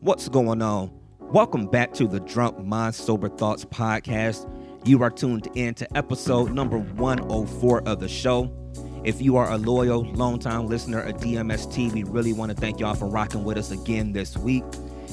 [0.00, 0.90] What's going on?
[1.20, 4.50] Welcome back to the Drunk Mind Sober Thoughts podcast.
[4.84, 8.52] You are tuned in to episode number 104 of the show.
[9.04, 12.94] If you are a loyal, longtime listener of DMST, we really want to thank y'all
[12.94, 14.64] for rocking with us again this week.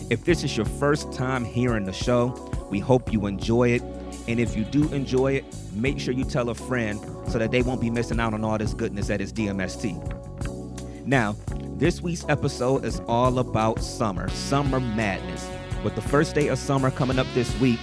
[0.10, 2.30] If this is your first time hearing the show,
[2.72, 3.84] we hope you enjoy it.
[4.30, 7.64] And if you do enjoy it, make sure you tell a friend so that they
[7.64, 11.08] won't be missing out on all this goodness that is DMST.
[11.08, 11.36] Now,
[11.80, 15.50] this week's episode is all about summer, summer madness.
[15.84, 17.80] With the first day of summer coming up this week,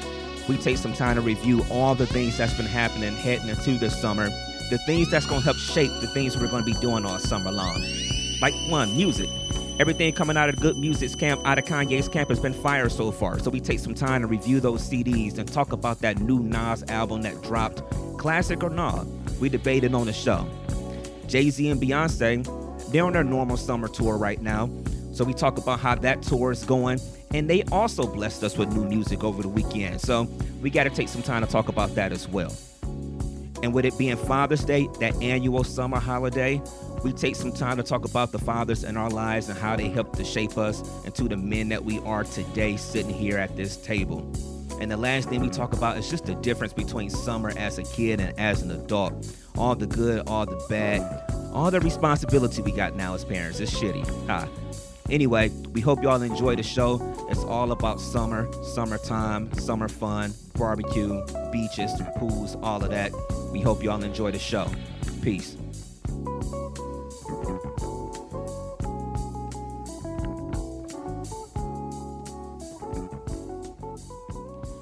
[0.49, 4.01] we take some time to review all the things that's been happening heading into this
[4.01, 4.29] summer,
[4.71, 7.19] the things that's going to help shape the things we're going to be doing all
[7.19, 7.85] summer long.
[8.41, 9.29] Like one, music.
[9.79, 13.11] Everything coming out of Good Music's camp, out of Kanye's camp, has been fire so
[13.11, 13.39] far.
[13.39, 16.83] So we take some time to review those CDs and talk about that new Nas
[16.89, 17.83] album that dropped,
[18.19, 19.07] classic or not.
[19.39, 20.49] We debated on the show.
[21.27, 22.45] Jay Z and Beyonce
[22.89, 24.71] they're on their normal summer tour right now.
[25.13, 27.01] So we talk about how that tour is going.
[27.35, 30.01] And they also blessed us with new music over the weekend.
[30.01, 30.25] So
[30.63, 32.55] we got to take some time to talk about that as well.
[33.63, 36.61] And with it being Father's Day, that annual summer holiday,
[37.03, 39.89] we take some time to talk about the fathers in our lives and how they
[39.89, 43.77] helped to shape us into the men that we are today sitting here at this
[43.77, 44.21] table.
[44.81, 47.83] And the last thing we talk about is just the difference between summer as a
[47.83, 49.35] kid and as an adult.
[49.57, 51.01] All the good, all the bad,
[51.53, 53.61] all the responsibility we got now as parents.
[53.61, 54.05] It's shitty.
[54.29, 54.49] Ah.
[55.09, 57.01] Anyway, we hope y'all enjoy the show.
[57.31, 63.13] It's all about summer, summertime, summer fun, barbecue, beaches, pools, all of that.
[63.53, 64.69] We hope y'all enjoy the show.
[65.23, 65.57] Peace.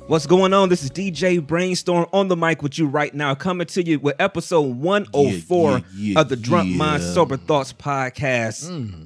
[0.07, 0.69] What's going on?
[0.69, 4.15] This is DJ Brainstorm on the mic with you right now, coming to you with
[4.19, 6.71] episode 104 Yeah, yeah, yeah, of the Drunk.
[6.77, 8.69] Mind Sober Thoughts podcast.
[8.69, 9.05] Hmm.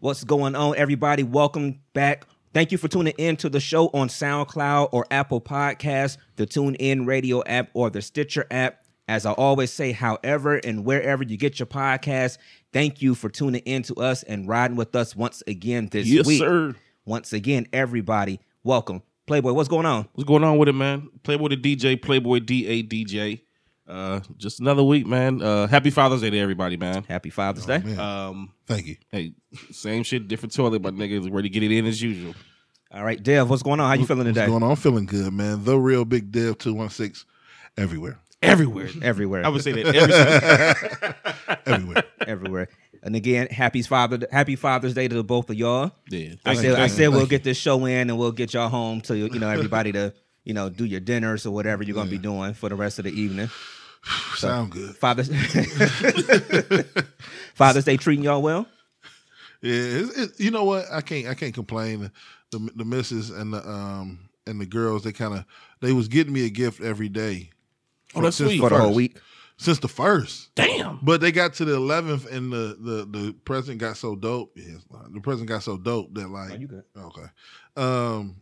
[0.00, 1.22] What's going on, everybody?
[1.22, 2.26] Welcome back.
[2.52, 7.06] Thank you for tuning in to the show on SoundCloud or Apple Podcasts, the TuneIn
[7.06, 8.84] Radio app, or the Stitcher app.
[9.08, 12.36] As I always say, however and wherever you get your podcast,
[12.72, 16.26] thank you for tuning in to us and riding with us once again this Yes,
[16.26, 16.38] week.
[16.40, 16.74] sir.
[17.06, 19.02] Once again, everybody, welcome.
[19.26, 20.06] Playboy, what's going on?
[20.12, 21.08] What's going on with it, man?
[21.22, 23.40] Playboy the DJ, Playboy DA DJ.
[23.88, 25.40] Uh, just another week, man.
[25.42, 27.04] Uh, happy Father's Day to everybody, man.
[27.04, 27.78] Happy Father's Day.
[27.78, 28.96] Man, Um, thank you.
[29.12, 29.32] hey,
[29.70, 32.34] same shit, different toilet, but niggas ready to get it in as usual.
[32.92, 33.88] All right, Dev, what's going on?
[33.88, 34.46] How you feeling What's today?
[34.46, 34.70] going on?
[34.70, 35.64] I'm feeling good, man.
[35.64, 37.24] The real big dev two one six
[37.76, 38.18] everywhere.
[38.42, 38.88] Everywhere.
[39.02, 39.44] Everywhere.
[39.44, 39.94] I would say that
[41.66, 42.04] every Everywhere.
[42.26, 42.68] everywhere.
[43.04, 45.92] And again, happy Father Happy Father's Day to the both of y'all.
[46.08, 46.34] yeah.
[46.46, 49.02] I said you, I said we'll get this show in and we'll get y'all home
[49.02, 52.18] to you know everybody to you know do your dinners or whatever you're gonna be
[52.18, 53.50] doing for the rest of the evening.
[54.36, 54.96] Sound good.
[54.96, 55.28] Father's
[57.54, 58.66] Father's Day treating y'all well.
[59.60, 60.86] Yeah, it's, it, you know what?
[60.90, 61.26] I can't.
[61.26, 62.10] I can't complain.
[62.52, 65.44] The the missus and the um and the girls, they kind of
[65.82, 67.50] they was getting me a gift every day.
[68.14, 68.60] Oh, that's sweet.
[68.60, 69.18] For the whole week.
[69.56, 70.54] Since the first.
[70.54, 70.98] Damn.
[71.02, 74.52] But they got to the eleventh, and the the the present got so dope.
[74.56, 74.78] Yes,
[75.12, 76.84] the present got so dope that like Oh, you good.
[76.96, 77.26] okay,
[77.76, 78.36] um,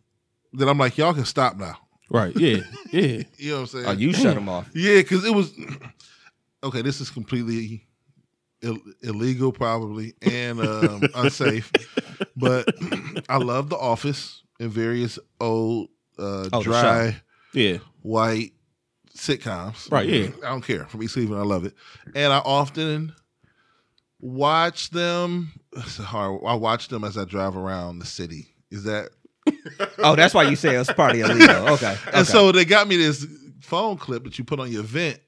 [0.54, 1.78] that I'm like y'all can stop now.
[2.10, 2.36] Right.
[2.36, 2.60] Yeah.
[2.92, 3.22] Yeah.
[3.38, 3.86] You know what I'm saying?
[3.86, 4.68] Oh, you shut them off.
[4.74, 5.52] Yeah, because it was
[6.64, 6.82] okay.
[6.82, 7.86] This is completely
[8.64, 11.72] Ill, illegal, probably, and um, unsafe.
[12.36, 12.68] But
[13.28, 17.16] I love The Office and various old uh, Oh, dry
[17.54, 17.78] Yeah.
[18.02, 18.52] white
[19.16, 19.90] sitcoms.
[19.90, 20.28] Right, yeah.
[20.44, 20.86] I don't care.
[20.86, 21.74] From East Cleveland, I love it,
[22.14, 23.14] and I often
[24.20, 25.52] watch them.
[25.74, 26.38] It's hard.
[26.46, 28.48] I watch them as I drive around the city.
[28.70, 29.08] Is that
[29.98, 31.68] Oh, that's why you say it's part of illegal.
[31.70, 31.96] Okay.
[32.08, 32.24] And okay.
[32.24, 33.26] so they got me this
[33.62, 35.18] phone clip that you put on your vent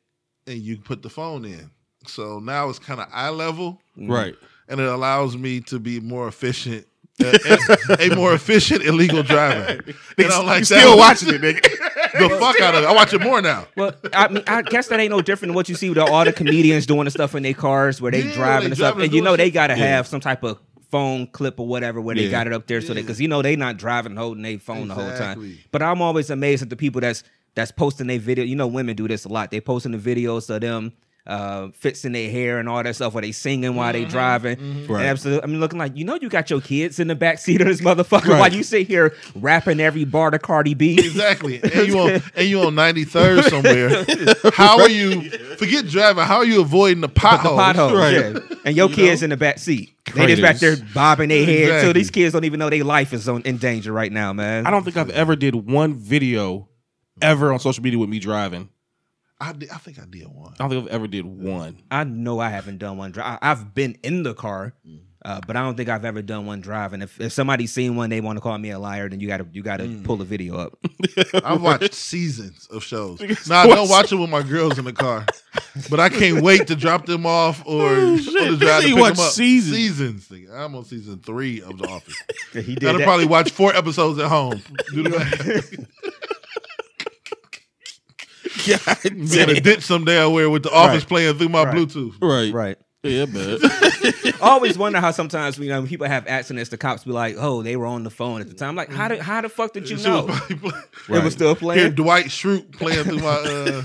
[0.47, 1.71] and you put the phone in.
[2.07, 4.35] So now it's kind of eye level Right.
[4.69, 6.87] and it allows me to be more efficient.
[7.21, 7.59] A,
[8.01, 9.81] a- a more efficient illegal driver.
[10.19, 11.63] And I'm like, you still that- watching it, nigga.
[12.19, 12.87] the fuck out of it.
[12.87, 13.67] I watch it more now.
[13.77, 16.25] Well, I mean, I guess that ain't no different than what you see with all
[16.25, 18.99] the comedians doing the stuff in their cars where they Yeah, driving they and stuff.
[18.99, 19.87] And you know they got to Yeah.
[19.97, 20.59] have some type of
[20.91, 23.43] phone clip or whatever where they got it up there so they because you know
[23.43, 25.59] they not driving holding their phone the whole time.
[25.73, 27.25] But I'm always amazed at the people that's
[27.57, 28.45] that's posting their video.
[28.45, 29.51] You know, women do this a lot.
[29.51, 30.93] They posting the videos of them
[31.27, 34.87] uh fixing their hair and all that stuff where they singing while they driving.
[34.87, 35.07] Right.
[35.07, 37.63] Absolutely, I mean, looking like you know you got your kids in the back seat
[37.63, 38.41] of this motherfucker Right.
[38.41, 40.99] while you sit here rapping every bar to Cardi B.
[40.99, 41.63] Exactly.
[41.63, 44.53] And you on and you on 93rd somewhere.
[44.53, 47.59] How are you forget driving, how are you avoiding the the potholes?
[47.59, 48.13] potholes, Right.
[48.13, 48.39] yeah.
[48.67, 49.25] And your You kids know?
[49.27, 49.91] in the back seat.
[50.15, 51.81] They just back there bobbing their head.
[51.83, 54.67] So these kids don't even know their life is on, in danger right now, man.
[54.67, 56.69] I don't think I've ever did one video
[57.23, 58.69] ever on social media with me driving.
[59.45, 60.55] I did, I think I did one.
[60.55, 61.83] I don't think I've ever did one.
[61.91, 63.39] I know I haven't done one drive.
[63.43, 64.73] I've been in the car,
[65.23, 67.03] uh, but I don't think I've ever done one driving.
[67.03, 69.39] If if somebody's seen one, they want to call me a liar, then you got
[69.39, 70.79] to you got to pull the video up.
[71.45, 73.21] I've watched seasons of shows.
[73.49, 75.27] Now I don't watch it with my girls in the car,
[75.91, 78.97] but I can't wait to drop them off or, Oh, or to drive to pick
[78.99, 79.33] watch them up.
[79.33, 79.77] seasons.
[79.77, 80.31] Seasons.
[80.53, 82.17] I'm on season three of The Office.
[82.53, 83.05] he did I'll that.
[83.05, 84.63] probably watch four episodes at home.
[88.57, 89.03] Do the math.
[89.03, 91.09] God Be in a ditch somewhere with The Office Right.
[91.09, 91.75] playing through my Right.
[91.77, 92.15] Bluetooth.
[92.23, 92.53] Right.
[92.53, 92.79] right.
[93.03, 93.59] Yeah, man.
[93.63, 97.37] I always wonder how sometimes you know when people have accidents, the cops be like,
[97.39, 99.75] "Oh, they were on the phone at the time." Like, how did how the fuck
[99.75, 100.81] did you Shit was know probably play-
[101.19, 101.93] it was still Hear playing?
[101.97, 103.29] Dwight Schrute playing through my.
[103.29, 103.83] Uh...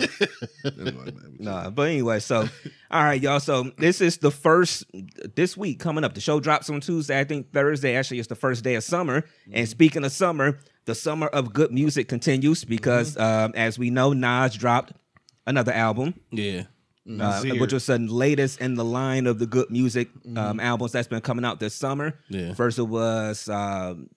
[0.79, 1.35] anyway, man.
[1.37, 2.47] Nah, but anyway, so
[2.89, 3.41] all right, y'all.
[3.41, 4.85] So this is the first
[5.35, 6.13] this week coming up.
[6.13, 7.19] The show drops on Tuesday.
[7.19, 9.25] I think Thursday actually is the first day of summer.
[9.51, 14.13] And speaking of summer, the summer of good music continues because, um, as we know,
[14.13, 14.93] Nas dropped
[15.45, 16.63] another album, yeah.
[17.19, 21.07] uh, which was the latest in the line of the good music um, albums that's
[21.07, 22.19] been coming out this summer.
[22.29, 22.53] Yeah.
[22.53, 24.09] First it was um,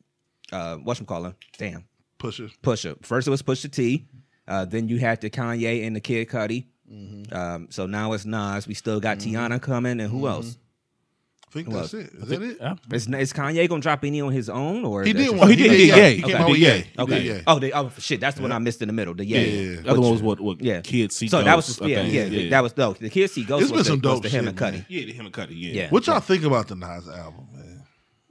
[0.52, 1.34] uh, whatchamacallit?
[1.58, 1.84] Damn.
[2.18, 2.48] Pusher.
[2.62, 3.04] Pusha.
[3.04, 4.06] First it was Pusha T.
[4.46, 6.66] Uh, then you had the Kanye and the Kid Cudi.
[7.32, 8.66] Um, so now it's Nas.
[8.66, 10.58] We still got Teyana coming, and who else?
[11.52, 12.10] I think Well, that's it.
[12.14, 12.56] Is that it?
[12.58, 12.74] Yeah.
[12.92, 15.40] Is, is Kanye gonna drop any on his own, or He did one.
[15.40, 15.96] Oh, he did, he did, yeah.
[15.96, 16.14] Yay.
[16.16, 16.32] He Okay.
[16.32, 16.78] came out with Yay.
[16.78, 16.86] Yay.
[16.98, 17.22] Okay.
[17.22, 19.12] did Oh, they, oh shit, that's the one I missed in the middle.
[19.12, 19.38] The yeah.
[19.40, 19.90] Yeah.
[19.90, 20.40] Other one was what?
[20.40, 20.62] What?
[20.62, 20.80] Yeah.
[20.80, 21.28] Kids see.
[21.28, 22.94] So that was Ghosts, I yeah, yeah, That was no.
[22.94, 24.86] The Kids See Ghost It's was been some dope the him and Cudi.
[24.88, 25.48] Yeah, the him and Cudi.
[25.50, 25.72] Yeah.
[25.72, 25.90] Yeah.
[25.90, 27.82] What y'all think about the Nas album, man?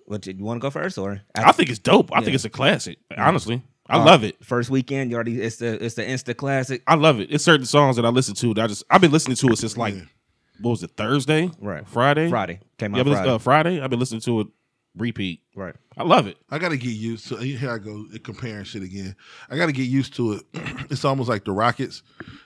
[0.05, 2.11] What you, want to go first or I think it's dope.
[2.11, 2.25] I Yeah.
[2.25, 2.97] think it's a classic.
[3.15, 4.43] Honestly, I Uh, love it.
[4.43, 6.81] First weekend, you already it's the it's the instant classic.
[6.87, 7.29] I love it.
[7.31, 9.57] It's certain songs that I listen to that I just I've been listening to it
[9.59, 10.01] since like Yeah.
[10.61, 11.87] What was it Thursday, Right.
[11.87, 13.31] Friday, Friday came Yeah, out but it's, Friday.
[13.33, 13.81] uh, Friday.
[13.81, 14.47] I've been listening to it
[14.97, 15.41] repeat.
[15.55, 15.75] right.
[15.97, 16.37] I love it.
[16.49, 17.35] I got to get used to.
[17.35, 19.13] Here I go comparing shit again.
[19.49, 20.43] I got to get used to it.
[20.89, 22.01] it's almost like the Rockets.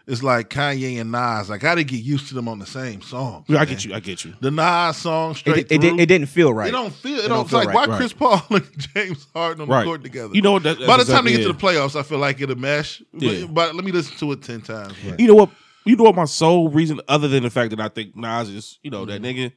[0.07, 1.51] It's like Kanye and Nas.
[1.51, 3.45] I got to get used to them on the same song.
[3.47, 3.93] Yeah, I get you.
[3.93, 4.33] I get you.
[4.41, 5.91] The Nas song It, straight it, it, through.
[5.91, 6.69] did- it didn't feel right.
[6.69, 7.19] It don't feel.
[7.19, 7.29] It, It don't.
[7.29, 7.97] don't It's feel like right, why right.
[7.97, 9.81] Chris Paul and James Harden on Right.
[9.81, 10.33] the court together.
[10.33, 10.63] You know what?
[10.63, 12.55] That, By the that's time they exactly get to the playoffs, I feel like it'll
[12.57, 13.01] mesh.
[13.13, 13.45] But, Yeah.
[13.45, 14.93] but let me listen to it ten times.
[15.19, 15.49] You know what?
[15.85, 16.15] You know what?
[16.15, 19.21] My sole reason, other than the fact that I think Nas is, you know, that
[19.21, 19.51] nigga,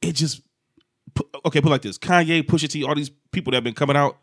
[0.00, 0.40] it just
[1.44, 1.60] okay.
[1.60, 4.18] Put it like this: Kanye, Pusha T, all these people that have been coming out.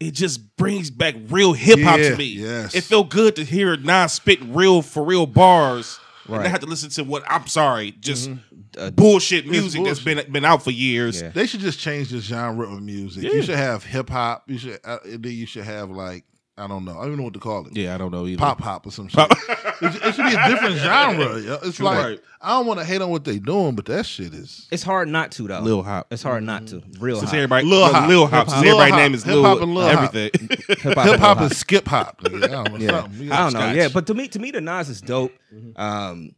[0.00, 2.24] It just brings back real hip hop Yeah, to me.
[2.24, 2.74] yes.
[2.74, 5.98] It felt good to hear Nas spit real for real bars.
[6.26, 6.46] And Right.
[6.46, 8.28] I had to listen to what I'm sorry, just
[8.76, 11.22] Uh, bullshit music that's been been out for years.
[11.22, 11.28] Yeah.
[11.30, 13.22] They should just change the genre of music.
[13.24, 13.32] Yeah.
[13.34, 14.44] You should have hip hop.
[14.48, 14.80] You should.
[14.84, 16.24] Uh, then you should have like
[16.56, 16.92] I don't know.
[16.92, 17.76] I don't even know what to call it.
[17.76, 18.38] Yeah, I don't know either.
[18.38, 19.28] Pop hop or some shit.
[19.30, 19.36] it,
[19.82, 21.40] it should be a different genre.
[21.40, 21.58] yo.
[21.64, 22.20] It's like Right.
[22.40, 24.68] I don't want to hate on what they doing, but that shit is.
[24.70, 25.58] It's hard not to though.
[25.60, 26.06] Lil Hop.
[26.12, 26.80] It's hard not to.
[27.00, 27.36] Real Since hot.
[27.38, 28.08] everybody, Lil Lil, Hop.
[28.08, 28.48] Lil Hop, Hip-hop.
[28.50, 29.00] since Lil everybody's Hop.
[29.00, 30.30] name is Hip Lil, Hop and Lil everything.
[30.68, 32.20] Hip Hip hop Lil is skip hop.
[32.20, 32.44] nigga.
[32.44, 32.78] I don't know.
[32.78, 33.00] Yeah.
[33.02, 33.32] something.
[33.32, 33.72] I don't know.
[33.72, 35.32] Yeah, but to me, to me, the Nas is dope.
[35.74, 36.36] Um,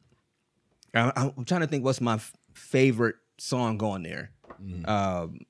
[0.95, 4.31] I, I'm trying to think what's my f- favorite song going there.
[4.87, 5.41] Um,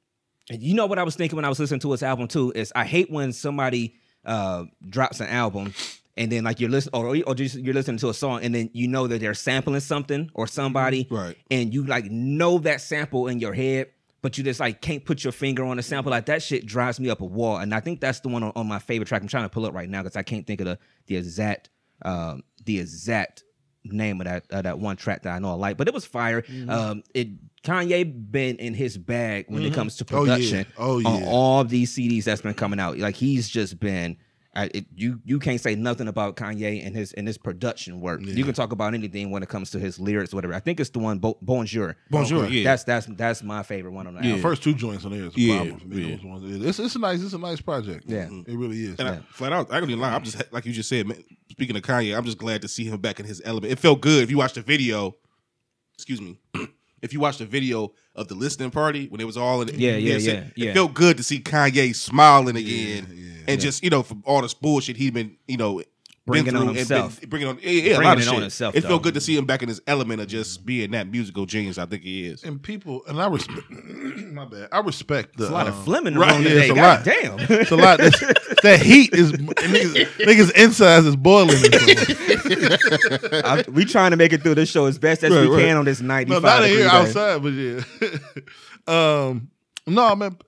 [0.50, 2.50] and you know what I was thinking when I was listening to his album too
[2.56, 3.94] is I hate when somebody
[4.26, 5.72] uh drops an album
[6.18, 8.68] and then like you're listening or, or just you're listening to a song and then
[8.72, 11.36] you know that they're sampling something or somebody Right.
[11.50, 13.88] and you like know that sample in your head
[14.22, 16.10] but you just like can't put your finger on the sample.
[16.10, 18.52] Like that shit drives me up a wall and i think that's the one on,
[18.56, 19.22] on my favorite track.
[19.22, 21.70] I'm trying to pull up right now because i can't think of the the exact
[22.02, 23.44] um the exact
[23.84, 26.04] name of that uh, that one track that i know i like but it was
[26.04, 26.42] fire.
[26.68, 27.28] Um it
[27.62, 30.34] kanye been in his bag when it comes to Oh, yeah.
[30.34, 32.98] production Oh, on all these cds that's been coming out.
[32.98, 34.16] Like he's just been
[34.56, 38.20] I, it, you you can't say nothing about Kanye and his and his production work.
[38.22, 40.54] You can talk about anything when it comes to his lyrics, whatever.
[40.54, 41.94] I think it's the one Bo- Bonjour.
[42.10, 42.54] Bonjour, Okay.
[42.54, 42.64] yeah.
[42.64, 44.26] That's that's that's my favorite one on the Yeah.
[44.30, 44.38] album.
[44.42, 46.20] The first two joints on there is a Yeah, problem for me.
[46.62, 46.68] yeah.
[46.68, 48.04] It's, it's a nice, it's a nice project.
[48.08, 48.24] Yeah.
[48.26, 48.50] Mm-hmm.
[48.50, 48.98] it really is.
[48.98, 50.14] And I, flat out, I can be lying.
[50.14, 51.06] I'm just like you just said.
[51.06, 53.72] Man, speaking of Kanye, I'm just glad to see him back in his element.
[53.72, 55.16] It felt good if you watched the video.
[55.94, 56.38] Excuse me.
[57.02, 59.96] if you watched the video of the listening party when it was all in, Yeah,
[59.96, 60.70] yeah, so yeah, yeah.
[60.70, 63.44] It felt good to see Kanye smiling again, yeah.
[63.46, 65.82] and just you know from all this bullshit he'd been you know.
[66.26, 67.20] Bringing been on through and himself.
[67.20, 68.42] been- bringing on, yeah, yeah, a Bringing lot of it on shit.
[68.42, 71.08] himself, It felt good to see him back in his element of just being that
[71.08, 71.78] musical genius.
[71.78, 72.42] I think he is.
[72.42, 73.60] and people, and I respect.
[74.32, 74.68] my bad.
[74.72, 75.44] I respect the.
[75.44, 76.62] There's a lot um, of Fleming in the right, room yeah, today.
[76.62, 77.04] it's a God lot.
[77.48, 77.60] damn.
[77.60, 77.98] It's a lot.
[77.98, 78.18] That's,
[78.62, 81.54] that heat is niggas, niggas insides is boiling.
[81.64, 83.42] in this room.
[83.44, 85.60] I- we trying to make it through this show as best as Right, we right.
[85.66, 86.86] can on this no, 95 not in here day.
[86.86, 87.80] outside, but yeah.
[89.28, 89.48] um,
[89.86, 90.36] no, man.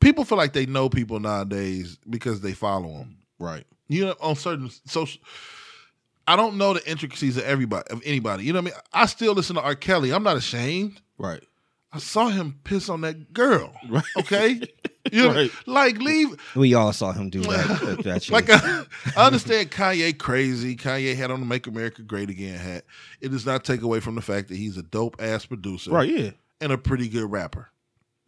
[0.00, 3.16] People feel like they know people nowadays because they follow them.
[3.38, 3.64] Right.
[3.92, 5.20] You know, on certain social.
[6.26, 8.44] I don't know the intricacies of everybody of anybody.
[8.44, 8.80] You know what I mean?
[8.92, 9.74] I still listen to R.
[9.74, 10.12] Kelly.
[10.12, 11.00] I'm not ashamed.
[11.18, 11.42] Right.
[11.92, 13.72] I saw him piss on that girl.
[13.88, 14.04] Right.
[14.18, 14.60] Okay.
[15.10, 15.50] You know, Right.
[15.66, 17.98] like leave We all saw him do that.
[18.04, 18.84] that like I,
[19.16, 20.76] I understand Kanye crazy.
[20.76, 22.84] Kanye had on the Make America Great Again hat.
[23.20, 26.08] It does not take away from the fact that he's a dope ass producer, Right?
[26.08, 26.30] Yeah.
[26.60, 27.68] and a pretty good rapper.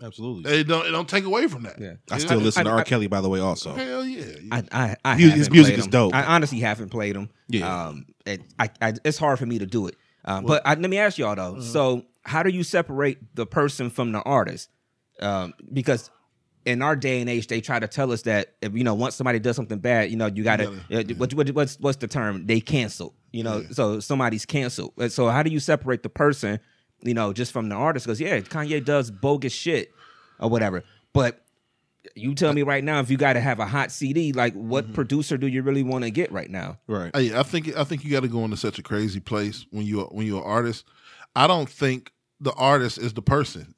[0.03, 0.53] Absolutely.
[0.61, 1.81] It don't it don't take away from that.
[1.81, 1.95] Yeah.
[2.11, 2.79] I still listen to I- R.
[2.81, 3.41] I- Kelly, by the way.
[3.41, 4.25] Also, Hell yeah.
[4.51, 6.15] I, I, I His- his haven't music played is dope.
[6.15, 7.31] I honestly haven't played him.
[7.49, 7.87] Yeah.
[7.89, 9.97] Um, it, I, I, it's hard for me to do it.
[10.25, 11.61] Um, but I, let me ask y'all though.
[11.61, 14.69] So, how do you separate the person from the artist?
[15.21, 16.11] Um, because
[16.65, 19.15] in our day and age, they try to tell us that if you know once
[19.15, 21.99] somebody does something bad, you know you got to gotta- uh, what, what, what's what's
[21.99, 22.47] the term?
[22.47, 23.15] They cancel.
[23.33, 24.93] You know, so somebody's canceled.
[24.99, 26.59] Uh, So how do you separate the person,
[27.05, 28.07] you know, just from the artist?
[28.07, 29.93] goes, yeah, Kanye does bogus shit
[30.41, 30.83] or whatever,
[31.13, 31.41] but
[32.15, 34.85] you tell me right now if you got to have a hot CD, like what
[34.85, 34.95] Mm-hmm.
[34.95, 36.79] producer do you really want to get right now?
[36.87, 37.11] right?
[37.15, 39.87] Hey, I think I think you got to go into such a crazy place when
[39.87, 40.85] you when you're an artist.
[41.37, 43.75] I don't think the artist is the person.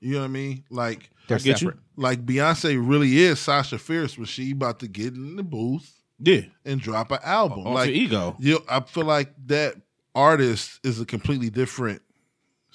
[0.00, 0.64] You know what I mean?
[0.70, 1.56] Like They're I you.
[1.56, 1.78] separate.
[1.96, 4.16] like Beyonce really is Sasha Fierce.
[4.16, 6.42] Was she about to get in the booth Yeah.
[6.64, 7.60] and drop an album?
[7.60, 8.36] Alter like ego.
[8.38, 9.74] you, I feel like that
[10.14, 12.00] artist is a completely different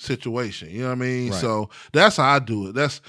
[0.02, 0.70] situation.
[0.70, 1.32] You know what I mean?
[1.32, 1.40] Right.
[1.42, 2.74] So that's how I do it.
[2.76, 3.02] That's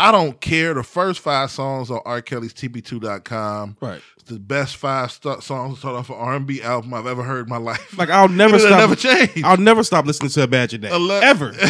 [0.00, 0.74] I don't care.
[0.74, 2.22] The first five songs on R.
[2.22, 3.76] Kelly's TP2.com.
[3.80, 4.00] Right.
[4.16, 7.46] It's the best five st- songs to start off an R&B album I've ever heard
[7.46, 7.98] in my life.
[7.98, 8.78] Like I'll never stop.
[8.78, 9.42] never change.
[9.42, 10.92] I'll never stop listening to Imagine That.
[10.92, 11.50] Ele- Ever.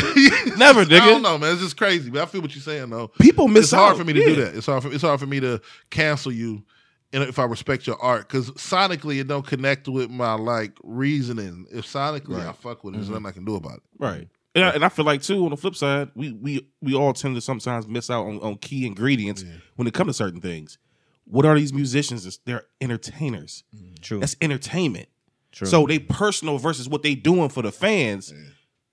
[0.59, 1.01] Never, nigga.
[1.01, 1.53] I don't know, man.
[1.53, 2.11] It's just crazy.
[2.11, 3.09] But I feel what you're saying, though.
[3.21, 3.99] People miss it's hard out.
[3.99, 4.27] for me to Yeah.
[4.27, 4.57] do that.
[4.57, 4.83] It's hard.
[4.83, 6.65] For, it's hard for me to cancel you,
[7.13, 11.67] and if I respect your art, because sonically it don't connect with my like reasoning.
[11.73, 13.15] If sonically I fuck with it, there's mm-hmm.
[13.15, 13.83] nothing I can do about it.
[13.99, 14.29] Right.
[14.55, 17.13] And I, and I feel like too on the flip side, we we we all
[17.13, 19.45] tend to sometimes miss out on, on key ingredients
[19.77, 20.79] when it comes to certain things.
[21.25, 22.39] What are these musicians?
[22.45, 23.65] They're entertainers.
[23.75, 23.95] Mm-hmm.
[24.01, 24.21] True.
[24.21, 25.09] That's entertainment.
[25.53, 25.67] True.
[25.67, 28.33] So they personal versus what they doing for the fans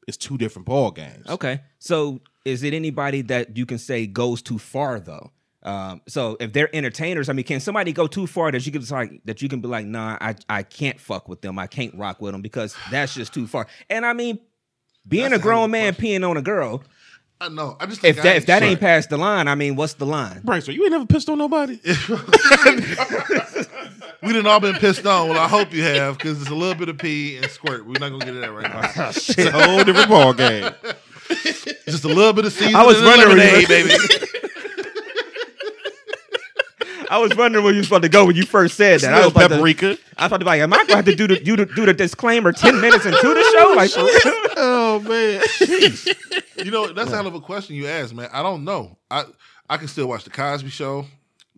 [0.08, 1.28] is two different ball games.
[1.28, 1.62] Okay.
[1.80, 5.32] So is it anybody that you can say goes too far though?
[5.66, 8.86] Um, so if they're entertainers, I mean, can somebody go too far that you can
[8.90, 11.94] like that you can be like, nah, I I can't fuck with them, I can't
[11.96, 13.68] rock with them because that's just too far.
[13.90, 14.40] And I mean,
[15.08, 16.84] being That's a a hell of grown a man peeing on a girl,
[17.40, 17.76] I know.
[17.80, 20.42] I just if that if that ain't past the line, I mean, what's the line?
[20.46, 21.80] Right, so you ain't never pissed on nobody?
[24.24, 25.30] we done all been pissed on.
[25.30, 27.86] Well, I hope you have, because it's a little bit of pee and squirt.
[27.86, 29.10] We're not gonna get it that right now.
[29.10, 30.72] it's a whole different ball game.
[31.86, 32.76] Just a little bit of seasoning.
[32.76, 33.90] I was and wondering, lemonade, baby.
[37.16, 39.14] I was wondering where you was about to go when you first said that.
[39.14, 39.86] I Little was about to, paprika.
[40.18, 41.56] I was about to be like, am I going to have to do the, do
[41.56, 43.74] the do the disclaimer ten minutes into the show?
[43.74, 44.36] Like, for real?
[44.58, 45.42] Oh man.
[46.66, 48.28] You know, that's a hell of a question you asked, man.
[48.34, 48.98] I don't know.
[49.10, 49.24] I
[49.70, 51.06] I can still watch the Cosby Show.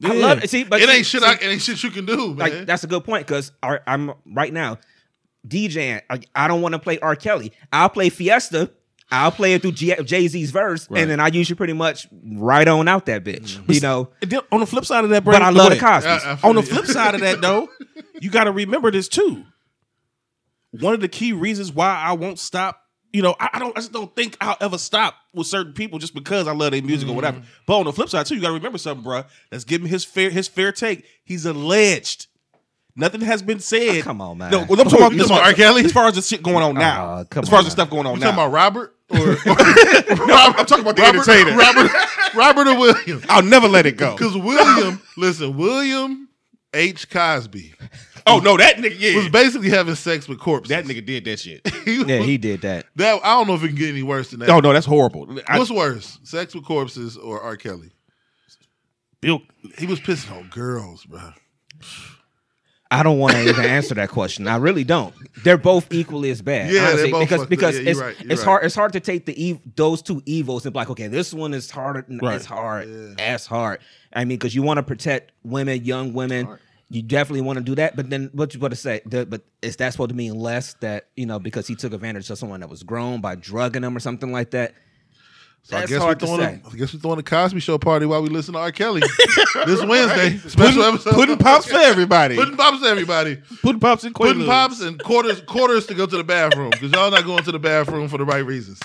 [0.04, 0.50] I love it.
[0.52, 1.22] See, but it see- ain't shit.
[1.22, 2.38] see- I, it ain't shit you can do, man.
[2.38, 4.78] like that's a good point because I'm right now
[5.48, 6.02] DJing.
[6.08, 7.16] I, I don't want to play R.
[7.16, 7.52] Kelly.
[7.74, 8.70] I'll play Fiesta.
[9.10, 11.02] I'll play it through Jay Z's verse, Right.
[11.02, 13.58] and then I usually pretty much right on out that bitch.
[13.74, 14.10] You know,
[14.52, 15.80] on the flip side of that, but I love the.
[15.80, 16.24] Cosby's.
[16.26, 17.70] I- I On the flip side of that, though,
[18.22, 19.46] you got to remember this too.
[20.72, 22.82] One of the key reasons why I won't stop,
[23.14, 25.98] you know, I, I don't, I just don't think I'll ever stop with certain people
[26.00, 27.40] just because I love their music or whatever.
[27.40, 27.46] Mm.
[27.66, 29.24] But on the flip side too, you got to remember something, bro.
[29.52, 31.06] Let's give him his fair, his fair take.
[31.24, 32.27] He's alleged.
[32.98, 34.00] Nothing has been ah, said.
[34.00, 34.52] Oh, come on, man.
[34.52, 35.54] No, well, I'm talking about, You talking about R.
[35.54, 35.86] Kelly?
[35.86, 37.66] As far as the shit going on ah, now, Oh, come as far on, as
[37.68, 39.26] the stuff going on you now, talking about Robert or, or
[40.28, 41.56] no, I'm, I'm talking about the Robert, entertainer.
[41.56, 41.92] Robert,
[42.36, 43.24] Robert or William?
[43.30, 44.14] I'll never let it go.
[44.18, 46.28] Because William, listen, William
[46.74, 47.10] H.
[47.10, 47.74] Cosby
[48.28, 50.70] Oh no, that nigga, yeah, was basically having sex with corpses.
[50.70, 51.66] that nigga did that shit.
[51.86, 52.86] he was, yeah, he did that.
[52.98, 53.22] that.
[53.24, 54.50] I don't know if it can get any worse than that.
[54.50, 55.40] Oh no, that's horrible.
[55.48, 57.56] I, What's worse, sex with corpses or R.
[57.56, 57.92] Kelly?
[59.22, 59.42] Bill,
[59.78, 61.32] He was pissing on girls, bro.
[62.90, 64.48] I don't want to even answer that question.
[64.48, 65.14] I really don't.
[65.44, 66.72] They're both equally as bad.
[66.72, 68.46] Yeah, they're honestly, both because because Yeah, it's right, it's right.
[68.46, 71.34] hard it's hard to take the ev- those two evils and be like, okay, this
[71.34, 72.06] one is harder.
[72.08, 72.36] than Right.
[72.36, 72.88] It's hard.
[72.88, 73.16] Yeah.
[73.20, 73.80] As hard.
[74.14, 76.58] I mean, because you want to protect women, young women.
[76.90, 79.02] You definitely want to do that, but then what you want to say?
[79.06, 82.30] The, but is that supposed to mean less that you know because he took advantage
[82.30, 84.74] of someone that was grown by drugging them or something like that?
[85.68, 86.40] So I guess hard we're to throwing.
[86.40, 86.62] say.
[86.64, 88.72] A, I guess we're throwing a Cosby Show party while we listen to R.
[88.72, 89.02] Kelly
[89.66, 90.38] this Wednesday.
[90.48, 91.14] Special episode.
[91.14, 92.38] Pudding pops for everybody.
[92.38, 93.38] Pudding pops, to everybody.
[93.62, 94.48] Pudding pops and Pudding Quaaludes.
[94.48, 97.60] pops and quarters quarters to go to the bathroom because y'all not going to the
[97.60, 98.80] bathroom for the right reasons.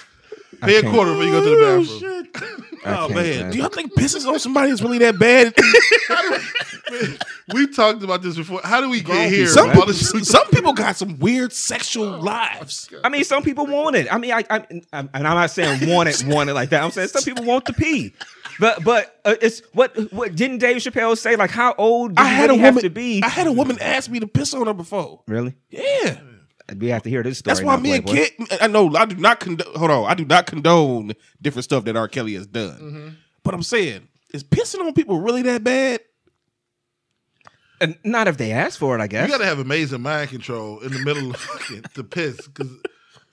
[0.63, 2.01] Pay a quarter before you go to the Oh, bathroom.
[2.01, 2.59] shit.
[2.85, 3.15] Oh man.
[3.15, 3.51] man.
[3.53, 5.55] do y'all think pissing on somebody is really that bad?
[7.55, 8.61] we talked about this before.
[8.65, 9.47] How do we get here?
[9.47, 12.89] some, All people, some people got some weird sexual lives.
[13.05, 14.13] I mean, some people want it.
[14.13, 14.57] I mean, I, I,
[14.93, 16.83] I'm, and I'm not saying want it, want it like that.
[16.83, 18.15] I'm saying some people want to pee,
[18.59, 21.37] but but uh, it's what what didn't Dave Chappelle say?
[21.37, 22.75] Like, how old do I you had a woman.
[22.75, 23.23] have to be?
[23.23, 25.21] I had a woman ask me to piss on her before.
[25.29, 25.55] really?
[25.71, 26.19] Yeah.
[26.77, 27.55] We have to hear this story.
[27.55, 28.31] That's why me and Playboy.
[28.37, 28.59] Kid.
[28.61, 29.75] I know I do not condone.
[29.75, 32.09] Hold on, I do not condone different stuff that R.
[32.09, 32.79] Kelly has done.
[32.79, 33.09] Mm-hmm.
[33.43, 36.01] But I'm saying is pissing on people really that bad?
[37.81, 39.27] And not if they ask for it, I guess.
[39.27, 42.71] You got to have amazing mind control in the middle of fucking to piss because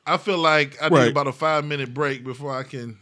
[0.08, 2.98] I feel like I need about a five minute break before I can.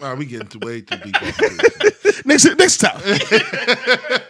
[0.00, 1.14] Wow, we getting too way too deep.
[2.24, 3.00] Next next time.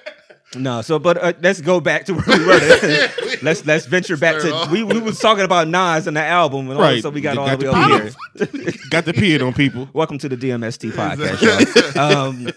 [0.54, 3.08] No, so but uh, let's go back to where we were.
[3.42, 6.76] let's let's venture back to we we was talking about Nas and the album, and
[6.78, 7.02] all Right.
[7.02, 8.72] so we got You all got the way the over here.
[8.90, 9.88] Got the peeing on people.
[9.94, 12.28] Welcome to the DMST podcast, y'all.
[12.28, 12.48] Um,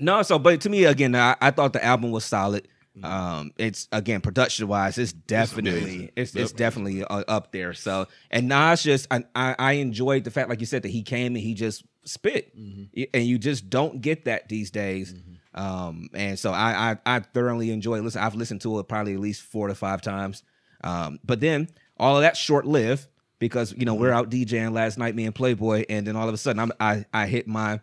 [0.00, 2.66] no, so but to me again, I, I thought the album was solid.
[3.02, 6.10] Um, it's again production wise, it's definitely amazing.
[6.16, 7.74] it's it's definitely uh, up there.
[7.74, 11.02] So and Nas just I, I I enjoyed the fact, like you said, that he
[11.02, 15.14] came and he just spit, Y- and you just don't get that these days.
[15.54, 18.00] Um, and so I, I I thoroughly enjoy.
[18.00, 20.42] Listen, I've listened to it probably at least four to five times.
[20.84, 23.06] Um, but then all of that short lived
[23.38, 26.34] because you know we're out DJing last night, me and Playboy, and then all of
[26.34, 27.80] a sudden I'm, I I hit my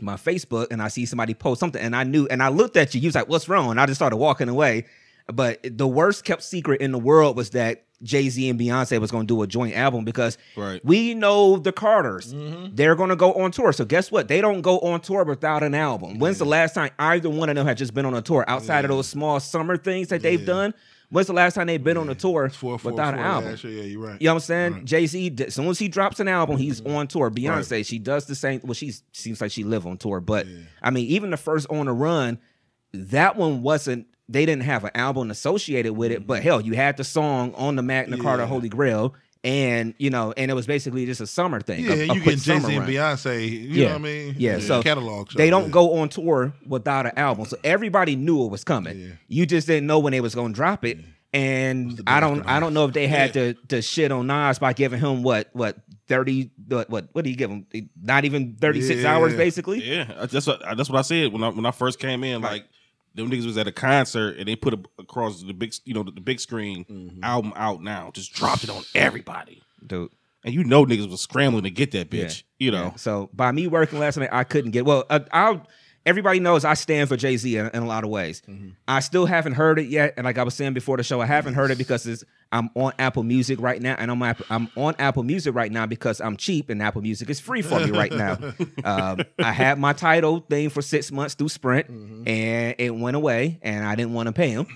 [0.00, 2.94] my Facebook and I see somebody post something, and I knew, and I looked at
[2.94, 3.00] you.
[3.00, 4.86] You was like, "What's wrong?" And I just started walking away.
[5.26, 9.10] But the worst kept secret in the world was that Jay Z and Beyonce was
[9.10, 10.84] going to do a joint album because Right.
[10.84, 12.34] we know the Carters.
[12.74, 13.72] They're going to go on tour.
[13.72, 14.28] So guess what?
[14.28, 16.18] They don't go on tour without an album.
[16.18, 18.84] When's the last time either one of them had just been on a tour outside
[18.84, 20.74] of those small summer things that they've done?
[21.10, 23.56] When's the last time they've been on a tour Four, four, without four an album?
[23.62, 24.20] Yeah, you're right.
[24.20, 24.84] You know what I'm saying?
[24.86, 26.96] Jay Z, as soon as he drops an album, he's Mm-hmm.
[26.96, 27.30] on tour.
[27.30, 28.60] Beyonce, she does the same.
[28.64, 30.46] Well, she seems like she live on tour, but
[30.82, 32.38] I mean, even the first on the run,
[32.92, 34.06] that one wasn't.
[34.28, 37.76] They didn't have an album associated with it, but hell, you had the song on
[37.76, 38.52] the Magna Carta Mm-hmm.
[38.52, 39.14] Holy Grail,
[39.44, 41.84] and you know, and it was basically just a summer thing.
[41.84, 42.86] Yeah, a, a you quick get Jay Z and.
[42.88, 43.50] Beyonce.
[43.50, 43.84] You Yeah.
[43.88, 44.34] know what I mean?
[44.38, 45.30] Yeah, so catalog.
[45.30, 45.70] show, They don't yeah.
[45.70, 48.98] go on tour without an album, so everybody knew it was coming.
[48.98, 49.08] Yeah.
[49.28, 50.98] You just didn't know when they was going to drop it.
[51.34, 53.52] And I don't, I don't know if they had Yeah.
[53.52, 55.76] to to shit on Nas by giving him what, what
[56.06, 57.66] thirty, what, what, what did he give him?
[58.00, 59.14] Not even thirty six Yeah.
[59.16, 59.82] hours, basically.
[59.84, 62.40] Yeah, that's what that's what I said when I when I first came in.
[62.40, 62.64] Like
[63.14, 66.02] them niggas was at a concert and they put a, across the big you know
[66.02, 67.22] the, the big screen Mm-hmm.
[67.24, 70.10] album out now, just dropped it on everybody, Dude.
[70.44, 72.24] and you know niggas was scrambling to get that Yeah.
[72.24, 72.42] bitch.
[72.58, 72.94] You know, Yeah.
[72.96, 74.84] So by me working last night, I couldn't get.
[74.84, 75.66] Well, uh, I'll.
[76.06, 78.42] Everybody knows I stand for Jay Z in, in a lot of ways.
[78.46, 78.70] Mm-hmm.
[78.86, 81.24] I still haven't heard it yet, and like I was saying before the show, I
[81.26, 82.22] haven't heard it because it's,
[82.54, 86.20] I'm on Apple Music right now, and I'm I'm on Apple Music right now because
[86.20, 88.38] I'm cheap, and Apple Music is free for me right now.
[88.84, 92.28] um, I had my Tidal thing for six months through Sprint, Mm-hmm.
[92.28, 94.66] and it went away, and I didn't want to pay him,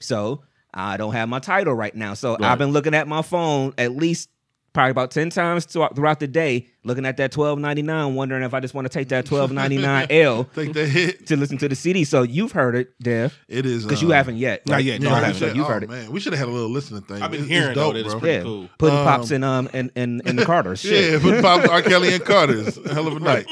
[0.00, 0.42] so
[0.74, 2.14] I don't have my Tidal right now.
[2.14, 2.42] So Right.
[2.50, 4.30] I've been looking at my phone at least
[4.72, 8.60] probably about 10 times throughout throughout the day looking at that 12.99 wondering if I
[8.60, 11.26] just want to take that 12.99 L Take that hit.
[11.26, 14.12] to listen to the CD so you've heard it Dev It is because uh, you
[14.12, 14.84] haven't yet Not right?
[14.84, 15.48] yet, You no, I haven't, haven't.
[15.50, 17.22] so you've oh, heard it man, we should have had a little listening thing.
[17.22, 18.20] I've been It's- hearing it's though dope, that it's bro.
[18.20, 18.68] pretty yeah cool.
[18.78, 21.82] putting Um, pops in um in in, in the Carters shit Yeah, put Pop R.
[21.82, 22.78] Kelly and Carter's.
[22.92, 23.46] Hell of a night.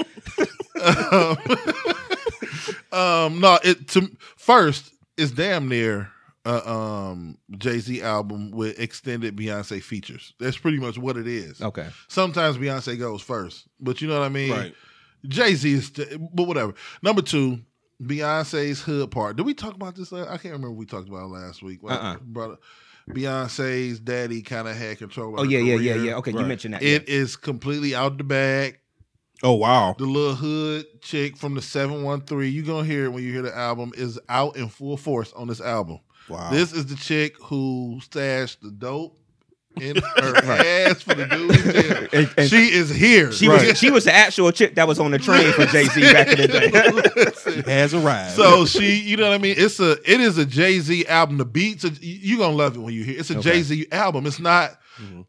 [2.92, 6.10] um, um, no, it to first it's damn near
[6.50, 10.34] a um Jay Z album with extended Beyonce features.
[10.40, 11.60] That's pretty much what it is.
[11.62, 14.50] okay Sometimes Beyonce goes first, but you know what I mean.
[14.50, 14.74] Right.
[15.28, 15.90] Jay Z is,
[16.32, 16.74] but whatever.
[17.02, 17.60] Number two,
[18.02, 19.36] Beyonce's hood part.
[19.36, 20.10] Did we talk about this?
[20.12, 20.70] la- I can't remember.
[20.70, 21.80] What we talked about it last week.
[21.84, 22.16] Uh-uh.
[22.40, 22.60] Up-
[23.08, 25.34] Beyonce's daddy kind of had control.
[25.34, 28.24] Of oh yeah yeah yeah yeah okay you mentioned that It is completely out the
[28.24, 28.78] bag.
[29.42, 33.22] Oh wow, The little hood chick from the 713, you're going to hear it when
[33.24, 36.00] you hear the album, is out in full force on this album.
[36.30, 36.50] Wow.
[36.50, 39.16] This is the chick who stashed the dope
[39.80, 40.36] in her
[40.88, 42.10] ass for the dude.
[42.12, 43.30] And- and- she is here.
[43.32, 46.00] she was she was the actual chick that was on the train for Jay Z
[46.12, 48.34] back in the day she has arrived.
[48.36, 49.54] So she, you know what I mean?
[49.56, 51.38] It's a, it is a Jay Z album.
[51.38, 53.20] The beats, are, you gonna love it when you hear.
[53.20, 53.42] It's a Okay.
[53.42, 54.26] Jay Z album.
[54.26, 54.72] It's not.
[55.00, 55.26] Mhm.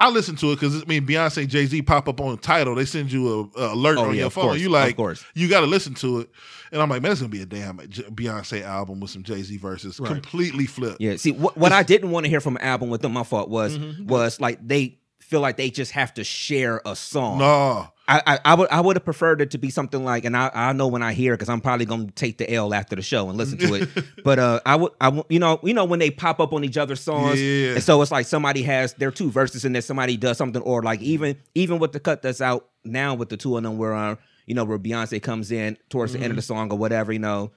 [0.00, 2.74] I listen to it because I mean Beyonce, Jay Z pop up on the title.
[2.76, 4.44] They send you a, a alert Oh, on yeah, your phone.
[4.44, 5.24] course, you of like, course.
[5.34, 6.30] you got to listen to it.
[6.72, 9.56] And I'm like, man, it's gonna be a damn Beyonce album with some Jay Z
[9.58, 10.10] verses, Right.
[10.12, 11.00] completely flipped.
[11.00, 11.16] Yeah.
[11.16, 13.48] See, what, what I didn't want to hear from an album with them, my fault
[13.48, 14.06] was Mm-hmm.
[14.06, 17.38] was like they feel like they just have to share a song.
[17.38, 20.36] No, I, I, I would I would have preferred it to be something like, and
[20.36, 22.94] I, I know when I hear it, because I'm probably gonna take the L after
[22.94, 23.88] the show and listen to it.
[24.24, 26.76] but uh, I would I you know you know when they pop up on each
[26.76, 27.72] other's songs, Yeah.
[27.74, 30.82] and so it's like somebody has their two verses in there, somebody does something, or
[30.82, 33.94] like even even with the cut that's out now with the two of them where
[33.94, 34.14] uh,
[34.46, 37.18] you know where Beyonce comes in towards the end of the song or whatever, you
[37.18, 37.52] know.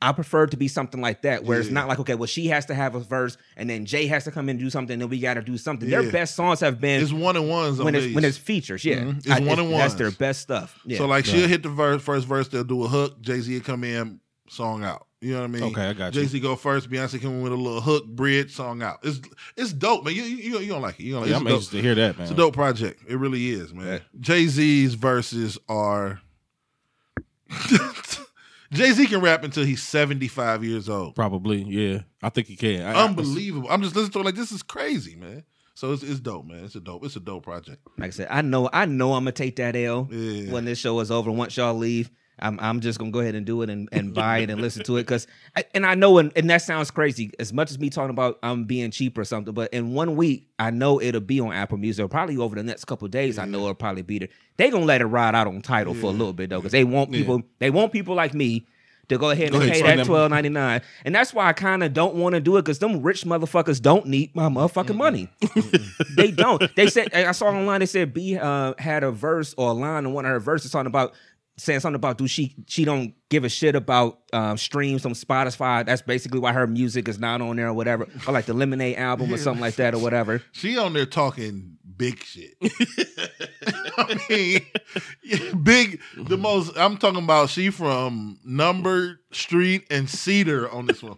[0.00, 2.46] I prefer it to be something like that, where it's not like okay, well, she
[2.46, 4.92] has to have a verse, and then Jay has to come in and do something,
[4.94, 5.90] and then we got to do something.
[5.90, 8.14] Their best songs have been it's one and ones when it's these.
[8.14, 9.00] when it's features, yeah.
[9.00, 9.18] Mhm.
[9.18, 9.82] It's I- one and ones.
[9.82, 10.78] That's their best stuff.
[10.86, 10.98] Yeah.
[10.98, 13.20] So like she'll hit the verse, first verse, they'll do a hook.
[13.22, 15.06] Jay Z will come in, song out.
[15.20, 15.62] You know what I mean?
[15.64, 16.20] Okay, I got you.
[16.20, 16.88] Jay Z go first.
[16.88, 19.00] Beyonce come in with a little hook, bridge, song out.
[19.02, 19.20] It's
[19.56, 20.14] it's dope, man.
[20.14, 21.02] You you, you don't like it.
[21.02, 21.40] You don't like yeah, it.
[21.40, 22.22] I'm It's, anxious to hear that, man.
[22.22, 23.02] it's a dope project.
[23.08, 23.86] It really is, man.
[23.86, 23.98] Yeah.
[24.20, 26.20] Jay Z's verses are.
[28.72, 31.14] Jay Z can rap until he's seventy five years old.
[31.14, 32.00] Probably, yeah.
[32.22, 32.82] I think he can.
[32.82, 33.68] I- I- Unbelievable.
[33.70, 35.44] I'm just listening to it like this is crazy, man.
[35.74, 36.64] So it's, it's dope, man.
[36.64, 37.04] It's a dope.
[37.04, 37.86] It's a dope project.
[37.96, 40.52] Like I said, I know I know I'm gonna take that L Yeah.
[40.52, 41.30] when this show is over.
[41.30, 44.38] Once y'all leave, I'm I'm just gonna go ahead and do it and, and buy
[44.38, 45.26] it and listen to it because
[45.74, 48.64] and I know and, and that sounds crazy as much as me talking about I'm
[48.64, 52.04] being cheap or something, but in one week I know it'll be on Apple Music.
[52.04, 54.28] Or probably over the next couple of days, I know it'll probably be there.
[54.56, 56.84] They gonna let it ride out on Tidal for a little bit though, because they
[56.84, 58.66] want people they want people like me.
[59.08, 61.54] To go ahead and Go ahead, pay that twelve ninety nine, and that's why I
[61.54, 64.96] kind of don't want to do it because them rich motherfuckers don't need my motherfucking
[64.96, 65.30] money
[66.14, 66.62] they don't.
[66.76, 67.80] They said I saw online.
[67.80, 70.70] They said B uh, had a verse or a line in one of her verses
[70.70, 71.14] talking about
[71.58, 75.84] saying something about do she she don't give a shit about um, streams on Spotify.
[75.84, 78.96] That's basically why her music is not on there or whatever, or like the Lemonade
[78.96, 80.42] album or something like that or whatever.
[80.52, 82.54] She on there talking big shit.
[83.98, 86.00] I mean, big.
[86.16, 86.76] The most.
[86.76, 87.50] I'm talking about.
[87.50, 91.16] She from Number Street and Cedar on this one.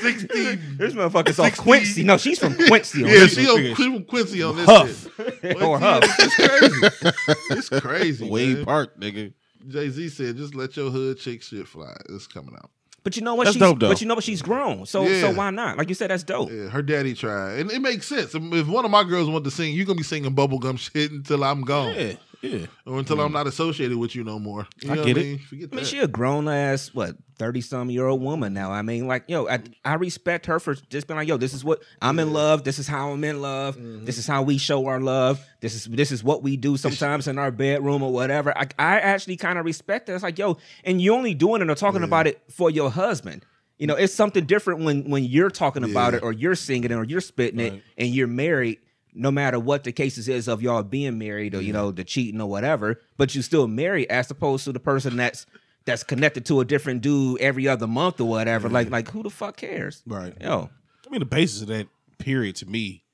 [0.00, 0.54] Sixty.
[0.76, 2.04] This motherfucker's off 60 Quincy.
[2.04, 3.02] No, she's from Quincy.
[3.04, 3.56] On Yeah, this she, one.
[3.66, 5.08] on, she from Quincy on this Hough.
[5.42, 5.62] shit.
[5.62, 6.02] Or Hough.
[6.04, 7.14] It's crazy.
[7.50, 8.30] It's crazy.
[8.30, 8.64] Wade man.
[8.64, 9.32] Park, nigga.
[9.68, 12.70] Jay Z said, "Just let your hood chick shit fly." It's coming out.
[13.02, 13.44] But you know what?
[13.44, 13.88] That's she's, dope, though.
[13.88, 14.24] But you know what?
[14.24, 14.84] She's grown.
[14.86, 15.78] So so why not?
[15.78, 16.50] Like you said, that's dope.
[16.50, 18.34] Yeah, her daddy tried, and it makes sense.
[18.34, 21.42] If one of my girls want to sing, you're gonna be singing bubblegum shit until
[21.44, 22.66] I'm gone, Yeah, yeah.
[22.86, 24.66] or until I'm not associated with you no more.
[24.82, 25.28] You I know get what it.
[25.28, 25.38] I mean?
[25.38, 28.70] Forget I mean, she a grown ass, what, 30 some year old woman now.
[28.70, 31.64] I mean, like, yo, I, I respect her for just being like, yo, this is
[31.64, 32.64] what I'm in love.
[32.64, 33.78] This is how I'm in love.
[33.78, 34.04] Mm-hmm.
[34.04, 35.42] This is how we show our love.
[35.60, 38.56] This is this is what we do sometimes in our bedroom or whatever.
[38.56, 40.14] I, I actually kind of respect that.
[40.14, 43.46] It's like, yo, and you're only doing it or talking about it for your husband.
[43.78, 46.94] You know, it's something different when when you're talking about it or you're singing it
[46.94, 48.80] or you're spitting it and you're married.
[49.12, 52.40] No matter what the cases is of y'all being married or you know the cheating
[52.40, 55.46] or whatever, but you still married as opposed to the person that's
[55.84, 58.68] that's connected to a different dude every other month or whatever.
[58.68, 60.02] Like like who the fuck cares?
[60.06, 60.34] Right.
[60.40, 60.70] Yo,
[61.06, 61.88] I mean, the basis of that
[62.18, 63.04] period to me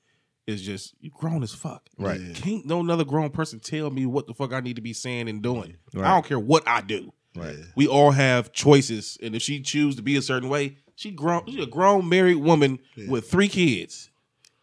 [0.45, 1.89] is just you grown as fuck.
[1.97, 2.19] Right.
[2.19, 2.33] Yeah.
[2.33, 5.29] Can't no another grown person tell me what the fuck I need to be saying
[5.29, 5.77] and doing.
[5.93, 6.05] Right.
[6.05, 7.13] I don't care what I do.
[7.35, 7.55] Right.
[7.75, 11.43] We all have choices, and if she choose to be a certain way, she grown.
[11.47, 14.09] She's a grown married woman with three kids.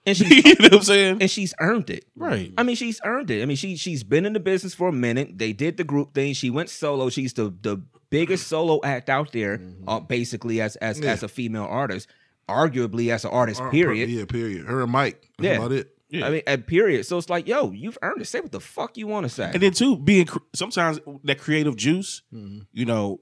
[0.06, 1.18] And you she's know what I'm saying?
[1.22, 2.04] and she's earned it.
[2.16, 2.52] Right.
[2.58, 3.42] I mean, she's earned it.
[3.42, 5.38] I mean, she she's been in the business for a minute.
[5.38, 6.34] They did the group thing.
[6.34, 7.08] She went solo.
[7.10, 11.12] She's the the biggest solo act out there, uh, basically as as Yeah.
[11.12, 12.08] as a female artist,
[12.48, 13.60] arguably as an artist.
[13.60, 14.10] Or- Period.
[14.10, 14.66] Yeah, period.
[14.66, 15.30] Her and Mike.
[15.38, 15.56] That's Yeah.
[15.58, 15.90] about it.
[16.10, 16.26] Yeah.
[16.26, 17.06] I mean, at period.
[17.06, 18.26] So it's like, yo, you've earned it.
[18.26, 19.50] Say what the fuck you want to say.
[19.52, 22.60] And then too, being cr- sometimes that creative juice, Mm-hmm.
[22.72, 23.20] you know,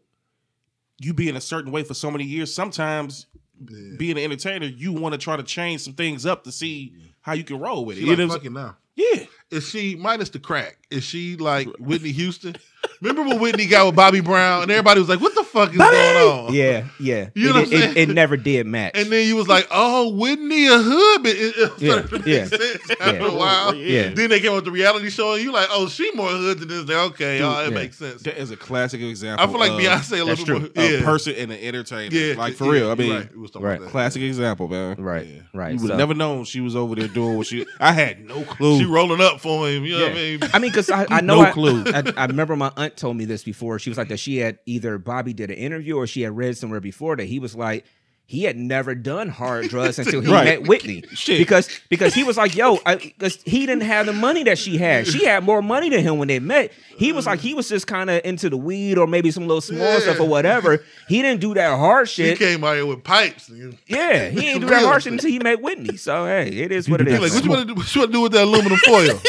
[1.01, 2.53] you be in a certain way for so many years.
[2.55, 3.27] Sometimes
[3.70, 3.96] Yeah.
[3.98, 7.33] being an entertainer, you want to try to change some things up to see how
[7.35, 8.01] you can roll with it.
[8.01, 8.77] She You like know fucking now.
[8.98, 9.29] saying?
[9.51, 10.79] Is she minus the crack?
[10.90, 12.57] Is she like Whitney Houston?
[13.01, 15.77] Remember when Whitney got with Bobby Brown and everybody was like, "What the fuck is
[15.79, 16.16] going
[16.47, 17.31] on?" yeah, yeah.
[17.35, 18.11] You know it, what I'm it- saying?
[18.11, 18.92] it never did match.
[18.95, 22.18] And then you was like, "Oh, Whitney a hood," but it, it Yeah, started to
[22.18, 22.45] make yeah.
[22.47, 23.33] sense after oh, Yeah.
[23.33, 23.75] a while.
[23.75, 24.09] Yeah.
[24.14, 26.68] Then they came with the reality show, and you like, "Oh, she more hood than
[26.68, 27.75] this." Like, okay, Dude, oh, it yeah.
[27.75, 28.23] makes sense.
[28.23, 29.45] That is a classic example.
[29.45, 30.71] I feel like of Beyonce a that's little true.
[30.75, 30.85] more.
[30.85, 32.14] a person and an entertainer.
[32.14, 32.90] yeah, like for yeah, real.
[32.92, 33.35] I mean, right.
[33.35, 33.81] We was talking Right.
[33.81, 33.90] that.
[33.90, 34.97] classic example, man.
[35.03, 35.40] right, Yeah.
[35.53, 35.75] right.
[35.75, 37.66] You would so- never known she was over there doing what she.
[37.81, 38.79] I had no clue.
[38.79, 39.85] She rolling up for him.
[39.85, 40.40] You know what I mean?
[40.55, 41.83] I mean, because I, I know No I, clue.
[41.87, 43.79] I, I remember my aunt told me this before.
[43.79, 46.57] She was like that she had either Bobby did an interview or she had read
[46.57, 47.85] somewhere before that he was like
[48.25, 50.45] he had never done hard drugs until he Right.
[50.61, 51.05] met Whitney.
[51.13, 51.39] Shit.
[51.39, 55.07] Because because he was like, yo, because he didn't have the money that she had.
[55.07, 56.73] She had more money than him when they met.
[56.97, 59.61] He was like he was just kind of into the weed or maybe some little
[59.61, 59.99] small Yeah.
[59.99, 60.83] stuff or whatever.
[61.09, 62.39] He didn't do that hard shit.
[62.39, 63.51] he came out here with pipes.
[63.51, 63.77] nigga.
[63.87, 65.05] Yeah, he didn't do that hard shit.
[65.05, 65.97] shit until he met Whitney.
[65.99, 67.21] So hey, it is what it do is.
[67.21, 67.75] that Like, what you want to do?
[67.75, 69.21] What you want to do with that aluminum foil?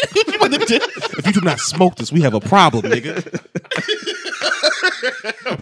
[1.17, 3.23] if you do not smoke this, we have a problem, nigga.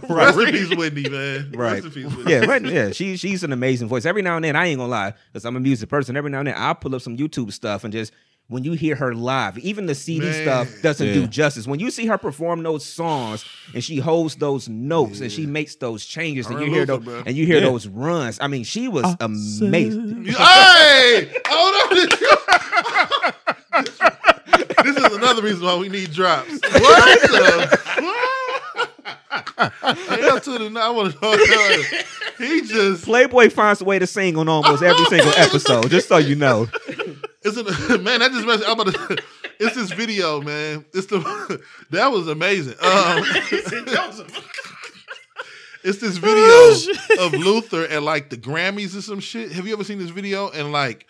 [0.08, 1.52] Rest in peace, Whitney, man.
[1.54, 1.82] Right.
[1.82, 2.32] Rest in peace, Whitney.
[2.32, 2.62] yeah, right.
[2.64, 4.04] Yeah, she she's an amazing voice.
[4.06, 6.16] Every now and then, I ain't gonna lie, because I'm a music person.
[6.16, 8.12] Every now and then, I'll pull up some YouTube stuff and just
[8.48, 10.42] when you hear her live, even the CD Man.
[10.42, 11.66] stuff doesn't do justice.
[11.66, 15.76] When you see her perform those songs and she holds those notes and she makes
[15.76, 18.38] those changes and Her you and hear those and you hear those runs.
[18.40, 20.26] I mean, she was amazing.
[20.36, 23.32] Hey, hold on.
[24.84, 26.50] this is another reason why we need drops.
[26.50, 28.41] What the fuck?
[29.32, 32.06] Hell to the I want to it.
[32.38, 36.18] He just Playboy finds a way to sing on almost every single episode, just so
[36.18, 36.68] you know.
[37.42, 37.66] isn't
[38.02, 38.20] man.
[38.20, 38.64] That just messed.
[38.66, 39.22] I'm about to.
[39.60, 40.84] It's this video, man.
[40.92, 42.72] It's the that was amazing.
[42.80, 43.22] Um,
[45.84, 49.52] it's this video of Luther at like the Grammys or some shit.
[49.52, 50.50] Have you ever seen this video?
[50.50, 51.06] And like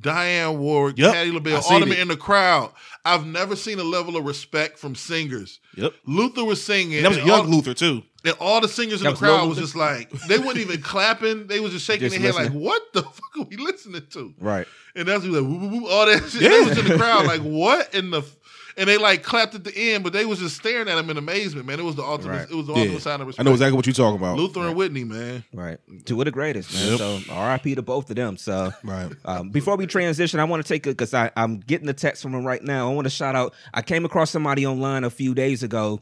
[0.00, 2.72] Dionne Warwick, Yep, Patti LaBelle, all them in the crowd.
[3.04, 5.60] I've never seen a level of respect from singers.
[5.76, 5.94] Yep.
[6.06, 6.96] Luther was singing.
[6.96, 8.02] And that was and young all, Luther too.
[8.24, 11.46] and all the singers in the was crowd was just like they weren't even clapping.
[11.46, 14.34] They was just shaking Just their head like, "What the fuck are we listening to?"
[14.40, 14.66] Right.
[14.96, 16.40] And that's like woo, woo, woo, all that shit.
[16.40, 18.36] They was in the crowd like, "What in the?" F-?
[18.76, 21.16] And they like clapped at the end, but they was just staring at him in
[21.16, 21.66] amazement.
[21.66, 22.32] Man, it was the ultimate.
[22.38, 22.50] Right.
[22.50, 22.80] It was the Yeah.
[22.80, 23.40] ultimate sign of respect.
[23.46, 24.36] I know exactly what you're talking about.
[24.36, 25.44] Luther and Whitney, man.
[25.52, 25.78] Right.
[26.04, 26.88] Two of the greatest, man.
[26.90, 26.98] Yep.
[26.98, 28.36] So RIP to both of them.
[28.36, 29.12] So Right.
[29.24, 32.34] um, before we transition, I want to take it because I'm getting the text from
[32.34, 32.90] him right now.
[32.90, 33.54] I want to shout out.
[33.72, 36.00] I came across somebody online a few days ago.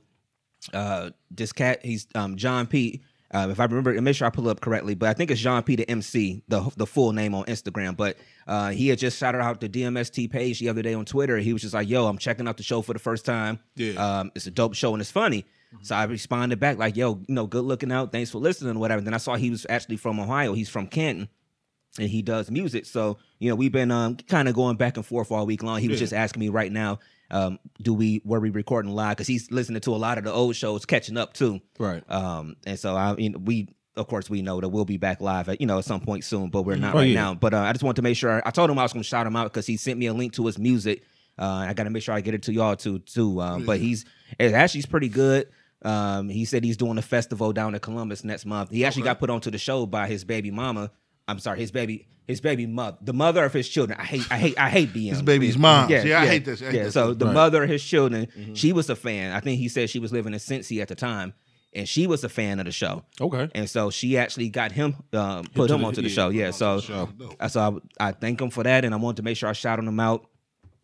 [0.72, 3.02] Uh, this cat, he's um, John P.
[3.32, 5.62] Uh, if I remember, make sure I pull up correctly, but I think it's John
[5.62, 7.96] Peter MC, the the full name on Instagram.
[7.96, 8.16] But
[8.46, 11.38] uh, he had just shouted out the DMST page the other day on Twitter.
[11.38, 13.58] He was just like, "Yo, I'm checking out the show for the first time.
[13.76, 13.92] Yeah.
[14.20, 15.44] um, it's a dope show and it's funny."
[15.80, 18.12] So I responded back like, "Yo, you know, good looking out.
[18.12, 20.52] Thanks for listening, whatever." then I saw he was actually from Ohio.
[20.52, 21.28] He's from Canton
[21.98, 22.86] and he does music.
[22.86, 25.80] So you know, we've been um, kind of going back and forth all week long.
[25.80, 26.04] He was Yeah.
[26.04, 26.98] just asking me right now,
[27.30, 29.16] um, do we were we recording live?
[29.16, 31.60] Because he's listening to a lot of the old shows, catching up too.
[31.78, 32.02] Right.
[32.10, 35.48] Um, and so I, mean, we of course we know that we'll be back live
[35.50, 37.14] at you know at some point soon, but we're not Oh, right yeah.
[37.14, 37.34] now.
[37.34, 39.08] But uh, I just wanted to make sure I told him I was going to
[39.08, 41.02] shout him out because he sent me a link to his music.
[41.38, 43.40] Uh, I got to make sure I get it to y'all too too.
[43.40, 44.04] Um, But he's
[44.38, 45.48] it actually he's pretty good.
[45.84, 48.70] Um, he said he's doing a festival down in Columbus next month.
[48.70, 50.90] He actually got put onto the show by his baby mama.
[51.28, 53.98] I'm sorry, his baby, his baby mother, the mother of his children.
[54.00, 55.90] I hate, I hate, I hate being His baby's mom.
[55.90, 56.62] Yeah, Yeah, I hate this.
[56.62, 56.82] I hate yeah.
[56.84, 56.94] this.
[56.94, 57.34] So the Right.
[57.34, 59.32] mother of his children, she was a fan.
[59.32, 61.34] I think he said she was living in Cincy at the time,
[61.72, 63.04] and she was a fan of the show.
[63.20, 63.48] Okay.
[63.54, 66.28] And so she actually got him, um, put him the- onto the yeah, show.
[66.30, 66.50] Yeah.
[66.50, 67.08] So, show.
[67.48, 69.84] so I, I thank him for that, and I wanted to make sure I shouted
[69.86, 70.26] him out.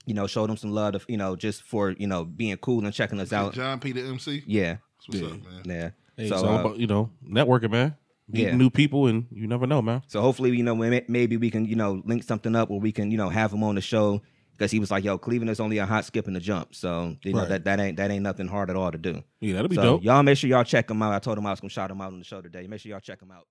[0.06, 2.82] You know, showed him some love, to, you know, just for you know being cool
[2.82, 3.52] and checking us out.
[3.52, 4.42] John Peter MC.
[4.46, 5.26] Yeah, That's what's Yeah.
[5.26, 5.62] up, man.
[5.66, 5.90] yeah.
[6.16, 7.94] Hey, so, it's all uh, about you know networking, man.
[8.30, 8.56] Meeting Yeah.
[8.56, 10.02] new people, and you never know, man.
[10.06, 13.10] So hopefully, you know, maybe we can, you know, link something up where we can,
[13.10, 14.20] you know, have him on the show
[14.52, 17.16] because he was like, "Yo, Cleveland is only a hot skip and a jump." So
[17.22, 19.22] you know that that ain't that ain't nothing hard at all to do.
[19.40, 20.02] Yeah, that'll be so dope.
[20.04, 21.14] y'all make sure y'all check him out.
[21.14, 22.66] I told him I was gonna shout him out on the show today.
[22.66, 23.46] Make sure y'all check him out.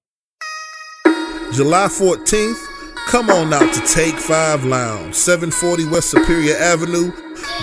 [1.53, 2.57] July 14th,
[3.07, 7.11] come on out to Take 5 Lounge, 740 West Superior Avenue,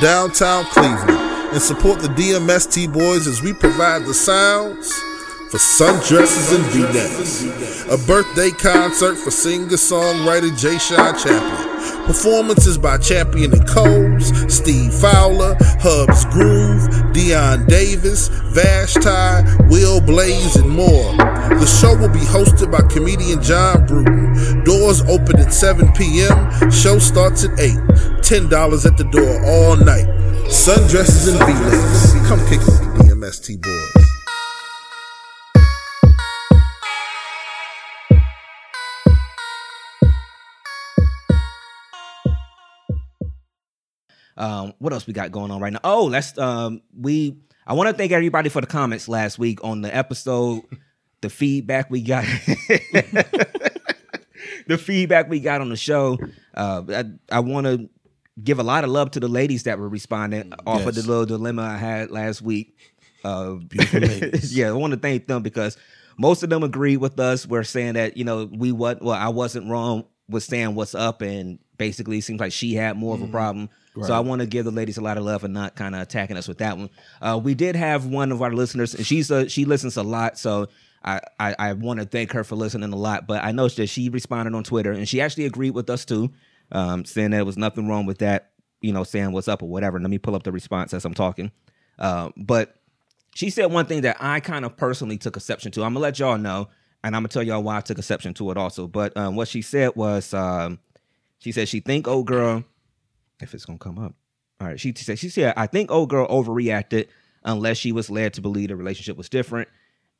[0.01, 1.11] downtown Cleveland,
[1.53, 4.91] and support the DMST boys as we provide the sounds
[5.55, 7.87] for sundresses and v-necks.
[7.87, 12.07] A birthday concert for singer-songwriter Jay Sean Chaplin.
[12.07, 20.69] Performances by Champion and Coles, Steve Fowler, Hubs Groove, Dion Davis, Vashti, Will Blaze, and
[20.69, 21.15] more.
[21.15, 24.65] The show will be hosted by comedian John Bruton.
[24.65, 26.51] Doors open at 7 p.m.
[26.73, 27.77] Show starts at 8.
[28.27, 30.09] $10 at the door all night.
[30.51, 32.29] Sundresses and V-necks.
[32.29, 34.04] Come kick it with the boys.
[44.37, 45.81] Um, what else we got going on right now?
[45.85, 47.39] Oh, let's um, we.
[47.67, 50.63] I want to thank everybody for the comments last week on the episode.
[51.23, 52.25] the feedback we got.
[54.67, 56.19] the feedback we got on the show.
[56.55, 57.05] Uh, I,
[57.37, 57.89] I want to
[58.43, 61.27] give a lot of love to the ladies that were responding off of the little
[61.27, 62.77] dilemma I had last week.
[63.25, 64.57] Uh, Beautiful ladies.
[64.57, 65.77] yeah, I want to thank them because
[66.19, 67.47] most of them agreed with us.
[67.47, 71.23] We're saying that you know we what well I wasn't wrong with saying what's up,
[71.23, 73.71] and basically it seems like she had more of a problem.
[74.03, 76.01] So I want to give the ladies a lot of love and not kind of
[76.03, 76.91] attacking us with that one.
[77.23, 80.37] Uh, we did have one of our listeners, and she's a, she listens a lot,
[80.37, 80.69] so
[81.05, 83.29] I I, I want to thank her for listening a lot.
[83.29, 86.33] But I noticed that she responded on Twitter, and she actually agreed with us too,
[86.73, 88.51] um, saying there was nothing wrong with that.
[88.81, 90.01] You know, saying what's up or whatever.
[90.01, 91.53] Let me pull up the response as I'm talking.
[91.99, 92.77] Uh, but
[93.35, 95.85] she said one thing that I kind of personally took exception to.
[95.85, 96.69] I'm gonna let y'all know,
[97.03, 98.87] and I'm gonna tell y'all why I took exception to it also.
[98.87, 100.79] But um, what she said was, um,
[101.39, 102.65] she said she think old girl,
[103.45, 104.15] if it's gonna come up.
[104.61, 107.07] All right, she said she said I think old girl overreacted
[107.45, 109.69] unless she was led to believe the relationship was different,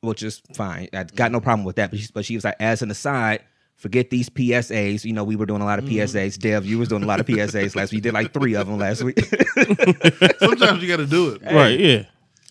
[0.01, 0.87] which is fine.
[0.93, 1.91] I got no problem with that.
[1.91, 3.41] But she, but she was like, as an aside.
[3.77, 5.03] Forget these PSAs.
[5.03, 5.95] You know, we were doing a lot of mm-hmm.
[5.95, 6.39] PSAs.
[6.39, 7.97] Dev, you was doing a lot of PSAs last week.
[7.97, 9.19] You did like three of them last week.
[10.39, 11.41] Sometimes you got to do it.
[11.43, 11.77] Right?
[11.77, 12.05] Yeah.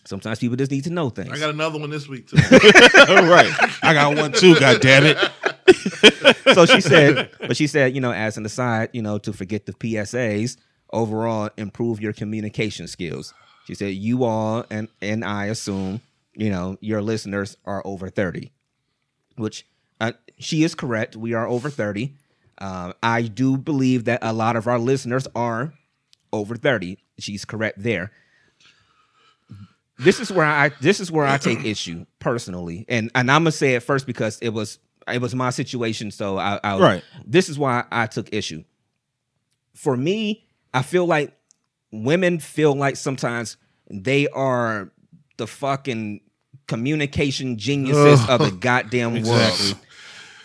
[0.05, 1.31] Sometimes people just need to know things.
[1.31, 2.37] I got another one this week too.
[2.51, 3.51] right.
[3.81, 4.57] I got one too.
[4.59, 5.17] God damn it.
[6.53, 9.65] So she said, but she said, you know, as an aside, you know, to forget
[9.65, 10.57] the PSAs,
[10.91, 13.33] overall improve your communication skills.
[13.65, 16.01] She said, you all and and I assume,
[16.33, 18.51] you know, your listeners are over thirty,
[19.37, 19.65] which
[19.99, 21.15] uh, she is correct.
[21.15, 22.13] We are over thirty.
[22.57, 25.73] Uh, I do believe that a lot of our listeners are
[26.31, 26.99] over thirty.
[27.17, 28.11] She's correct there.
[29.97, 33.51] This is where I this is where I take issue personally, and and I'm gonna
[33.51, 34.77] say it first because it was
[35.11, 36.11] it was my situation.
[36.11, 37.03] So I, I Right.
[37.25, 38.63] This is why I took issue.
[39.73, 41.33] for me, I feel like
[41.91, 43.57] women feel like sometimes
[43.89, 44.91] they are
[45.37, 46.21] the fucking
[46.67, 49.67] communication geniuses of the goddamn Exactly.
[49.67, 49.79] world.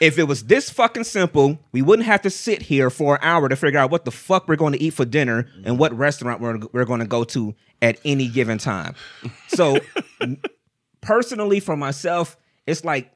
[0.01, 3.49] If it was this fucking simple, we wouldn't have to sit here for an hour
[3.49, 6.41] to figure out what the fuck we're going to eat for dinner and what restaurant
[6.41, 8.95] we're, we're going to go to at any given time.
[9.49, 9.79] So,
[11.01, 13.13] personally, for myself, it's like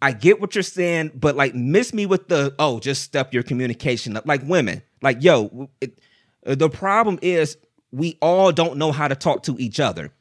[0.00, 3.42] I get what you're saying, but like miss me with the oh, just step your
[3.42, 4.26] communication up.
[4.26, 5.98] Like women, like yo, it,
[6.46, 7.56] uh, the problem is
[7.90, 10.12] we all don't know how to talk to each other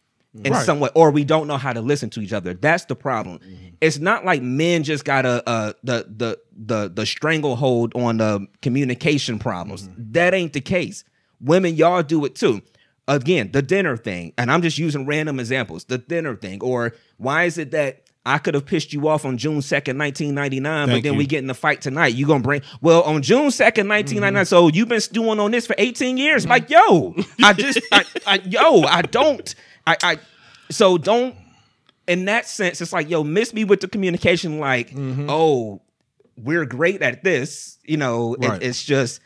[0.43, 0.65] in Right.
[0.65, 2.53] some way, or we don't know how to listen to each other.
[2.53, 3.39] That's the problem.
[3.81, 8.47] It's not like men just got a uh, the the the the stranglehold on the
[8.61, 9.89] communication problems.
[9.97, 11.03] That ain't the case.
[11.39, 12.61] Women, y'all do it too.
[13.07, 15.85] Again, the dinner thing, and I'm just using random examples.
[15.85, 19.37] The dinner thing, or why is it that I could have pissed you off on
[19.37, 21.17] June 2nd, 1999, but then you.
[21.17, 22.13] we get in the fight tonight.
[22.13, 24.33] You gonna bring well on June 2nd, 1999.
[24.33, 24.43] Mm-hmm.
[24.43, 26.45] So you've been stewing on this for 18 years.
[26.45, 26.51] Mm-hmm.
[26.51, 30.19] Like, yo, I just I, I yo, I don't I I
[30.69, 31.35] so don't
[32.07, 35.27] in that sense, it's like, yo, miss me with the communication, like, mm-hmm.
[35.29, 35.81] oh,
[36.37, 37.77] we're great at this.
[37.83, 39.21] You know, it- it's just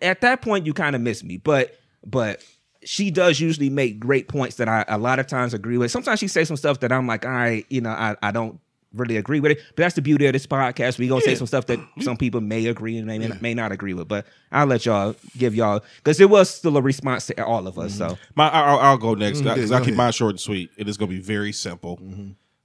[0.00, 1.36] at that point you kind of miss me.
[1.38, 1.76] But
[2.06, 2.44] but
[2.88, 5.90] she does usually make great points that I a lot of times agree with.
[5.90, 8.58] Sometimes she says some stuff that I'm like, all right, you know, I, I don't
[8.94, 9.58] really agree with it.
[9.76, 10.98] But that's the beauty of this podcast.
[10.98, 12.00] We gonna say some stuff that mm-hmm.
[12.00, 14.08] some people may agree and may, may not agree with.
[14.08, 17.78] But I'll let y'all give y'all because it was still a response to all of
[17.78, 17.92] us.
[17.92, 18.22] So mm-hmm.
[18.36, 19.48] My, I- I'll, I'll go next mm-hmm.
[19.48, 20.70] because yeah, I keep mine short and sweet.
[20.78, 22.00] It is going to be very simple.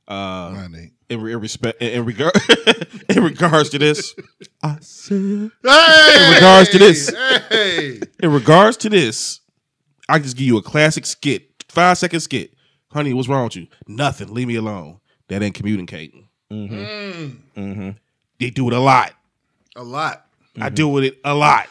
[0.07, 0.91] Uh, Right, Nate.
[1.09, 2.33] in, in respect, in, in regard,
[3.09, 4.15] in regards to this,
[4.61, 6.27] I said, Hey!
[6.27, 7.13] In regards to this.
[7.49, 7.99] Hey!
[8.21, 9.41] in regards to this,
[10.13, 12.53] I just give you a classic skit, five second skit.
[12.91, 13.67] Honey, what's wrong with you?
[13.87, 14.33] Nothing.
[14.33, 14.99] Leave me alone.
[15.29, 16.27] That ain't communicating.
[16.51, 16.75] Mm-hmm.
[16.75, 17.37] Mm.
[17.57, 17.89] Mm-hmm.
[18.39, 19.13] They do it a lot.
[19.75, 20.25] A lot.
[20.61, 21.67] I do with it a lot.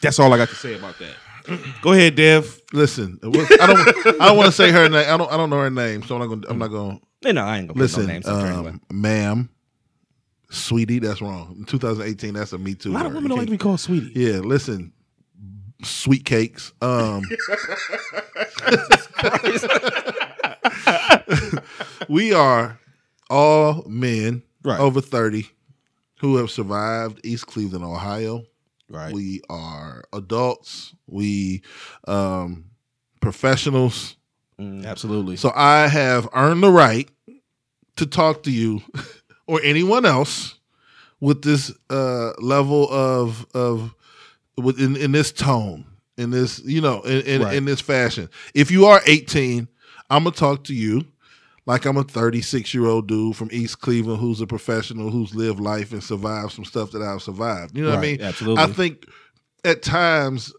[0.00, 1.60] That's all I got to say about that.
[1.82, 2.60] Go ahead, Dev.
[2.72, 4.20] Listen, was- I don't.
[4.20, 5.08] I don't want to say her name.
[5.08, 5.30] I don't.
[5.30, 6.40] I don't know her name, so I'm not going.
[6.42, 6.98] to I'm not going.
[6.98, 8.70] to you know, I ain't gonna Listen, no names up there um, anyway.
[8.90, 9.48] um, ma'am,
[10.50, 11.54] sweetie, that's wrong.
[11.58, 12.90] In 2018, that's a Me Too.
[12.90, 13.22] A lot of word.
[13.22, 14.12] women You don't like to can't- be called sweetie.
[14.14, 14.92] Yeah, listen,
[15.84, 16.72] sweet cakes.
[16.80, 17.22] Um,
[22.08, 22.78] we are
[23.30, 24.78] all men Right.
[24.78, 25.48] over 30
[26.20, 28.44] who have survived East Cleveland, Ohio.
[28.88, 29.12] Right.
[29.12, 30.94] We are adults.
[31.08, 31.62] We
[32.06, 32.66] um,
[33.20, 34.16] professionals.
[34.60, 35.36] Absolutely.
[35.36, 37.08] So I have earned the right
[37.96, 38.82] to talk to you
[39.48, 40.60] or anyone else
[41.18, 43.92] with this uh, level of of
[44.56, 45.84] with in, in this tone,
[46.16, 47.56] in this you know, in in, Right.
[47.56, 48.28] in this fashion.
[48.54, 49.68] If you are 18,
[50.10, 51.06] I'm gonna talk to you
[51.66, 55.60] like I'm a 36 year old dude from East Cleveland who's a professional who's lived
[55.60, 57.76] life and survived some stuff that I've survived.
[57.76, 58.20] You know what I mean?
[58.20, 58.62] absolutely.
[58.62, 59.06] I think
[59.64, 60.52] at times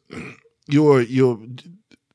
[0.68, 1.40] your your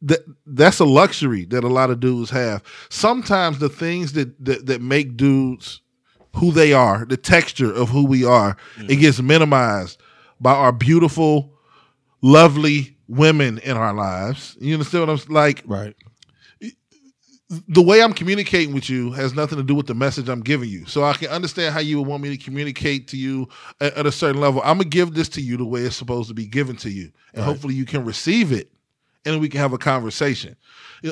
[0.03, 2.62] that that's a luxury that a lot of dudes have.
[2.88, 5.81] Sometimes the things that that, that make dudes
[6.37, 9.01] who they are, the texture of who we are, it mm.
[9.01, 10.01] gets minimized
[10.41, 11.53] by our beautiful,
[12.20, 14.57] lovely women in our lives.
[14.61, 15.62] You understand what I'm like?
[15.66, 15.94] right.
[17.68, 20.68] the way I'm communicating with you has nothing to do with the message I'm giving
[20.68, 20.85] you.
[20.87, 23.48] So I can understand how you would want me to communicate to you
[23.81, 24.61] at, at a certain level.
[24.62, 27.11] I'm gonna give this to you the way it's supposed to be given to you,
[27.35, 28.70] and hopefully you can receive it,
[29.24, 30.57] and we can have a conversation.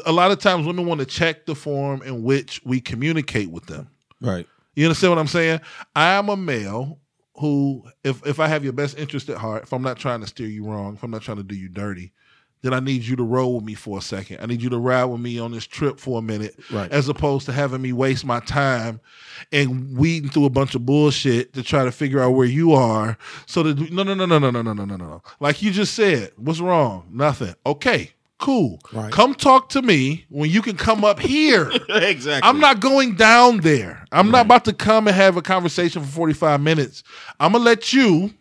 [0.05, 3.66] A lot of times, women want to check the form in which we communicate with
[3.66, 3.88] them.
[4.21, 4.47] Right.
[4.75, 5.61] You understand what I'm saying?
[5.95, 6.99] I am a male
[7.38, 10.27] who, if if I have your best interest at heart, if I'm not trying to
[10.27, 12.12] steer you wrong, if I'm not trying to do you dirty,
[12.62, 14.38] then I need you to roll with me for a second.
[14.40, 16.90] I need you to ride with me on this trip for a minute, Right.
[16.90, 19.01] as opposed to having me waste my time
[19.53, 23.18] and weeding through a bunch of bullshit to try to figure out where you are.
[23.44, 25.22] So that no, no, no, no, no, no, no, no, no, no.
[25.38, 27.07] Like you just said, what's wrong?
[27.12, 27.55] Nothing.
[27.66, 28.81] Okay, cool.
[28.92, 29.12] Right.
[29.12, 31.70] Come talk to me when you can come up here.
[31.88, 32.49] exactly.
[32.49, 34.05] I'm not going down there.
[34.12, 37.03] I'm not about to come and have a conversation for 45 minutes.
[37.40, 38.33] I'm gonna let you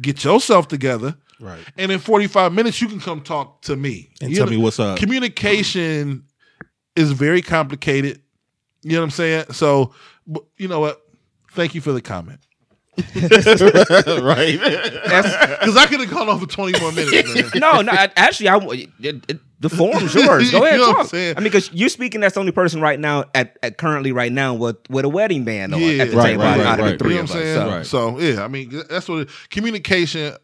[0.00, 1.16] get yourself together.
[1.40, 1.60] Right.
[1.76, 4.10] And in 45 minutes, you can come talk to me.
[4.20, 4.98] And You tell know, me what's up.
[4.98, 6.24] Communication
[6.96, 8.22] is very complicated.
[8.82, 9.44] You know what I'm saying?
[9.52, 9.92] So,
[10.56, 11.00] you know what?
[11.52, 12.40] Thank you for the comment.
[14.22, 14.58] right.
[14.60, 17.50] Because I could have gone on for 20 more minutes, man.
[17.56, 17.92] no, no.
[17.92, 18.90] I, actually, I it,
[19.28, 20.50] it, the forum's yours.
[20.50, 21.14] Go ahead, You know what I'm talk.
[21.14, 24.30] I mean, because you're speaking as the only person right now at, at currently right
[24.32, 26.02] now with with a wedding band on at the Yeah.
[26.16, 26.98] Right, table right, out right, of right.
[26.98, 27.42] the three you know of I'm us.
[27.42, 27.56] saying?
[27.56, 27.68] So.
[27.68, 27.86] Right.
[27.86, 30.34] So yeah, I mean that's what it, communication.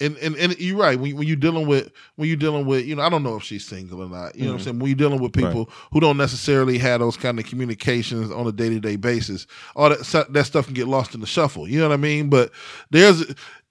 [0.00, 2.94] And, and and you're right when, when you're dealing with when you're dealing with you
[2.94, 4.64] know I don't know if she's single or not you know what I'm mm-hmm.
[4.64, 8.46] saying when you're dealing with people who don't necessarily have those kind of communications on
[8.46, 11.68] a day to day basis all that that stuff can get lost in the shuffle
[11.68, 12.52] you know what I mean but
[12.90, 13.24] there's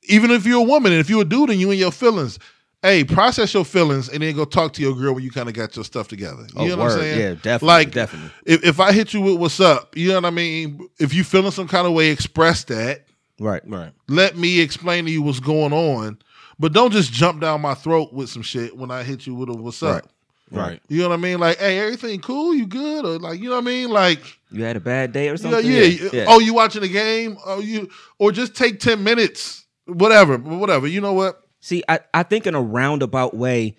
[0.09, 2.39] even if you're a woman and if you're a dude and you in your feelings,
[2.81, 5.55] hey, process your feelings and then go talk to your girl when you kind of
[5.55, 6.43] got your stuff together.
[6.43, 6.99] You Oh, know what I'm word.
[7.01, 7.19] saying?
[7.19, 8.31] Yeah, definitely, Like, definitely.
[8.45, 10.87] If, if I hit you with what's up, you know what I mean?
[10.99, 13.06] If you feeling some kind of way, express that.
[13.39, 13.61] Right.
[13.65, 13.91] Right.
[14.07, 16.17] Let me explain to you what's going on.
[16.59, 19.49] But don't just jump down my throat with some shit when I hit you with
[19.49, 20.09] a what's up.
[20.49, 20.81] Right.
[20.87, 21.39] You know what I mean?
[21.39, 22.53] Like, hey, everything cool?
[22.55, 23.05] You good?
[23.05, 23.89] Or like, you know what I mean?
[23.89, 26.09] Like, You had a bad day or yeah, something?
[26.13, 26.25] yeah.
[26.27, 27.37] Oh, you watching the game?
[27.45, 30.87] Oh, you or just take ten minutes, whatever, whatever.
[30.87, 31.43] You know what?
[31.59, 33.77] See, I, I think in a roundabout way,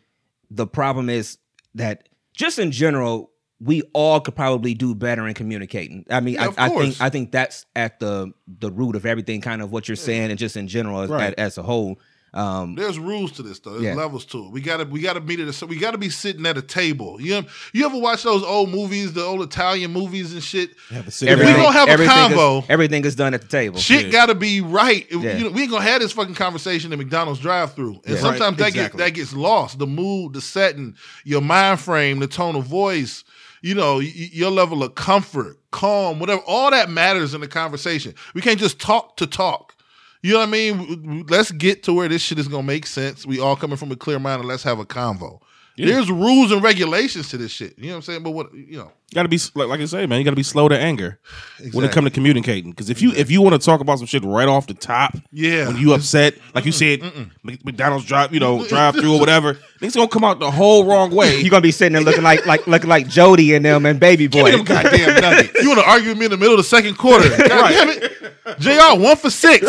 [0.50, 1.38] the problem is
[1.74, 3.30] that just in general,
[3.61, 6.04] we all could probably do better in communicating.
[6.11, 7.00] I mean, Yeah, I, I think.
[7.00, 10.38] I think that's at the the root of everything, kind of what you're saying, and
[10.38, 11.34] just in general as, Right.
[11.38, 11.98] as a whole.
[12.34, 13.70] Um, There's rules to this though.
[13.72, 13.94] There's Yeah.
[13.94, 14.50] levels to it.
[14.52, 15.50] We gotta we gotta meet it.
[15.54, 17.18] So we gotta be sitting at a table.
[17.20, 20.72] You know, you ever watch those old movies, the old Italian movies and shit?
[21.09, 22.59] Sit Everything- gonna have a combo.
[22.59, 23.78] Is, everything is done at the table.
[23.78, 24.12] Shit Yeah.
[24.12, 25.06] gotta be right.
[25.11, 25.38] Yeah.
[25.38, 28.02] You know, we ain't gonna have this fucking conversation in McDonald's drive-through.
[28.04, 28.20] And Yeah.
[28.20, 28.98] sometimes Right, that exactly.
[28.98, 29.78] gets that gets lost.
[29.78, 33.24] The mood, the setting, your mind frame, the tone of voice.
[33.62, 36.42] You know, your level of comfort, calm, whatever.
[36.46, 38.14] All that matters in the conversation.
[38.34, 39.74] We can't just talk to talk.
[40.22, 41.26] You know what I mean?
[41.28, 43.24] Let's get to where this shit is gonna make sense.
[43.24, 45.40] We all coming from a clear mind, and let's have a convo.
[45.87, 47.79] There's rules and regulations to this shit.
[47.79, 48.22] You know what I'm saying?
[48.24, 48.93] But what you know?
[49.11, 50.18] You gotta be like, like I say, man.
[50.18, 51.18] You gotta be slow to anger
[51.59, 51.89] when it Exactly.
[51.89, 52.70] comes to communicating.
[52.72, 55.16] Because if you if you want to talk about some shit right off the top,
[55.33, 55.68] Yeah.
[55.68, 57.01] when you upset, like you said,
[57.43, 60.85] Mc- McDonald's drive, you know, drive through or whatever, things gonna come out the whole
[60.85, 61.41] wrong way.
[61.41, 64.29] You're gonna be sitting there looking like like looking like Jody and them and Baby
[64.29, 64.51] Give Boy.
[64.51, 65.62] me them goddamn nuggets.
[65.62, 67.29] You want to argue with me in the middle of the second quarter?
[67.49, 68.12] God damn it,
[68.59, 69.01] Jr.
[69.03, 69.64] One for six.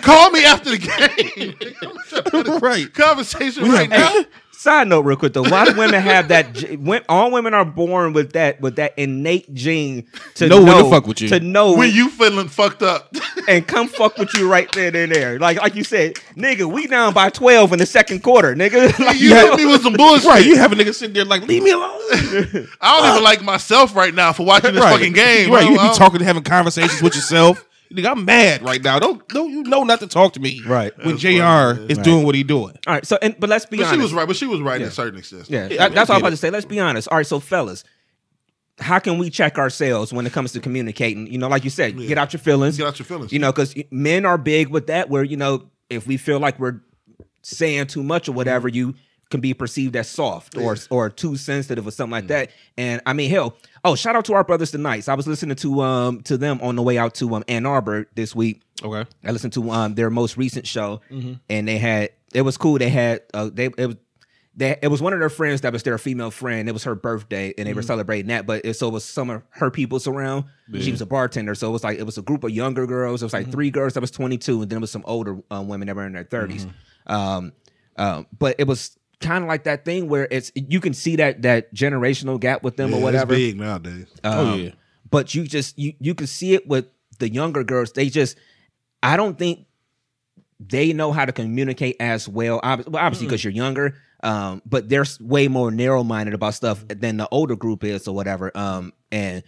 [0.00, 2.60] Call me after the game.
[2.60, 2.92] right.
[2.94, 4.24] Conversation We right have- now.
[4.58, 6.78] Side note, real quick though, lot of women have that?
[6.80, 10.84] when- All women are born with that with that innate gene to Know know, when
[10.84, 11.28] to fuck with you.
[11.28, 13.14] to know When you feeling fucked up,
[13.48, 15.38] and come fuck with you right there and there.
[15.38, 18.94] Like like you said, nigga, we down by twelve in the second quarter, nigga.
[19.06, 20.26] Like, you hit me with some bullshit.
[20.26, 21.90] Right, you have a nigga sitting there like, leave me alone.
[22.10, 24.92] I don't even uh, like myself right now for watching this right.
[24.92, 25.52] fucking game.
[25.52, 27.65] Right, you be talking, having conversations with yourself.
[27.92, 28.98] Nigga, I'm mad right now.
[28.98, 30.60] Don't don't you know not to talk to me.
[30.66, 30.96] Right.
[30.98, 31.28] When That's Jr.
[31.28, 31.90] funny, man.
[31.90, 32.74] is doing what he doing.
[32.86, 34.26] All right, so and but let's be But she was right.
[34.26, 34.86] But she was right Yeah.
[34.86, 35.48] in certain extent.
[35.48, 36.30] Yeah, Yeah, that- that's all I'm get about it.
[36.32, 36.50] to say.
[36.50, 37.08] Let's be honest.
[37.08, 37.84] All right, so fellas,
[38.78, 41.26] how can we check ourselves when it comes to communicating?
[41.28, 42.76] You know, like you said, get out your feelings.
[42.76, 43.32] Get out your feelings.
[43.32, 45.08] You know, because men are big with that.
[45.08, 46.80] Where you know, if we feel like we're
[47.42, 48.94] saying too much or whatever, you
[49.30, 52.50] can be perceived as soft or or too sensitive or something like that.
[52.76, 55.08] And I mean, hell, oh, shout out to our brothers the Knights.
[55.08, 58.06] I was listening to um to them on the way out to um Ann Arbor
[58.14, 58.62] this week.
[58.82, 59.08] Okay.
[59.24, 61.00] I listened to um their most recent show,
[61.50, 62.78] and they had it was cool.
[62.78, 63.96] They had uh, they it was
[64.58, 66.68] they it was one of their friends that was their female friend.
[66.68, 68.46] It was her birthday, and they were celebrating that.
[68.46, 70.44] But it, so it was some of her people's around.
[70.80, 73.22] She was a bartender, so it was like it was a group of younger girls.
[73.22, 75.38] It was like three girls that was twenty two, and then it was some older
[75.50, 76.70] um, women that were in their 30s
[77.06, 77.52] Um,
[77.96, 81.42] um, but it was kind of like that thing where it's you can see that
[81.42, 83.32] that generational gap with them Yeah, or whatever.
[83.34, 84.06] it's big nowadays.
[84.24, 84.70] Oh Um, yeah.
[85.10, 86.86] But you just you you can see it with
[87.18, 87.92] the younger girls.
[87.92, 88.36] They just
[89.02, 89.66] I don't think
[90.58, 92.60] they know how to communicate as well.
[92.64, 96.84] Ob- well, obviously because you're younger, um, but they're way more narrow minded about stuff
[96.88, 98.50] than the older group is or whatever.
[98.56, 99.42] Um, and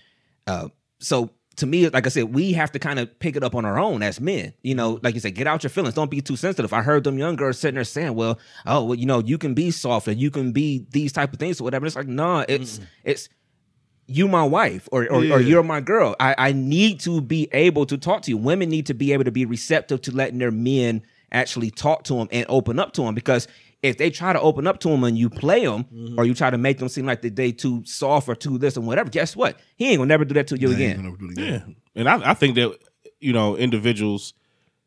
[0.47, 0.69] uh,
[1.01, 3.65] so to me, like I said, we have to kind of pick it up on
[3.65, 4.53] our own as men.
[4.63, 5.95] You know, like you said, get out your feelings.
[5.95, 6.73] Don't be too sensitive.
[6.73, 9.55] I heard them young girls sitting there saying, "Well, oh, well, you know, you can
[9.55, 12.45] be soft and you can be these type of things or whatever." It's like, no,
[12.49, 12.87] it's mm.
[13.05, 13.29] it's
[14.07, 16.15] you my wife or or, or you're my girl.
[16.21, 18.37] I, I need to be able to talk to you.
[18.37, 22.15] Women need to be able to be receptive to letting their men actually talk to
[22.15, 23.49] them and open up to them because
[23.83, 26.19] if they try to open up to him and you play them Mm-hmm.
[26.19, 28.77] or you try to make them seem like that they too soft or too this
[28.77, 29.57] and whatever, guess what?
[29.77, 30.97] He ain't gonna never do that to you They again.
[30.97, 31.77] gonna do it again.
[31.95, 32.77] Yeah, and I, I think that
[33.21, 34.35] you know individuals.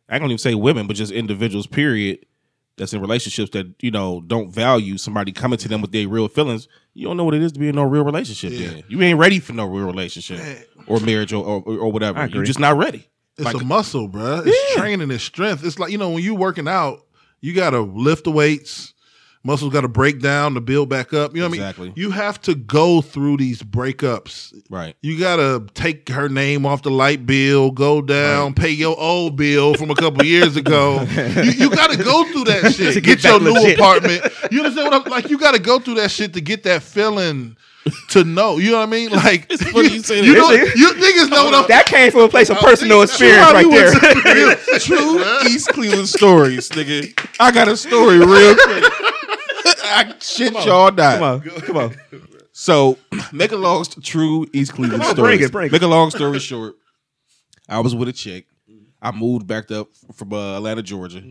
[0.09, 1.67] I don't even say women, but just individuals.
[1.67, 2.25] Period.
[2.77, 6.27] That's in relationships that you know don't value somebody coming to them with their real
[6.27, 6.67] feelings.
[6.93, 8.51] You don't know what it is to be in no real relationship.
[8.53, 8.69] Yeah.
[8.71, 10.39] Then you ain't ready for no real relationship
[10.87, 12.17] or marriage or or, or whatever.
[12.19, 12.45] I You're agree.
[12.47, 13.07] just not ready.
[13.37, 14.43] It's Like- a muscle, bruh.
[14.45, 15.63] It's training its strength.
[15.65, 17.05] It's like you know when you working out,
[17.41, 18.93] you got to lift the weights.
[19.43, 21.33] Muscles got to break down to build back up.
[21.33, 21.85] You know what I Exactly.
[21.87, 21.93] mean?
[21.95, 24.53] You have to go through these breakups.
[24.69, 24.95] Right.
[25.01, 29.35] You got to take her name off the light bill, go down, pay your old
[29.37, 31.01] bill from a couple years ago.
[31.35, 32.93] you you got to go through that shit.
[32.93, 33.79] To get get your new legit.
[33.79, 34.21] apartment.
[34.51, 35.29] You understand what I'm like?
[35.29, 37.57] You got to go through that shit to get that feeling.
[38.09, 39.09] To know, you know what I mean?
[39.09, 40.39] Like, It's funny you say you that.
[40.39, 43.67] know, you niggas know what I'm That came from a place of personal experience right
[43.67, 43.85] there.
[44.71, 47.11] was real- True East Cleveland stories, nigga.
[47.39, 48.83] I got a story real quick.
[49.91, 51.15] I shit y'all not.
[51.17, 51.95] come on, come on.
[52.53, 52.97] So,
[53.31, 55.37] make a long, st- true East Cleveland on, story.
[55.37, 55.71] bring it, bring it.
[55.71, 56.75] Make a long story short.
[57.69, 58.47] I was with a chick.
[59.01, 61.23] I moved back up from uh, Atlanta, Georgia,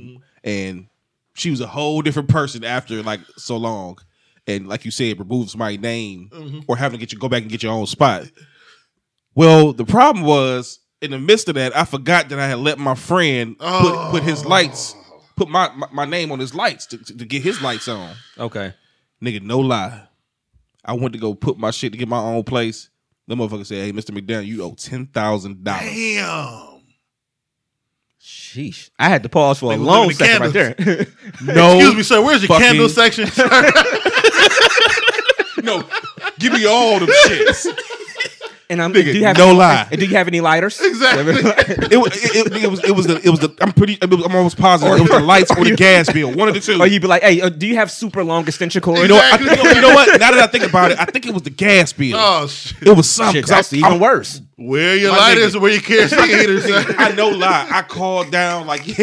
[0.42, 0.86] and
[1.34, 3.98] she was a whole different person after like so long.
[4.46, 7.50] And like you said, removes my name or having to get you go back and
[7.50, 8.24] get your own spot.
[9.34, 12.78] Well, the problem was in the midst of that, I forgot that I had let
[12.78, 14.94] my friend put put his lights,
[15.40, 18.14] put my, my, my name on his lights to, to, to get his lights on.
[18.38, 18.74] Okay.
[19.24, 20.02] Nigga, no lie.
[20.84, 22.90] I went to go put my shit to get my own place.
[23.26, 24.10] The motherfucker said, "Hey, Mr.
[24.10, 26.82] McDaniel, you owe ten thousand dollars." Damn.
[28.20, 28.90] Sheesh.
[28.98, 31.06] I had to pause for a They was long looking at second right there.
[31.54, 32.20] No, Excuse me, sir.
[32.22, 33.24] Where's your fucking- candle section?
[35.64, 35.82] no,
[36.38, 37.66] give me all the shits.
[38.70, 39.88] and I'm Nigga, do you have no any, lie.
[39.90, 40.80] and do you have any lighters?
[40.80, 41.34] Exactly.
[41.90, 44.12] It, was- it, it, it was it was the it was the I'm pretty I'm
[44.12, 46.80] almost positive it was the lights or the gas bill, one of the two.
[46.80, 48.98] or you'd be like, hey, uh, do you have super long extension cord?
[49.00, 49.34] you know, what?
[49.34, 50.20] I, you, know, you know what?
[50.20, 52.16] Now that I think about it, I think it was the gas bill.
[52.18, 52.86] oh shit.
[52.88, 53.34] it was something.
[53.34, 54.40] Shit, 'cause I- that's even I'm- worse.
[54.56, 55.54] Where your My lighters?
[55.54, 55.60] nigga.
[55.62, 56.64] Where your kerosene heaters?
[56.98, 57.66] I know lie.
[57.70, 58.94] I called down like, yeah,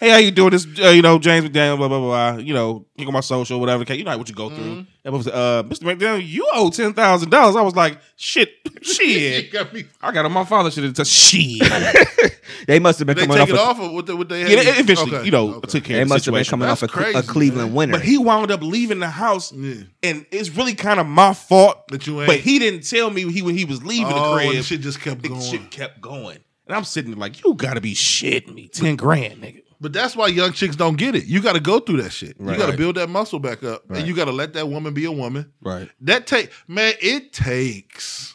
[0.00, 0.50] hey, how you doing?
[0.50, 2.32] This, uh, you know, James McDaniel, blah blah blah.
[2.32, 2.42] blah.
[2.42, 3.82] You know, you on my social, whatever.
[3.82, 4.64] Okay, you know what you go through.
[4.64, 5.82] And I was, uh, Mr.
[5.84, 7.56] McDaniel, you owe ten thousand dollars.
[7.56, 8.50] I was like, shit,
[8.82, 9.52] shit.
[9.52, 9.68] got.
[10.00, 11.62] I got on my father should have touched shit.
[12.66, 13.78] They must have been They coming take off.
[13.78, 14.50] it a- off of what they, what they had?
[14.50, 15.68] yeah, they eventually, Okay, you know, okay.
[15.68, 17.74] took care They of the must have been coming That's off a, a Cleveland man.
[17.74, 17.92] winner.
[17.92, 19.82] But he wound up leaving the house, Yeah.
[20.02, 21.86] and it's really kind of my fault.
[21.88, 24.40] That you ain't- But he didn't tell me he when he was leaving Oh, the
[24.40, 24.56] and crib.
[24.56, 25.40] the shit just kept the going.
[25.40, 28.96] shit kept going, and I'm sitting there like, you got to be shitting me, ten
[28.96, 29.62] grand, nigga.
[29.80, 31.26] But that's why young chicks don't get it.
[31.26, 32.36] You got to go through that shit.
[32.40, 32.76] You got to Right.
[32.78, 35.52] build that muscle back up, and you got to let that woman be a woman.
[35.60, 35.90] Right.
[36.00, 38.34] That take man, it takes.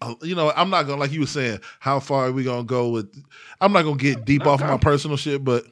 [0.00, 1.60] uh, You know, I'm not gonna like you were saying.
[1.80, 3.12] How far are we gonna go with?
[3.60, 5.64] I'm not gonna get deep off my personal shit, but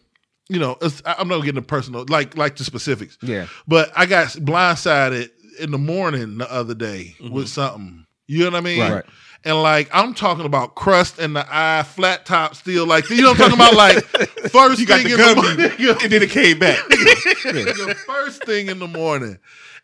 [0.48, 3.18] you know, I'm not getting the personal like like the specifics.
[3.22, 3.46] Yeah.
[3.68, 8.06] But I got blindsided in the morning the other day with something.
[8.26, 8.80] You know what I mean?
[8.80, 9.04] Right.
[9.44, 13.30] And like I'm talking about crust in the eye, flat top, still like you know
[13.30, 13.74] what I'm talking about.
[13.74, 14.04] Like
[14.50, 16.78] first You thing the in the morning, you know, and then it came back.
[16.88, 19.38] the first thing in the morning,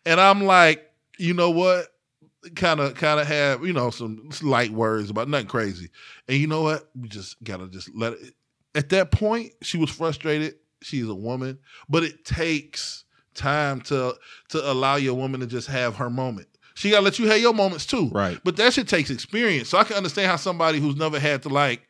[0.05, 1.87] and I'm like, you know what?
[2.55, 5.89] Kind of, kind of have you know some light words about nothing crazy,
[6.27, 6.87] and you know what?
[6.95, 8.35] We just gotta just let it.
[8.75, 10.55] At that point, she was frustrated.
[10.83, 11.57] She's a woman,
[11.89, 14.15] but it takes time to
[14.49, 16.47] to allow your woman to just have her moment.
[16.77, 18.39] She gotta let you have your moments too, Right.
[18.43, 19.67] But that shit takes experience.
[19.67, 21.81] So I can understand how somebody who's never had to like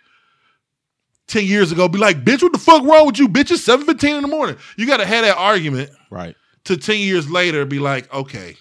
[1.27, 3.27] 10 years ago be like, bitch, what the fuck wrong with you?
[3.27, 4.55] Bitch, it's 7.15 in the morning.
[4.77, 6.37] You got to have that argument right.
[6.63, 8.55] to 10 years later be like, okay,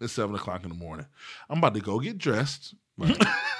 [0.00, 1.06] it's 7 o'clock in the morning.
[1.50, 2.76] I'm about to go get dressed.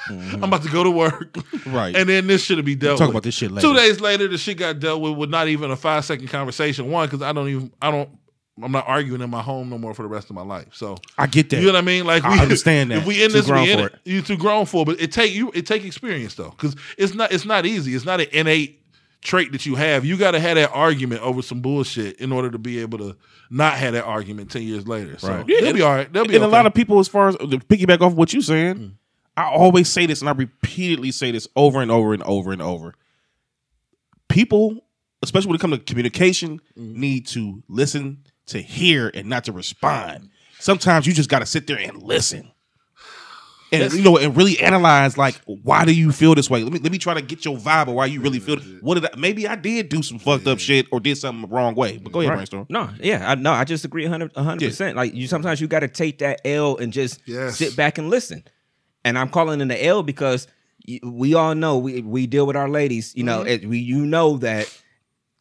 [0.08, 1.36] I'm about to go to work.
[1.66, 1.96] Right.
[1.96, 3.14] And then this should be dealt Talk with.
[3.14, 3.66] about this shit later.
[3.66, 6.90] Two days later, the shit got dealt with with not even a five second conversation.
[6.90, 8.08] One, because I don't even, I don't,
[8.62, 10.68] I'm not arguing in my home no more for the rest of my life.
[10.72, 11.60] So I get that.
[11.60, 12.04] you know what I mean?
[12.06, 12.98] Like I understand that.
[12.98, 13.92] If we in Too this, grown we in for it.
[13.94, 14.00] it.
[14.10, 15.50] You too grown for, it, but it take you.
[15.54, 17.32] It take experience though, because it's not.
[17.32, 17.94] It's not easy.
[17.94, 18.82] It's not an innate
[19.20, 20.04] trait that you have.
[20.04, 23.16] You got to have that argument over some bullshit in order to be able to
[23.50, 25.18] not have that argument ten years later.
[25.18, 25.46] So Right.
[25.46, 26.12] they'll Yeah, be all right.
[26.12, 26.50] They'll be and okay.
[26.50, 28.92] a lot of people, as far as to piggyback off what you're saying, mm.
[29.36, 32.62] I always say this, and I repeatedly say this over and over and over and
[32.62, 32.94] over.
[34.28, 34.84] People,
[35.22, 36.94] especially when it comes to communication, mm.
[36.94, 40.30] need to listen to hear and not to respond.
[40.58, 42.50] Sometimes you just got to sit there and listen.
[43.70, 46.62] And you know, and really analyze like, why do you feel this way?
[46.62, 48.58] Let me let me try to get your vibe of why you really feel.
[48.80, 51.54] What did I, maybe I did do some fucked up shit or did something the
[51.54, 51.98] wrong way?
[51.98, 52.66] But go ahead, brainstorm.
[52.70, 54.96] No, yeah, I no, I just agree 100 percent.
[54.96, 57.58] Like you, sometimes you got to take that L and just Yes.
[57.58, 58.42] sit back and listen.
[59.04, 60.48] And I'm calling in the L because
[61.02, 63.14] we all know we we deal with our ladies.
[63.14, 63.48] You know, mm-hmm.
[63.48, 64.74] it, we you know that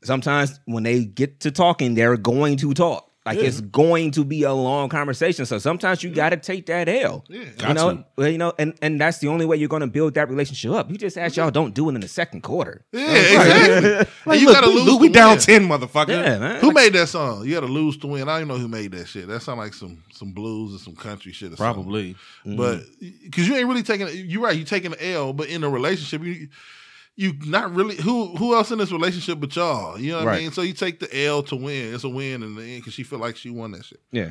[0.04, 3.08] sometimes when they get to talking, they're going to talk.
[3.28, 5.45] Like it's going to be a long conversation.
[5.45, 7.26] So sometimes you got to take that L.
[7.28, 7.41] Yeah.
[7.41, 8.06] you Got know, to.
[8.16, 10.72] well, you know, and and that's the only way you're going to build that relationship
[10.72, 10.89] up.
[10.89, 12.86] You just ask y'all, don't do it in the second quarter.
[12.93, 14.14] yeah, exactly.
[14.32, 15.00] and you Look, got to we, lose.
[15.02, 15.39] we down win.
[15.39, 16.08] ten, motherfucker.
[16.08, 16.62] Yeah, man.
[16.62, 17.45] Who made that song?
[17.45, 18.30] You got to lose to win.
[18.30, 19.28] I don't even know who made that shit.
[19.28, 21.52] That sound like some some blues or some country shit.
[21.52, 21.84] Or something.
[21.84, 22.16] Probably.
[22.45, 23.10] But mm-hmm.
[23.26, 24.56] because you ain't really taking, you're right.
[24.56, 26.48] You're taking an L, but in a relationship, you
[27.20, 29.99] you not really who who else in this relationship but y'all.
[29.99, 30.51] You know what I mean?
[30.51, 31.93] So you take the L to win.
[31.95, 34.30] It's a win in the end because she feel like she won that shit, Yeah,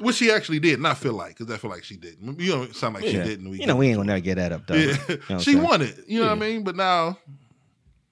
[0.00, 0.78] which she actually did.
[0.78, 2.38] Not feel like because I feel like she didn't.
[2.38, 3.50] You know, it sound like she didn't.
[3.54, 4.74] You know, we ain't gonna never get that up though.
[4.74, 5.62] Yeah, You know she saying?
[5.64, 5.98] won it.
[6.06, 6.62] You know what I mean?
[6.64, 7.18] But now.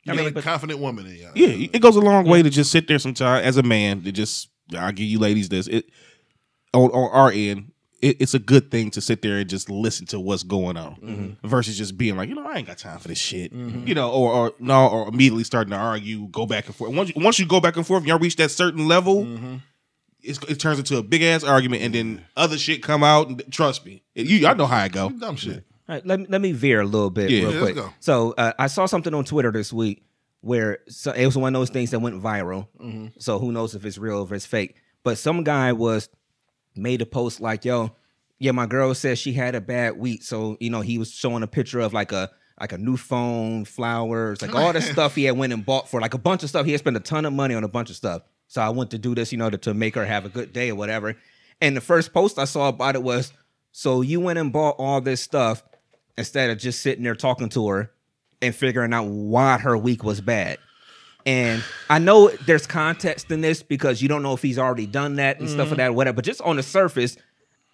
[0.05, 1.33] You I got mean, a but- confident woman in y'all.
[1.35, 4.13] Yeah, it goes a long way to just sit there sometimes as a man to
[4.13, 5.67] just I'll give you ladies this.
[5.67, 5.87] It
[6.73, 7.73] on, on our end,
[8.03, 11.37] it, it's a good thing to sit there and just listen to what's going on
[11.43, 13.53] versus just being like, you know, I ain't got time for this shit.
[13.53, 16.93] You know, or, or no, or immediately starting to argue, go back and forth.
[16.95, 19.27] Once you, once you go back and forth, y'all reach that certain level,
[20.23, 23.29] it's, it turns into a big ass argument, and then other shit come out.
[23.29, 25.11] And trust me, you, I know how it go.
[25.11, 25.65] Dumb shit.
[25.89, 27.43] All right, let, me- let me veer a little bit Yeah.
[27.43, 27.75] real Yeah, let's quick.
[27.77, 27.91] go.
[28.01, 30.03] So uh, I saw something on Twitter this week
[30.41, 32.67] where so it was one of those things that went viral.
[32.81, 33.07] Mm-hmm.
[33.19, 34.75] So who knows if it's real or if it's fake?
[35.05, 36.09] But some guy was
[36.77, 37.93] made a post like, "Yo,
[38.39, 41.43] yeah, my girl says she had a bad week." So you know, he was showing
[41.43, 45.25] a picture of like a like a new phone, flowers, like all the stuff he
[45.25, 46.65] had went and bought for, like a bunch of stuff.
[46.65, 48.23] He had spent a ton of money on a bunch of stuff.
[48.49, 50.53] So I went to do this, you know, to, to make her have a good
[50.53, 51.17] day or whatever.
[51.61, 53.33] And the first post I saw about it was,
[53.73, 55.63] "So you went and bought all this stuff
[56.17, 57.91] instead of just sitting there talking to her
[58.41, 60.59] and figuring out why her week was bad."
[61.27, 65.17] And I know there's context in this because you don't know if he's already done
[65.17, 65.77] that and stuff like mm-hmm.
[65.79, 66.17] that, whatever.
[66.17, 67.17] But just on the surface,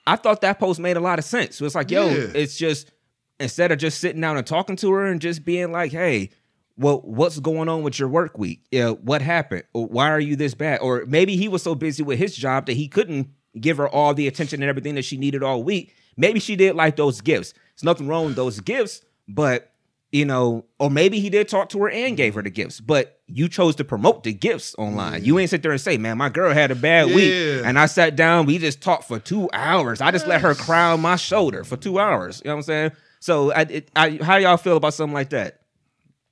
[0.06, 1.56] I thought that post made a lot of sense.
[1.56, 2.28] So it's like, yo, Yeah.
[2.34, 2.90] it's just
[3.38, 6.30] instead of just sitting down and talking to her and just being like, hey,
[6.76, 8.64] well, what's going on with your work week?
[8.70, 9.64] Yeah, what happened?
[9.74, 10.80] Or why are you this bad?
[10.80, 13.28] Or maybe he was so busy with his job that he couldn't
[13.60, 15.94] give her all the attention and everything that she needed all week.
[16.16, 17.52] Maybe she did like those gifts.
[17.52, 19.71] There's nothing wrong with those gifts, but
[20.12, 23.20] you know, or maybe he did talk to her and gave her the gifts, but
[23.26, 25.24] you chose to promote the gifts online.
[25.24, 27.32] You ain't sit there and say, man, my girl had a bad week.
[27.64, 30.02] And I sat down, we just talked for two hours.
[30.02, 32.42] I just let her cry on my shoulder for two hours.
[32.44, 32.90] You know what I'm saying?
[33.20, 35.60] So, I, it, I, how y'all feel about something like that?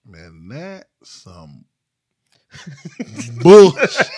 [0.05, 1.65] Man, that's some
[3.41, 4.11] bullshit.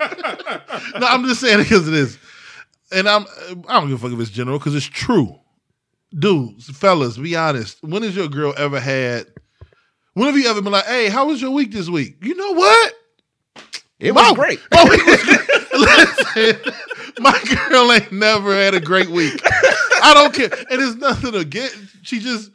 [0.98, 2.18] no, I'm just saying it because it is.
[2.90, 3.26] And I'm
[3.68, 5.38] I don't give a fuck if it's general because it's true.
[6.18, 7.82] Dudes, fellas, be honest.
[7.82, 9.26] When has your girl ever had
[10.16, 12.16] when have you ever been like, hey, how was your week this week?
[12.22, 12.94] You know what?
[14.00, 14.58] It was great.
[14.72, 15.22] My week was.
[15.74, 16.72] Listen,
[17.18, 17.38] my
[17.68, 19.38] girl ain't never had a great week.
[19.44, 20.48] I don't care.
[20.70, 21.76] And it's nothing to get.
[22.00, 22.50] She just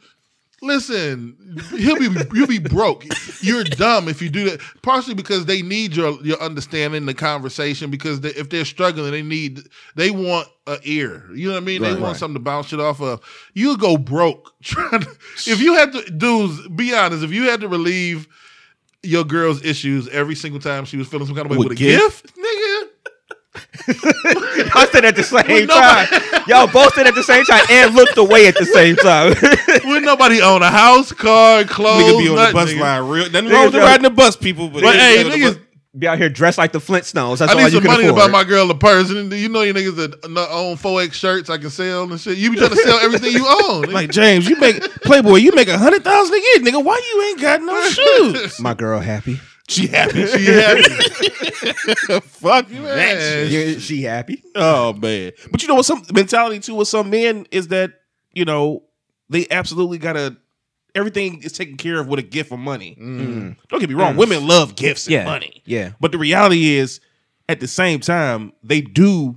[0.62, 1.36] listen.
[1.76, 3.04] He'll be you'll be broke.
[3.42, 4.60] You're dumb if you do that.
[4.82, 7.90] Partially because they need your your understanding, the conversation.
[7.90, 9.60] Because they, if they're struggling, they need
[9.96, 11.28] they want a ear.
[11.34, 11.82] You know what I mean?
[11.82, 12.16] they want Right.
[12.16, 13.20] something to bounce it off of.
[13.54, 15.02] You'll go broke trying.
[15.02, 15.10] To,
[15.46, 17.22] if you had to, dudes, be honest.
[17.24, 18.28] If you had to relieve
[19.04, 21.76] your girl's issues every single time she was feeling some kind of way With with,
[21.76, 22.22] a gift?
[22.24, 22.38] gift.
[23.88, 26.08] Y'all said at the same time.
[26.46, 29.34] Y'all both said at the same time and looked away at the same time.
[29.90, 32.02] Would nobody own a house, car, clothes?
[32.02, 32.80] Nigga be on the nothing, bus nigga.
[32.80, 33.24] line real.
[33.30, 34.68] Nothing Niggas wrong with gotta- riding the bus, people.
[34.68, 35.58] But, But hey, get on the niggas.
[35.98, 37.36] Be out here dressed like the Flintstones.
[37.40, 38.32] That's I all need you some can money to afford.
[38.32, 41.18] buy my girl a purse, and you know your niggas that n- own four X
[41.18, 42.38] shirts I can sell and shit.
[42.38, 43.82] You be trying to sell everything you own.
[43.92, 46.82] like James, you make Playboy, you make a hundred thousand a year, nigga.
[46.82, 48.58] Why you ain't got no shoes?
[48.58, 49.38] my girl happy.
[49.72, 50.26] She happy.
[50.26, 50.82] she happy.
[52.22, 53.50] Fuck you, Man.
[53.50, 54.42] Yeah, she happy.
[54.54, 55.86] Oh man, but you know what?
[55.86, 58.00] Some mentality too with some men is that
[58.32, 58.84] you know
[59.28, 60.36] they absolutely gotta.
[60.94, 62.96] Everything is taken care of with a gift of money.
[63.00, 63.56] Mm.
[63.68, 65.62] Don't get me wrong; women love gifts and money.
[65.64, 65.92] Yeah.
[66.00, 67.00] But the reality is,
[67.48, 69.36] at the same time, they do,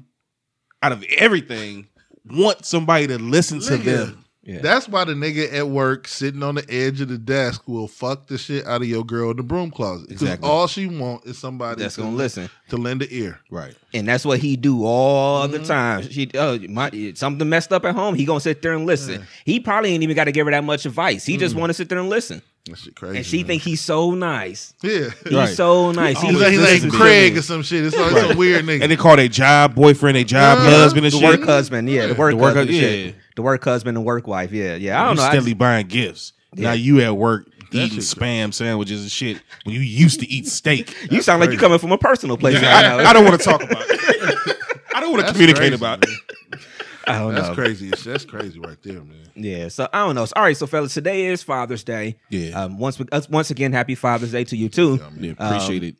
[0.81, 1.87] out of everything,
[2.29, 4.24] want somebody to listen to Nigga, them.
[4.45, 4.59] Yeah.
[4.61, 8.27] That's why the nigga at work sitting on the edge of the desk will fuck
[8.27, 10.07] the shit out of your girl in the broom closet.
[10.07, 10.47] Because Exactly.
[10.49, 12.49] all she want is somebody That's to, gonna listen.
[12.69, 13.39] to lend an ear.
[13.49, 13.75] Right.
[13.93, 15.51] And that's what he do all Mm-hmm.
[15.53, 16.09] the time.
[16.09, 18.13] She uh, my, something messed up at home.
[18.13, 19.25] He gonna sit there and listen.
[19.45, 21.25] He probably ain't even got to give her that much advice.
[21.25, 21.39] He Mm.
[21.39, 22.41] just want to sit there and listen.
[22.65, 23.17] That shit crazy.
[23.17, 23.47] And she man.
[23.47, 24.73] think he's so nice.
[24.83, 25.09] yeah.
[25.23, 25.55] He's Right.
[25.55, 26.19] so nice.
[26.21, 27.83] He's was like, he's like Craig or some shit.
[27.85, 28.81] It's like some weird nigga.
[28.83, 30.69] And they call their job boyfriend, their job Yeah.
[30.71, 31.39] husband and the shit.
[31.39, 33.15] work husband, yeah, the work The work husband, hu- shit.
[33.35, 33.37] Yeah.
[33.37, 35.01] the work husband and work wife, yeah, yeah.
[35.01, 35.23] I don't know.
[35.23, 36.33] I steadily just- buying gifts.
[36.55, 40.95] Now you at work eating spam sandwiches and shit when you used to eat steak.
[41.11, 42.55] you sound like you coming from a personal place.
[42.57, 43.09] I, I, know.
[43.09, 44.57] I don't want to talk about it.
[44.95, 46.15] I don't want to communicate crazy, about man.
[46.51, 46.59] it.
[47.07, 47.41] I don't know.
[47.41, 47.55] That's know.
[47.55, 47.89] crazy.
[47.89, 49.29] That's crazy right there, man.
[49.35, 50.25] Yeah, so I don't know.
[50.35, 52.17] All right, so fellas, today is Father's Day.
[52.29, 52.63] Yeah.
[52.63, 54.99] Um, once uh, once again, happy Father's Day to you too.
[55.19, 55.95] Yeah, appreciate Um, it.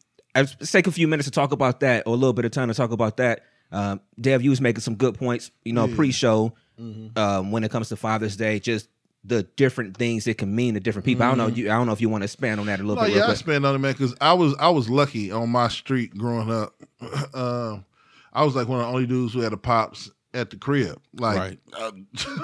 [0.59, 2.69] Let's take a few minutes to talk about that, or a little bit of time
[2.69, 3.41] to talk about that.
[3.71, 7.17] Um, Dev, you was making some good points, you know, pre-show Mm-hmm.
[7.17, 8.89] um, when it comes to Father's Day, just
[9.23, 11.23] the different things it can mean to different people.
[11.23, 11.47] I don't know.
[11.47, 13.03] You, I don't know if you want to expand on that a little Mm-hmm.
[13.03, 13.11] No, bit.
[13.13, 13.37] yeah, real I quick.
[13.37, 16.75] spent on it, man, because I was I was lucky on my street growing up.
[17.33, 17.85] um,
[18.33, 20.99] I was like one of the only dudes who had a pops at the crib.
[21.13, 21.59] Like, Right.
[21.79, 21.91] uh,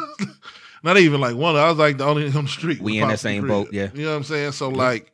[0.83, 1.55] not even like one.
[1.55, 2.81] I was like the only on the street.
[2.81, 3.89] We in the same boat, yeah.
[3.93, 4.53] You know what I'm saying?
[4.53, 5.11] So like,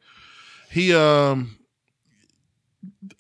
[0.71, 1.57] he um,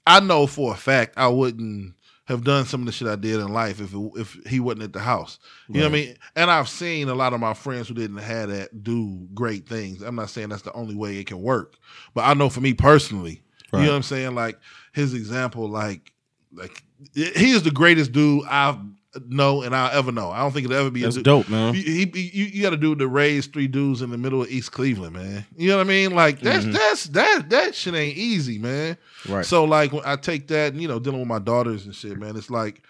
[0.05, 1.95] I know for a fact I wouldn't
[2.27, 4.83] have done some of the shit I did in life if it, if he wasn't
[4.83, 5.39] at the house.
[5.69, 6.15] You know what I mean?
[6.35, 10.01] And I've seen a lot of my friends who didn't have that do great things.
[10.01, 11.77] I'm not saying that's the only way it can work,
[12.13, 13.41] but I know for me personally,
[13.73, 14.35] you know what I'm saying?
[14.35, 14.59] Like
[14.93, 16.13] his example, like
[16.53, 18.79] like he is the greatest dude I
[19.27, 20.31] know and I'll ever know.
[20.31, 21.25] I don't think it'll ever be That's a dude.
[21.25, 21.73] dope, man.
[21.73, 24.71] He, you, you got to do to raise three dudes in the middle of East
[24.71, 25.45] Cleveland, man.
[25.55, 26.11] You know what I mean?
[26.11, 26.73] Like that's mm-hmm.
[26.73, 28.97] that's that that shit ain't easy, man.
[29.27, 29.45] Right.
[29.45, 32.17] So like when I take that, and, you know, dealing with my daughters and shit,
[32.17, 32.35] man.
[32.35, 32.83] It's like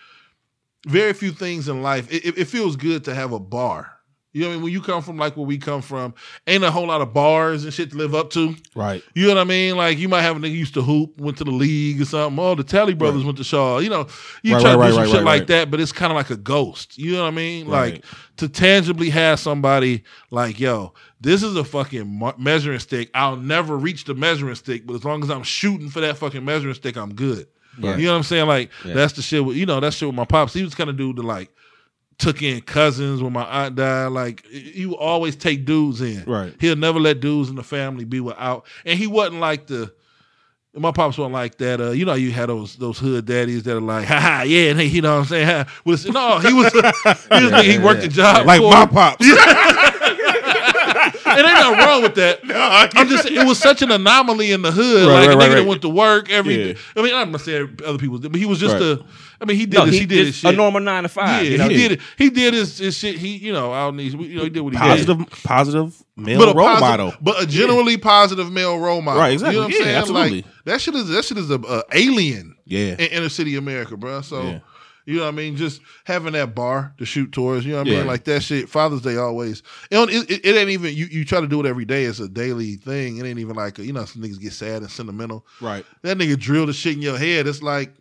[0.85, 2.11] very few things in life.
[2.11, 3.96] It, it, it feels good to have a bar
[4.33, 4.63] You know what I mean?
[4.65, 6.13] When you come from like where we come from,
[6.45, 8.55] ain't a whole lot of bars and shit to live up to.
[8.75, 9.01] Right.
[9.15, 9.77] You know what I mean?
[9.77, 12.37] Like you might have a nigga used to hoop, went to the league or something.
[12.37, 13.79] Oh, the Tally brothers went to Shaw.
[13.79, 14.07] You know,
[14.43, 15.47] you Right, try to right, do some right, shit right, like right.
[15.47, 16.97] that, but it's kind of like a ghost.
[16.97, 17.67] You know what I mean?
[17.67, 17.93] Right.
[17.93, 18.05] Like
[18.37, 23.09] to tangibly have somebody like, yo, this is a fucking measuring stick.
[23.15, 26.45] I'll never reach the measuring stick, but as long as I'm shooting for that fucking
[26.45, 27.47] measuring stick, I'm good.
[27.79, 27.97] Right.
[27.97, 28.47] You know what I'm saying?
[28.47, 28.93] Like Yeah.
[28.95, 29.43] that's the shit.
[29.45, 30.53] With, you know that shit with my pops.
[30.53, 31.49] He was kind of dude that like
[32.17, 34.07] took in cousins when my aunt died.
[34.07, 36.23] Like he would always take dudes in.
[36.25, 36.53] Right.
[36.59, 38.65] He'll never let dudes in the family be without.
[38.85, 39.93] And he wasn't like the.
[40.73, 41.81] My pops wasn't like that.
[41.81, 44.69] Uh, you know, you had those those hood daddies that are like, ha ha, yeah,
[44.69, 45.47] and he, you know what I'm saying?
[45.65, 45.81] Ha.
[45.87, 49.25] It's- no, he was, he, was he worked the job Like my pops.
[51.37, 52.43] and ain't nothing wrong with that.
[52.45, 55.07] no, I'm just, it was such an anomaly in the hood.
[55.07, 56.69] Right, like right, a right, nigga that went to work every.
[56.69, 56.73] Yeah.
[56.95, 58.81] I mean, I'm not saying other people, did, but he was just Right.
[58.83, 59.05] a.
[59.39, 60.53] I mean, he did No, his, he, he, did his shit.
[60.53, 61.43] a normal nine to five.
[61.45, 61.69] Yeah, you know?
[61.69, 62.01] he did it.
[62.17, 63.17] He did his, his shit.
[63.19, 64.83] He, you know, out in these, you know, he did what he did.
[65.07, 67.13] Positive, positive male But a role positive- model.
[67.21, 69.21] but a generally positive male role model.
[69.21, 69.55] Right, exactly.
[69.55, 69.97] You know what I'm Yeah, saying?
[69.97, 70.41] absolutely.
[70.41, 72.93] Like that shit is that shit is a, a alien Yeah.
[72.93, 74.21] in inner city America, bro.
[74.21, 74.59] So Yeah.
[75.07, 75.55] You know what I mean?
[75.55, 77.97] Just having that bar to shoot towards, you know what I Yeah.
[77.99, 78.07] mean?
[78.07, 78.69] Like that shit.
[78.69, 79.63] Father's Day always.
[79.89, 81.05] It, it, it ain't even you.
[81.05, 82.03] You try to do it every day.
[82.03, 83.17] It's a daily thing.
[83.17, 85.45] It ain't even like you know some niggas get sad and sentimental.
[85.61, 85.85] Right.
[86.03, 87.47] That nigga drill the shit in your head.
[87.47, 87.93] It's like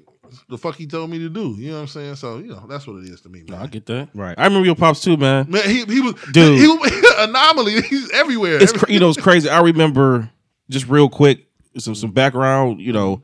[0.48, 1.54] the fuck he told me to do.
[1.56, 2.16] You know what I'm saying?
[2.16, 3.56] So you know that's what it is to me, man.
[3.58, 4.08] No, I get that.
[4.12, 4.34] Right.
[4.36, 5.48] I remember your pops too, man.
[5.48, 6.58] Man, he he was Dude.
[6.58, 7.82] He was anomaly.
[7.82, 8.60] He's everywhere.
[8.60, 9.48] It's cra- you know it's crazy.
[9.48, 10.28] I remember
[10.68, 11.46] just real quick
[11.78, 12.80] some some background.
[12.80, 13.22] You know,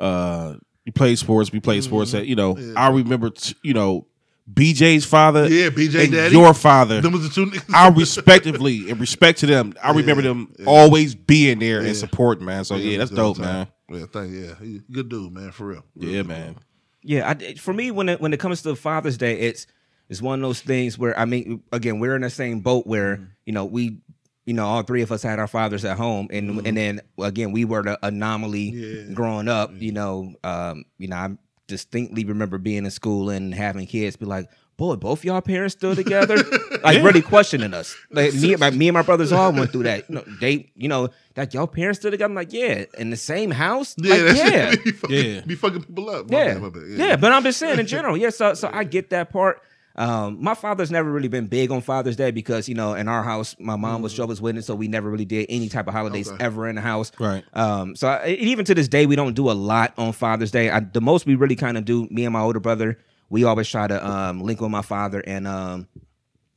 [0.00, 0.54] uh,
[0.86, 1.52] you played sports.
[1.52, 2.12] We played sports.
[2.12, 2.20] Mm-hmm.
[2.20, 4.06] At, you know, I remember t- you know
[4.50, 5.48] BJ's father.
[5.48, 6.34] Yeah, BJ and daddy.
[6.36, 7.00] Your father.
[7.00, 7.74] Them was the two niggas.
[7.74, 9.74] I respectively and respect to them.
[9.82, 11.88] I remember them always being there Yeah.
[11.88, 12.64] and supporting, man.
[12.64, 13.44] So yeah, that's dope, time.
[13.44, 13.66] man.
[13.88, 15.84] Yeah, thank yeah, he, good dude, man, for real.
[15.96, 16.56] Yeah, man.
[17.02, 19.66] Yeah, I, for me, when it, when it comes to Father's Day, it's
[20.08, 23.28] it's one of those things where I mean, again, we're in the same boat where
[23.44, 24.00] you know we,
[24.46, 27.52] you know, all three of us had our fathers at home, and and then again,
[27.52, 29.12] we were the anomaly Yeah.
[29.12, 29.70] growing up.
[29.74, 31.30] You know, um, you know, I
[31.66, 34.48] distinctly remember being in school and having kids be like.
[34.78, 36.36] Boy, both y'all parents still together,
[36.84, 37.96] like really questioning us.
[38.10, 40.06] Like me, my, me and my brothers all went through that.
[40.10, 42.28] You know, they, you know, like y'all parents still together.
[42.30, 43.94] I'm like, yeah, in the same house.
[43.96, 45.40] Yeah, like, yeah, be fucking, Yeah.
[45.46, 46.30] be fucking people up.
[46.30, 46.52] My yeah.
[46.52, 46.82] bad, my bad.
[46.90, 48.28] yeah, But I'm just saying in general, yeah.
[48.28, 49.62] So, so I get that part.
[49.96, 53.22] Um, my father's never really been big on Father's Day because you know in our
[53.22, 56.28] house, my mom was Jehovah's Witness, so we never really did any type of holidays
[56.30, 56.44] Okay.
[56.44, 57.12] ever in the house.
[57.18, 57.44] Right.
[57.54, 60.70] Um, so I, even to this day, we don't do a lot on Father's Day.
[60.70, 62.98] I, the most we really kind of do, me and my older brother,
[63.30, 65.88] we always try to um, link with my father and um,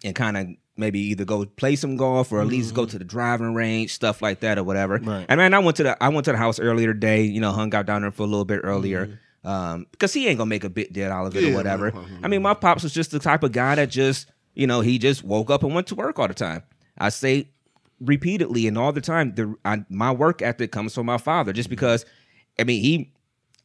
[0.03, 3.03] and kind of maybe either go play some golf or at least go to the
[3.03, 4.97] driving range, stuff like that or whatever.
[4.97, 5.25] Right.
[5.27, 7.23] And man, I went to the I went to the house earlier today.
[7.23, 9.19] You know, hung out down there for a little bit earlier.
[9.43, 11.91] Um, because he ain't gonna make a big deal out of it Yeah, or whatever.
[11.91, 14.67] no, no, I mean, my pops was just the type of guy that just, you
[14.67, 16.63] know, he just woke up and went to work all the time.
[16.97, 17.47] I say
[17.99, 21.53] repeatedly and all the time, the I, my work ethic comes from my father.
[21.53, 22.05] Just because,
[22.59, 23.13] I mean, he,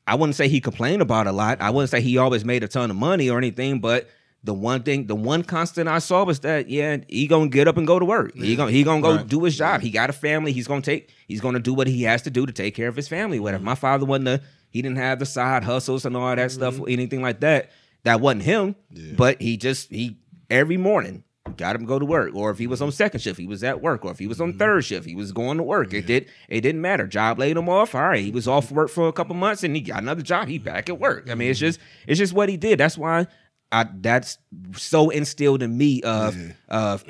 [0.06, 1.60] I wouldn't say he complained about a lot.
[1.60, 4.08] I wouldn't say he always made a ton of money or anything, but
[4.44, 7.78] the one thing, the one constant I saw was that yeah, he gonna get up
[7.78, 8.34] and go to work.
[8.34, 9.26] He gonna he gonna go Right.
[9.26, 9.80] do his job.
[9.80, 10.52] He got a family.
[10.52, 11.10] He's gonna take.
[11.26, 13.40] He's gonna do what he has to do to take care of his family.
[13.40, 13.64] Whatever.
[13.64, 14.42] My father wasn't the.
[14.74, 16.88] He didn't have the side hustles and all that stuff, mm-hmm.
[16.88, 17.70] anything like that.
[18.02, 18.74] That wasn't him.
[19.16, 20.18] But he just he
[20.50, 21.22] every morning
[21.56, 22.34] got him to go to work.
[22.34, 22.96] Or if he was on mm-hmm.
[22.96, 24.04] second shift, he was at work.
[24.04, 24.58] Or if he was on mm-hmm.
[24.58, 25.94] third shift, he was going to work.
[25.94, 27.06] It did it didn't matter.
[27.06, 27.94] Job laid him off.
[27.94, 30.48] All right, he was off work for a couple months and he got another job.
[30.48, 31.30] He back at work.
[31.30, 32.80] I mean, it's just it's just what he did.
[32.80, 33.28] That's why
[33.70, 34.38] I that's
[34.72, 36.36] so instilled in me of
[36.68, 37.04] of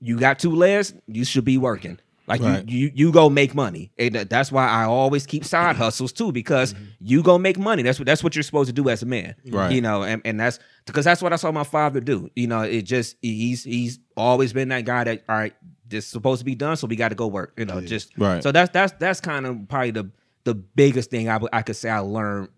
[0.00, 1.98] you got two legs, you should be working.
[2.26, 2.68] Like Right.
[2.68, 3.92] you, you, you go make money.
[3.98, 5.82] And that's why I always keep side mm-hmm.
[5.82, 6.84] hustles too, because mm-hmm.
[7.00, 7.82] you go make money.
[7.82, 9.36] That's what that's what you're supposed to do as a man.
[9.48, 9.72] Right.
[9.72, 12.30] You know, and, and that's because that's what I saw my father do.
[12.34, 15.54] You know, it just he's he's always been that guy that all right,
[15.86, 17.54] this is supposed to be done, so we got to go work.
[17.56, 18.42] You know, just Right.
[18.42, 20.10] So that's that's that's kind of probably the
[20.44, 22.48] the biggest thing I I could say I learned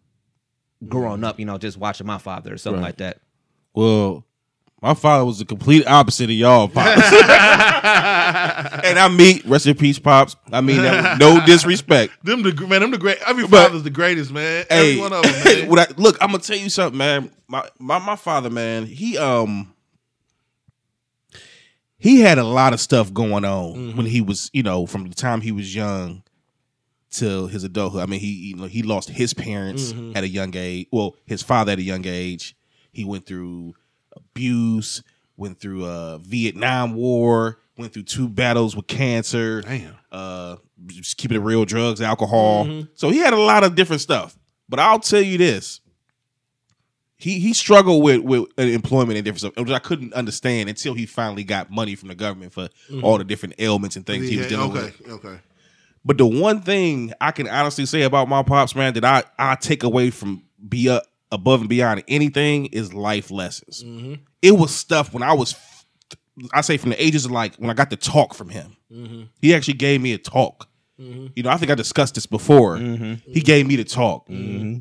[0.86, 1.24] growing mm-hmm.
[1.24, 1.38] up.
[1.38, 2.88] You know, just watching my father or something Right.
[2.88, 3.20] like that.
[3.74, 4.24] Well,
[4.80, 7.02] my father was the complete opposite of y'all pops.
[7.12, 10.36] and I meet rest in peace, pops.
[10.52, 12.12] I mean that with no disrespect.
[12.24, 13.18] Them the man, them the great.
[13.26, 14.66] Every But- father's the greatest, man.
[14.70, 15.32] Hey, Every one of them,
[15.68, 15.78] man.
[15.78, 17.30] I- look, I'm gonna tell you something, man.
[17.48, 19.74] My, my my father, man, he um
[21.98, 23.96] he had a lot of stuff going on Mm-hmm.
[23.96, 26.22] when he was, you know, from the time he was young
[27.10, 28.02] till his adulthood.
[28.02, 30.16] I mean, he you know he lost his parents Mm-hmm.
[30.16, 30.86] at a young age.
[30.92, 32.54] Well, his father at a young age.
[32.92, 33.74] He went through
[34.38, 35.02] abuse,
[35.36, 39.62] went through a Vietnam War, went through two battles with cancer.
[39.62, 39.94] Damn.
[40.10, 42.84] Uh, just keeping it real, drugs, alcohol.
[42.94, 44.38] So he had a lot of different stuff.
[44.68, 45.80] But I'll tell you this:
[47.16, 51.04] he he struggled with with employment and different stuff, which I couldn't understand until he
[51.06, 52.68] finally got money from the government for
[53.02, 55.10] all the different ailments and things he was dealing okay, with.
[55.10, 55.40] okay.
[56.04, 59.56] But the one thing I can honestly say about my pops, man, that I I
[59.56, 63.82] take away from be up above and beyond anything is life lessons.
[63.84, 64.14] Mm-hmm.
[64.42, 65.54] It was stuff when I was,
[66.52, 68.76] I say from the ages of like when I got to talk from him.
[68.92, 69.22] Mm-hmm.
[69.40, 70.68] He actually gave me a talk.
[71.00, 71.28] Mm-hmm.
[71.36, 72.76] You know, I think I discussed this before.
[72.76, 73.30] Mm-hmm.
[73.32, 74.80] He gave me the talk, mm-hmm.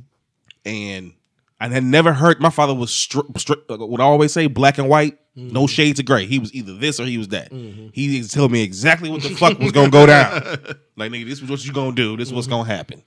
[0.65, 1.13] and
[1.59, 2.39] I had never heard.
[2.39, 6.25] My father was stri- stri- would always say black and white, no shades of gray.
[6.25, 7.51] He was either this or he was that.
[7.51, 10.41] He used to tell me exactly what the fuck was gonna go down.
[10.97, 12.17] Like nigga, this is what you gonna do.
[12.17, 13.03] This is what's gonna happen.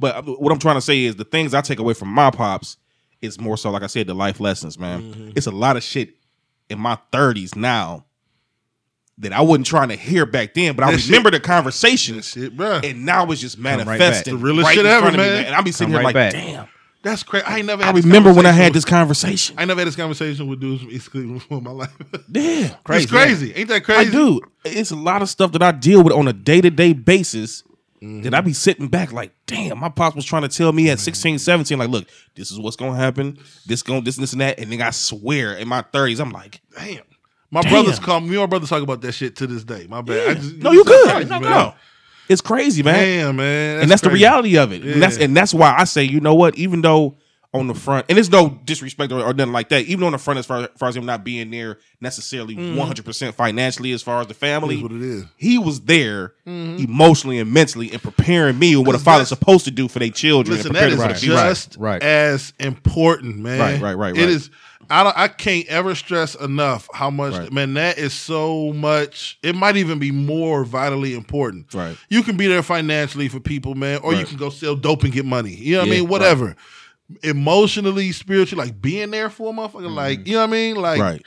[0.00, 2.76] But what I'm trying to say is the things I take away from my pops
[3.20, 5.02] is more so, like I said, the life lessons, man.
[5.02, 5.30] Mm-hmm.
[5.36, 6.14] It's a lot of shit
[6.70, 8.06] in my 30s now
[9.18, 12.28] that I wasn't trying to hear back then, but I That shit- remember the conversations,
[12.28, 12.82] Shit, bruh.
[12.88, 13.86] and now it's just right back.
[13.86, 14.38] manifesting.
[14.38, 15.44] The realest right shit in ever, front of me, man.
[15.44, 16.32] And I'll be sitting Come here right like, back.
[16.32, 16.68] damn.
[17.02, 17.46] That's crazy.
[17.46, 17.82] I ain't never.
[17.82, 19.56] I Had this remember when I had this conversation.
[19.58, 21.94] I never had this conversation with dudes from East Cleveland before in my life.
[22.32, 23.54] Yeah, It's crazy.
[23.54, 24.08] Ain't that crazy?
[24.08, 24.40] I do.
[24.66, 27.62] It's a lot of stuff that I deal with on a day to day basis
[28.02, 28.22] Mm-hmm.
[28.22, 30.98] that I be sitting back like, damn, my pops was trying to tell me at
[30.98, 33.38] 16, 17, like, look, this is what's gonna happen.
[33.66, 34.58] This going this, this, and that.
[34.58, 37.02] And then I swear in my 30s, I'm like, Damn.
[37.50, 37.72] My Damn.
[37.72, 38.28] brothers call me.
[38.28, 39.86] and My brothers talk about that shit to this day.
[39.88, 40.28] My bad.
[40.30, 41.10] I just, no, you good.
[41.10, 41.50] crazy, No, man.
[41.50, 41.74] no.
[42.30, 42.94] It's crazy, man.
[42.94, 43.80] Damn, man.
[43.82, 44.82] and that's the reality of it.
[44.82, 46.56] And that's and that's why I say, you know what?
[46.56, 47.16] Even though
[47.52, 49.84] on the front, and there's no disrespect or, or nothing like that.
[49.86, 53.04] Even on the front, as far, as far as him not being there necessarily 100
[53.04, 54.86] percent financially, as far as the family, Mm-hmm.
[54.86, 55.24] It is what it is.
[55.36, 59.64] he was there emotionally and mentally and preparing me with what a Listen, father's supposed
[59.64, 61.34] to do for their children Listen, and that prepare is them for the future.
[61.48, 62.02] just Right, right.
[62.02, 63.58] as important, man.
[63.58, 64.28] Right, right, right, It right.
[64.28, 64.50] is.
[64.92, 67.52] I don't, I can't ever stress enough how much Right.
[67.52, 69.38] man that is so much.
[69.42, 71.72] It might even be more vitally important.
[71.74, 71.96] Right.
[72.08, 74.26] You can be there financially for people, man, or you Right.
[74.26, 75.54] can go sell dope and get money.
[75.54, 76.08] You know what Yeah, I mean?
[76.08, 76.56] Whatever.
[77.22, 80.76] Emotionally, spiritually, like being there for a motherfucker, like you know what I mean?
[80.76, 81.10] Like Mm-hmm.
[81.12, 81.22] Right.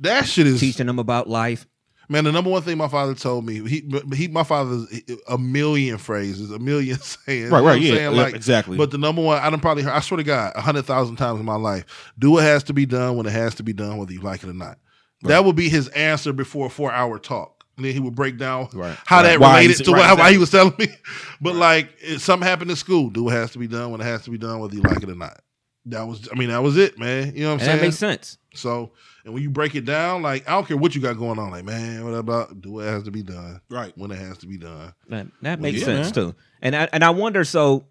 [0.00, 1.66] that shit is Teaching them about life.
[2.10, 3.84] Man, the number one thing my father told me, he,
[4.14, 4.86] he my father's
[5.28, 7.50] a million phrases, a million sayings.
[7.50, 8.14] Right, you know right, yeah, saying?
[8.14, 8.78] yeah, Like, exactly.
[8.78, 11.16] But the number one, I don't probably heard, I swear to God, a hundred thousand
[11.16, 11.84] times in my life,
[12.18, 14.42] do what has to be done when it has to be done, whether you like
[14.42, 14.78] it or not.
[15.22, 17.57] That would be his answer before a four hour talk.
[17.78, 18.98] And then he would break down Right.
[19.06, 19.22] how Right.
[19.30, 20.88] that Why related to right, what, why he was telling me.
[21.40, 24.04] But like, if something happened in school, do what has to be done when it
[24.04, 25.40] has to be done, whether you like it or not.
[25.86, 27.32] That was, I mean, that was it, man.
[27.34, 27.76] You know what I'm And saying?
[27.78, 28.38] that makes sense.
[28.54, 28.90] So,
[29.24, 31.50] and when you break it down, like I don't care what you got going on,
[31.52, 33.96] like man, what about do what has to be done, Right.
[33.96, 34.92] When it has to be done.
[35.08, 36.32] That, that makes yeah, sense man.
[36.32, 36.34] too.
[36.60, 37.44] And I and I wonder.
[37.44, 37.86] So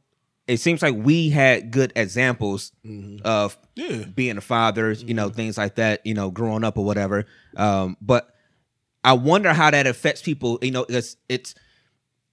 [0.48, 2.72] it seems like we had good examples
[3.24, 4.04] of Yeah.
[4.14, 7.26] being a father, you know, things like that, you know, growing up or whatever.
[7.56, 8.30] Um, but
[9.08, 10.60] I wonder how that affects people.
[10.62, 11.56] You know, it's it's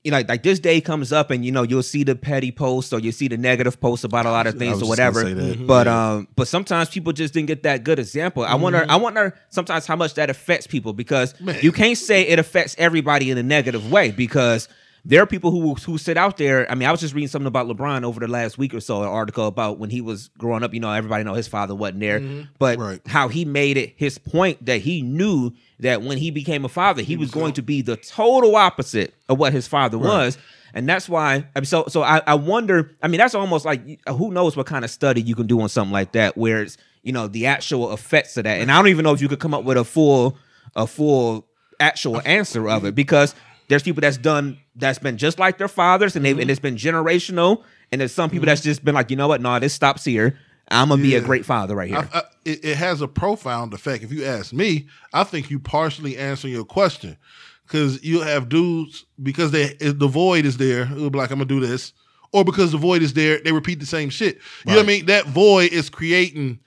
[0.03, 2.93] you know, like this day comes up and you know you'll see the petty posts
[2.93, 5.22] or you see the negative posts about a lot of things or whatever.
[5.55, 8.45] But um, but sometimes people just didn't get that good example.
[8.45, 8.85] I wonder.
[8.89, 11.57] I wonder sometimes how much that affects people because Man.
[11.62, 14.68] you can't say it affects everybody in a negative way because
[15.07, 16.71] there are people who who sit out there.
[16.71, 19.03] I mean, I was just reading something about LeBron over the last week or so,
[19.03, 20.73] an article about when he was growing up.
[20.73, 23.01] You know, everybody know his father wasn't there, but Right.
[23.07, 27.03] how he made it his point that he knew that when he became a father,
[27.03, 30.39] he, was going to be the total opposite of what his father was.
[30.73, 32.91] And that's why, I mean, so so I, I wonder.
[33.03, 35.69] I mean, that's almost like who knows what kind of study you can do on
[35.69, 38.61] something like that, where it's you know the actual effects of that.
[38.61, 40.37] And I don't even know if you could come up with a full
[40.75, 41.47] a full
[41.79, 43.35] actual answer of it because
[43.69, 46.51] there's people that's done that's been just like their fathers and they've and mm-hmm.
[46.51, 47.62] it's been generational.
[47.93, 48.71] And there's some people that's mm-hmm.
[48.71, 50.39] just been like, you know what, no, this stops here.
[50.69, 52.09] I'm gonna be a great father right here.
[52.12, 54.03] I, I, it, it has a profound effect.
[54.03, 57.19] If you ask me, I think you partially answer your question
[57.67, 60.83] because you have dudes because they the void is there.
[60.83, 61.93] It'll be like, I'm gonna do this.
[62.35, 64.41] Or because the void is there, they repeat the same shit.
[64.66, 65.07] You know what I mean?
[65.07, 66.59] That void is creating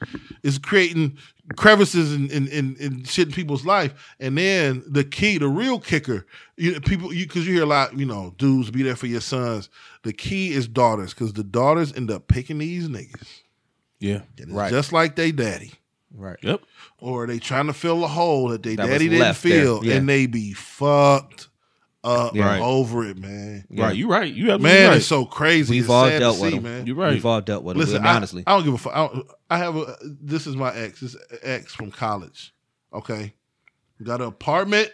[0.41, 1.18] is creating
[1.57, 4.15] crevices and in, in, in, shit in people's life.
[4.22, 7.68] And then the key, the real kicker, you know, people you because you hear a
[7.68, 9.70] lot, you know, dudes be there for your sons.
[10.03, 13.41] The key is daughters, because the daughters end up picking these niggas.
[13.99, 14.22] Yeah.
[14.38, 14.72] It's Right.
[14.72, 15.74] Just like they daddy
[16.15, 16.38] right.
[16.43, 16.61] Yep.
[16.99, 19.95] or they trying to fill a hole that they That daddy didn't left fill, yeah.
[19.95, 21.47] and they be fucked
[22.08, 22.62] up Right.
[22.62, 23.66] over it, man.
[23.70, 23.95] Right.
[23.95, 24.32] You right.
[24.34, 24.97] You have Man, right.
[24.97, 25.76] it's so crazy.
[25.76, 26.64] We've it's all sad dealt to with see, them.
[26.64, 26.88] man.
[26.88, 27.14] You're right.
[27.14, 27.80] We've all dealt with it.
[27.80, 28.43] Listen, I I, honestly.
[28.47, 28.93] I don't give a fuck.
[28.95, 29.95] I, don't- I have a.
[30.01, 31.01] This is my ex.
[31.01, 32.53] This ex from college.
[32.93, 33.34] Okay,
[34.01, 34.91] got an apartment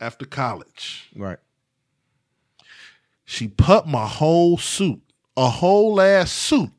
[0.00, 1.08] after college.
[1.16, 1.38] right.
[3.24, 5.00] She put my whole suit,
[5.36, 6.70] a whole ass suit,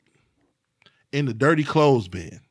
[1.11, 2.41] in the dirty clothes bin.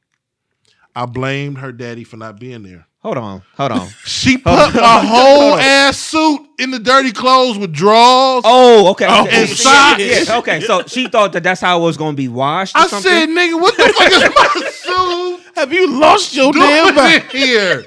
[0.96, 2.86] I blamed her daddy for not being there.
[3.02, 3.88] Hold on, hold on.
[4.04, 8.42] She put my whole ass suit in the dirty clothes with drawers.
[8.46, 9.06] Oh, okay.
[9.08, 9.42] Oh, okay.
[9.42, 10.00] and oh, socks.
[10.28, 12.76] yeah, okay, so she thought that that's how it was going to be washed.
[12.76, 13.10] Or I something?
[13.10, 17.24] said, nigga, what the fuck is my suit Have you lost your damn mind?
[17.24, 17.84] in here?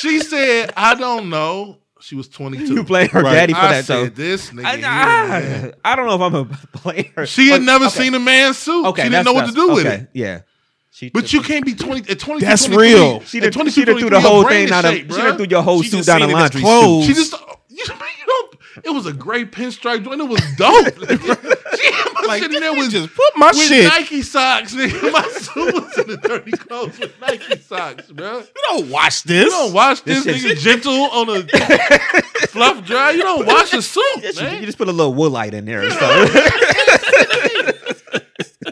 [0.00, 1.78] She said, I don't know.
[2.00, 2.74] She was 22.
[2.74, 3.34] you blame her Right.
[3.34, 3.84] daddy for I that.
[3.84, 5.74] So said, this nigga I, here, I, man.
[5.84, 6.44] I don't know if I'm a
[6.78, 7.26] player.
[7.26, 8.86] She had never seen a man's suit.
[8.86, 10.08] Okay, she didn't know what to that's- do with okay, it.
[10.12, 10.40] Yeah,
[10.92, 11.08] she.
[11.10, 12.46] But you can't be 20 at 22.
[12.46, 13.20] That's 23, real.
[13.22, 14.82] She at done, 22, she done threw the whole thing is down.
[14.82, 15.24] The, shaped, she bruh.
[15.24, 17.06] done threw your whole She suit just down the seen it laundry clothes.
[17.06, 17.32] She just
[17.68, 17.86] you, you
[18.26, 18.56] don't.
[18.84, 20.20] It was a great pinstripe joint.
[20.20, 20.86] It was dope.
[21.78, 23.84] she had my shit in there with Just put my with shit.
[23.84, 25.12] Nike socks, nigga.
[25.12, 28.38] My suit was in the dirty clothes with Nike socks, bro.
[28.38, 29.44] You don't watch this.
[29.44, 31.42] You don't wash this, This nigga gentle on a
[32.48, 33.10] fluff dry.
[33.10, 34.60] You don't wash a suit, man.
[34.60, 35.82] you just put a little woolite in there.
[35.82, 36.30] and stuff.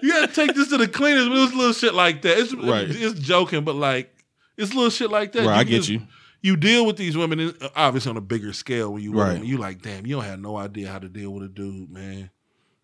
[0.02, 1.28] You gotta take this to the cleaners.
[1.28, 2.38] But it was little shit like that.
[2.38, 2.86] It's Right.
[2.88, 4.14] it's joking, but like
[4.56, 5.46] it's little shit like that.
[5.46, 6.02] Right, I get just- you.
[6.42, 8.94] You deal with these women, in- uh, obviously on a bigger scale.
[8.94, 9.34] When you with Right.
[9.34, 11.90] them, you like, damn, you don't have no idea how to deal with a dude,
[11.90, 12.30] man.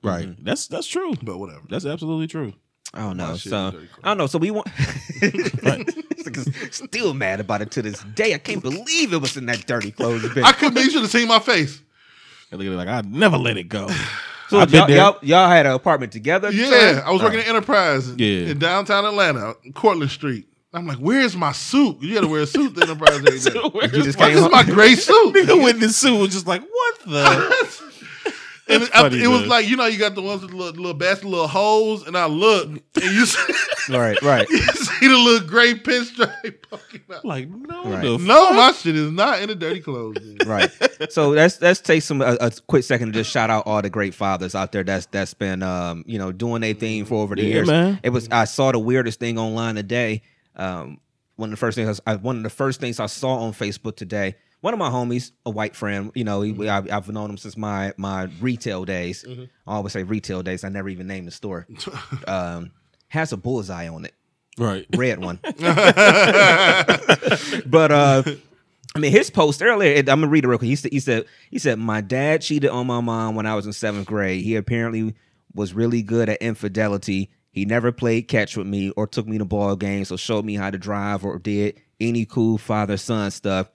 [0.02, 0.26] Right.
[0.28, 0.44] Mm-hmm.
[0.44, 1.14] That's that's true.
[1.22, 1.62] But whatever.
[1.70, 2.52] That's absolutely true.
[2.92, 3.34] I don't know.
[3.36, 4.26] So is I don't know.
[4.26, 4.68] So we want.
[6.70, 8.34] Still mad about it to this day.
[8.34, 10.44] I can't believe it was in that dirty clothes bin.
[10.44, 10.74] I couldn't.
[10.74, 11.80] believe You should have seen my face.
[12.50, 13.88] And look at it like I never let it go.
[14.48, 14.96] So I've y'all, there.
[14.96, 16.50] y'all, y'all had an apartment together?
[16.52, 17.02] Yeah, time?
[17.06, 18.50] I was working at Enterprise in, Yeah.
[18.50, 20.46] in downtown Atlanta, Courtland Street.
[20.72, 21.96] I'm like, where's my suit?
[22.02, 23.68] You got to wear a suit to Enterprise every day.
[23.72, 25.34] Where's You just my- came This is my gray suit.
[25.34, 27.72] nigga with this suit was just like, what the?
[28.68, 30.74] And it, funny, it was like, you know, you got the ones with the little,
[30.74, 33.54] little basket, little holes, and I look, and you see,
[33.88, 34.48] Right, right.
[34.50, 37.24] you see the little gray pinstripe poking out.
[37.24, 38.02] like, no, Right.
[38.02, 40.16] the No, my shit is not in the dirty clothes.
[40.20, 40.36] man.
[40.48, 40.70] right.
[41.12, 43.90] So let's let's take some a, a quick second to just shout out all the
[43.90, 47.36] great fathers out there that's that's been um you know doing their thing for over
[47.36, 47.68] the Yeah, years.
[47.68, 48.00] man.
[48.02, 50.22] It was I saw the weirdest thing online today.
[50.56, 50.98] Um,
[51.36, 53.94] one of the first things I one of the first things I saw on Facebook
[53.96, 54.34] today.
[54.66, 57.56] One of my homies, a white friend, you know, he, I, I've known him since
[57.56, 59.24] my my retail days.
[59.24, 60.64] I always say retail days.
[60.64, 61.68] I never even named the store.
[62.26, 62.72] Um,
[63.06, 64.14] has a bullseye on it
[64.58, 64.84] right.
[64.96, 65.38] red one.
[67.64, 68.24] but uh
[68.96, 69.98] I mean, his post earlier.
[69.98, 70.66] I'm gonna read it real quick.
[70.68, 73.66] He said, "He said, he said, my dad cheated on my mom when I was
[73.66, 74.42] in seventh grade.
[74.42, 75.14] He apparently
[75.54, 77.30] was really good at infidelity.
[77.52, 80.56] He never played catch with me or took me to ball games or showed me
[80.56, 83.70] how to drive or did any cool father son stuff.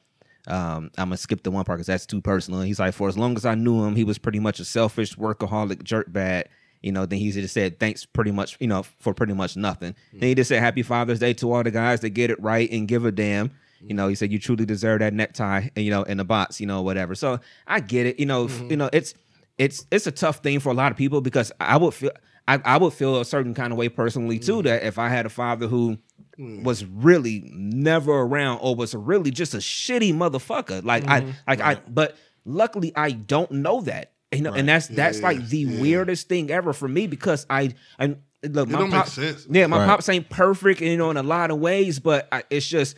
[0.52, 2.62] Um, I'm gonna skip the one part because that's too personal.
[2.62, 5.16] He's like, for as long as I knew him, he was pretty much a selfish
[5.16, 6.46] workaholic jerkbag.
[6.82, 9.96] You know, then he just said thanks pretty much, you know, for pretty much nothing.
[10.12, 12.70] Then he just said Happy Father's Day to all the guys that get it right
[12.72, 13.52] and give a damn.
[13.84, 16.60] You know, he said you truly deserve that necktie and you know, in the box,
[16.60, 17.16] you know, whatever.
[17.16, 18.20] So I get it.
[18.20, 19.14] You know, f- you know, it's
[19.58, 22.12] it's it's a tough thing for a lot of people because I would feel
[22.48, 25.26] I, I would feel a certain kind of way personally too that if I had
[25.26, 25.98] a father who
[26.40, 26.64] Mm.
[26.64, 30.84] was really never around or was really just a shitty motherfucker.
[30.84, 31.32] Like I mm-hmm.
[31.48, 32.16] like I but
[32.46, 34.14] luckily I don't know that.
[34.32, 35.82] You know, and that's that's Yeah, like the yeah.
[35.82, 39.46] weirdest thing ever for me because I and look, my don't make pop, sense.
[39.50, 39.88] Yeah, my Right.
[39.88, 42.96] pops ain't perfect, you know, in a lot of ways, but I, it's just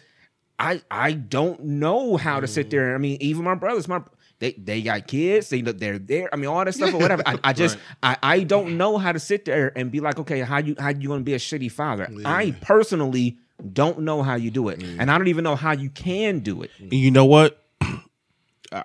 [0.59, 2.71] I I don't know how to sit mm.
[2.71, 2.95] there.
[2.95, 4.03] I mean, even my brothers, my
[4.43, 6.29] they they got kids, they look they're there.
[6.33, 7.23] I mean, all that stuff or whatever.
[7.25, 10.41] I, I just I, I don't know how to sit there and be like, okay,
[10.41, 12.09] how you how you gonna be a shitty father?
[12.25, 13.37] I personally
[13.71, 14.97] don't know how you do it, mm.
[14.99, 16.71] and I don't even know how you can do it.
[16.77, 17.63] And you know what?
[17.81, 18.01] I,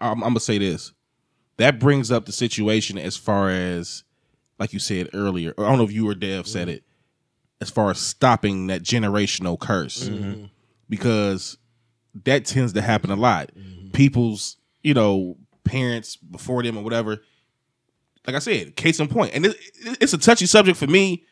[0.01, 0.93] I'm, I'm gonna say this.
[1.57, 4.05] That brings up the situation as far as,
[4.61, 5.55] like you said earlier.
[5.59, 6.77] I don't know if you or Dev said mm-hmm.
[6.77, 6.85] it.
[7.61, 10.45] As far as stopping that generational curse, mm-hmm.
[10.89, 11.59] because
[12.25, 13.51] that tends to happen a lot.
[13.59, 13.91] Mm-hmm.
[13.91, 15.37] People's, you know,
[15.69, 17.23] parents before them or whatever.
[18.27, 21.25] Like I said, case in point, and it, it- it's a touchy subject for me,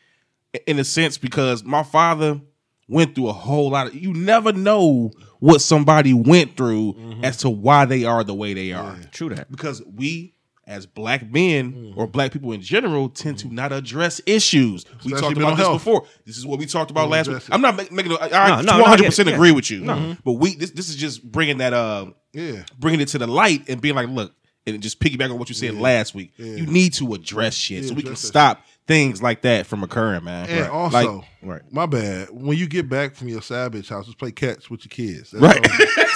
[0.65, 2.41] in a sense, because my father
[2.87, 3.95] went through a whole lot of.
[3.95, 7.25] You never know what somebody went through mm-hmm.
[7.25, 8.97] as to why they are the way they are.
[9.11, 9.51] True that.
[9.51, 10.33] Because we,
[10.67, 14.85] as black men or black people in general, tend to not address issues.
[15.05, 15.75] We talked about this health.
[15.81, 16.05] before.
[16.25, 17.37] This is what we talked about last week.
[17.37, 17.47] it.
[17.51, 18.11] I'm not ma- making.
[18.11, 19.05] a- I, No, no, no, I 100 get it.
[19.07, 19.35] percent Yeah.
[19.35, 19.81] agree with you.
[19.81, 20.11] Mm-hmm.
[20.25, 22.63] But we this this is just bringing that uh Yeah.
[22.77, 24.33] bringing it to the light and being like, look,
[24.65, 26.33] and just piggyback on what you said last week.
[26.37, 30.47] You need to address shit so we can stop things like that from occurring, man.
[30.49, 30.69] And Right.
[30.69, 31.61] also, Like- Right.
[31.71, 32.29] my bad.
[32.31, 35.31] When you get back from your savage house, just play catch with your kids.
[35.31, 35.57] That's Right.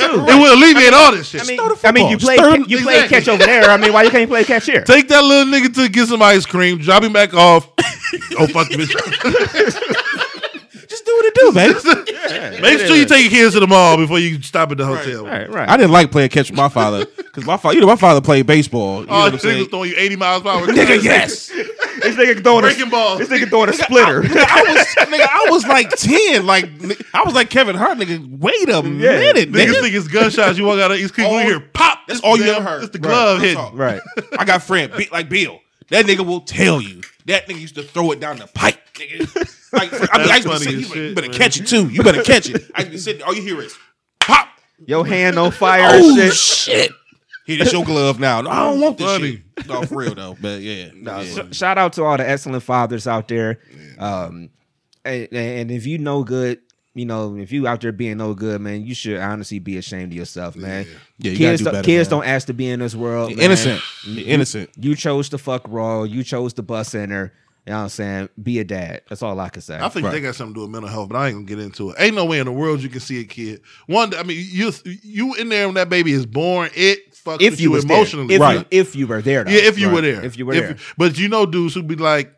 [0.09, 0.30] all.
[0.30, 1.41] it will alleviate all this shit.
[1.43, 3.07] I mean, I mean, you play Stir you play Exactly.
[3.19, 3.69] catch over there.
[3.69, 4.82] I mean, why you can't play catch here?
[4.84, 7.67] Take that little nigga to get some ice cream, drop him back off.
[8.39, 8.91] oh fuck the bitch.
[10.89, 12.61] just do what it do, man.
[12.61, 15.26] Make sure you take your kids to the mall before you stop at the hotel.
[15.26, 15.69] Right, right.
[15.69, 18.22] I didn't like playing catch with my father because my father, you know, my father
[18.22, 19.01] played baseball.
[19.01, 19.67] You know Oh, what I'm saying?
[19.67, 20.67] throwing you 80 miles per hour.
[20.67, 21.51] Nigga, yes.
[22.02, 23.20] This nigga throwing Breaking a, balls.
[23.20, 24.22] This nigga throwing a splitter.
[24.24, 26.45] Nigga, I was nigga, I was like ten.
[26.45, 26.66] Like
[27.14, 27.97] I was like Kevin Hart.
[27.97, 29.82] Nigga, wait a minute, Niggas nigga.
[29.82, 30.58] think it's gunshots.
[30.58, 31.99] You walk out of East Creek, All- we hear pop.
[32.08, 32.84] That's all you ever heard.
[32.84, 33.08] It's the Right.
[33.10, 33.58] glove That's hitting.
[33.64, 33.72] all.
[33.74, 34.02] right.
[34.38, 35.60] I got friend Bi- like Bill.
[35.89, 37.02] That nigga will tell you.
[37.26, 39.74] That nigga used to throw it down the pipe, nigga.
[39.74, 41.38] Like I, mean, I used to That's say, you, as better- you shit, better man.
[41.38, 41.88] catch it too.
[41.89, 42.64] You better catch it.
[42.76, 43.22] I used to be sitting.
[43.24, 43.78] All you hear is
[44.20, 44.47] pop.
[44.88, 46.34] Your hand on fire Oh shit.
[46.34, 46.91] shit!
[47.56, 48.41] Here, this your glove now.
[48.41, 49.43] No, I don't want this Funny.
[49.58, 49.68] shit.
[49.68, 50.36] No, for real though.
[50.39, 51.43] But yeah, No, yeah.
[51.52, 53.60] sh- shout out to all the excellent fathers out there.
[53.99, 54.49] Um,
[55.06, 56.60] and, and if you know good,
[56.93, 60.12] you know, if you out there being no good, man, you should honestly be ashamed
[60.12, 60.86] of yourself, man.
[61.20, 62.20] Yeah, you kids, do don't- better, kids man.
[62.20, 63.30] don't ask to be in this world.
[63.36, 63.39] man.
[63.45, 64.70] innocent, innocent.
[64.78, 66.04] You chose to fuck raw.
[66.04, 67.34] You chose to bust in her.
[67.66, 68.30] You know what I'm saying?
[68.41, 69.04] Be a dad.
[69.08, 69.78] That's all I can say.
[69.80, 70.14] I think Right.
[70.14, 71.95] they got something to do with mental health, but I ain't gonna get into it.
[71.99, 73.62] Ain't no way in the world you can see a kid.
[73.86, 74.74] One, I mean, you
[75.04, 78.36] you in there when that baby is born, it fucks if with you you emotionally.
[78.36, 78.65] if, Right.
[78.72, 79.51] if you were there, though.
[79.51, 79.95] yeah, if you Right.
[79.95, 80.78] were there, If you were there.
[80.97, 82.34] but you know, dudes who be like,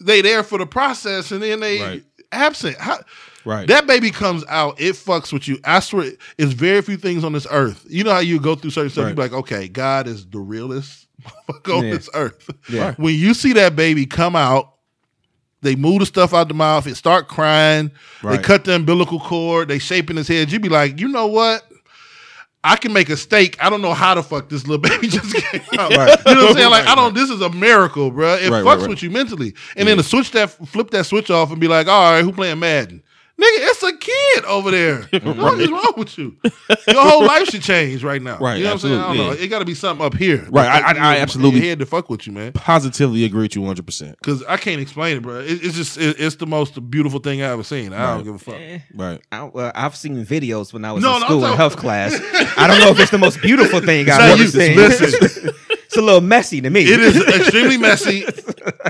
[0.00, 2.04] they there for the process, and then they Right.
[2.32, 2.76] absent.
[2.78, 3.00] How,
[3.46, 3.68] Right.
[3.68, 5.58] That baby comes out, it fucks with you.
[5.64, 7.84] I swear, it's very few things on this earth.
[7.86, 9.06] You know how you go through certain stuff.
[9.08, 11.06] You be like, okay, God is the realest
[11.48, 11.90] motherfucker on Yeah.
[11.94, 12.48] this earth.
[12.70, 12.94] Yeah.
[12.96, 14.70] When you see that baby come out,
[15.60, 17.90] they move the stuff out the mouth, it start crying.
[18.22, 19.68] They cut the umbilical cord.
[19.68, 20.50] They shaping his head.
[20.50, 21.64] You be like, you know what?
[22.64, 23.62] I can make a steak.
[23.62, 25.94] I don't know how the fuck this little baby just came out.
[25.94, 26.18] Right.
[26.26, 26.70] You know what I'm saying?
[26.70, 27.14] Like, Right, I don't.
[27.14, 28.34] This is a miracle, bro.
[28.36, 28.88] It Right, fucks right, right.
[28.88, 31.86] with you mentally, and then to switch that, flip that switch off, and be like,
[31.86, 33.02] all right, who playing Madden?
[33.36, 35.02] Nigga, it's a kid over there.
[35.34, 36.36] What is wrong with you?
[36.86, 38.38] Your whole life should change right now.
[38.38, 38.94] Right, You know what I'm saying?
[38.94, 39.42] I don't absolutely, know.
[39.44, 40.46] It got to be something up here.
[40.50, 42.52] Right, I- Like, I- I your- absolutely- Your head to fuck with you, man.
[42.52, 43.84] Positively agree with you 100.
[43.84, 45.40] percent Because I can't explain it, bro.
[45.40, 47.92] It, it's just it, it's the most beautiful thing I've ever seen.
[47.92, 48.54] I don't give a fuck.
[48.54, 49.20] Eh, Right.
[49.32, 52.14] I, well, I've seen videos when I was No, in no, school in health class.
[52.56, 54.76] I don't know if it's the most beautiful thing I've ever you- seen.
[54.76, 55.50] listen.
[55.72, 56.82] it's a little messy to me.
[56.82, 58.22] It is extremely messy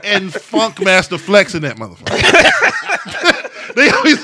[0.04, 3.33] and Funkmaster Flex in that motherfucker.
[3.74, 4.18] They always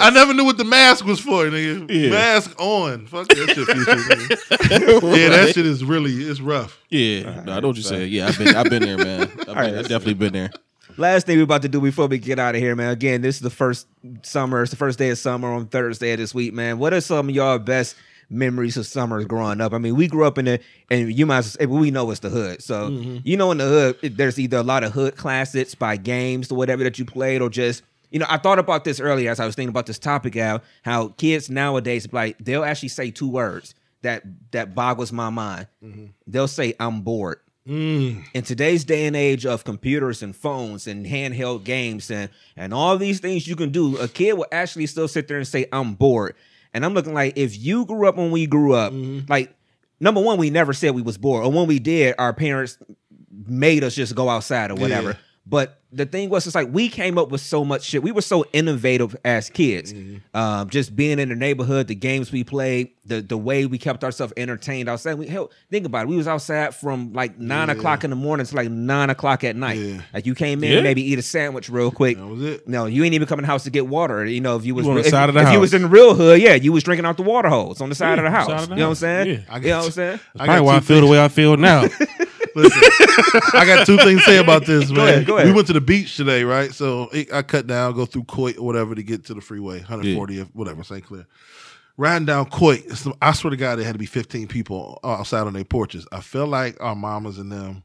[0.00, 1.90] I never knew what the mask was for, nigga.
[1.90, 2.10] Yeah.
[2.10, 3.06] Mask on.
[3.06, 5.16] Fuck that shit, future, nigga.
[5.16, 6.80] Yeah, that shit is really it's rough.
[6.90, 8.12] Yeah, no, I know what you're saying.
[8.12, 9.20] Yeah, I've been, I've been there, man.
[9.40, 10.50] I've, been, I've definitely been there.
[10.96, 12.90] Last thing we're about to do before we get out of here, man.
[12.90, 13.86] Again, this is the first
[14.22, 14.62] summer.
[14.62, 16.78] It's the first day of summer on Thursday of this week, man.
[16.78, 17.96] What are some of y'all best
[18.30, 19.74] memories of summer growing up?
[19.74, 20.60] I mean, we grew up in the,
[20.90, 22.62] and you might say, well, we know it's the hood.
[22.62, 23.18] So, mm-hmm.
[23.24, 26.54] you know, in the hood, there's either a lot of hood classics by games or
[26.54, 29.46] whatever that you played, or just, you know, I thought about this earlier as I
[29.46, 33.74] was thinking about this topic, Al, how kids nowadays, like, they'll actually say two words
[34.02, 35.66] that that boggles my mind.
[35.82, 36.06] Mm-hmm.
[36.26, 38.24] They'll say, I'm bored mm.
[38.32, 42.96] in today's day and age of computers and phones and handheld games and and all
[42.96, 45.94] these things you can do, a kid will actually still sit there and say, "I'm
[45.94, 46.34] bored."
[46.72, 49.30] And I'm looking like if you grew up when we grew up, mm-hmm.
[49.30, 49.54] like
[50.00, 52.78] number one, we never said we was bored, or when we did, our parents
[53.46, 55.10] made us just go outside or whatever.
[55.10, 55.16] Yeah.
[55.48, 58.02] But the thing was, it's like we came up with so much shit.
[58.02, 59.94] We were so innovative as kids.
[60.34, 64.02] Um, just being in the neighborhood, the games we played, the the way we kept
[64.02, 65.14] ourselves entertained outside.
[65.14, 66.08] We hell, think about it.
[66.08, 69.54] We was outside from like nine o'clock in the morning to like nine o'clock at
[69.54, 69.78] night.
[69.78, 70.02] Yeah.
[70.12, 70.80] Like you came in, Yeah.
[70.82, 72.16] maybe eat a sandwich real quick.
[72.18, 72.66] That was it.
[72.68, 74.24] No, you ain't even come in the house to get water.
[74.26, 75.72] You know, if you was You on the if, side of the if you was
[75.72, 78.18] in the real hood, yeah, you was drinking out the water hose on the side
[78.18, 78.50] of the house.
[78.50, 79.28] of the you know what I'm saying?
[79.28, 79.54] Yeah.
[79.54, 79.90] I you know what I'm you.
[79.92, 80.20] saying?
[80.40, 81.84] I Probably why I two feel the way I feel now.
[82.56, 82.82] Listen,
[83.52, 85.08] I got two things to say about this, man.
[85.08, 85.46] ahead, go ahead.
[85.46, 86.72] We went to the beach today, right?
[86.72, 89.80] So it, I cut down, go through Coit or whatever to get to the freeway,
[89.80, 91.04] 140, or whatever, St.
[91.04, 91.26] Clair.
[91.98, 92.84] Riding down Coit,
[93.20, 96.06] I swear to God, there had to be 15 people outside on their porches.
[96.10, 97.84] I felt like our mamas and them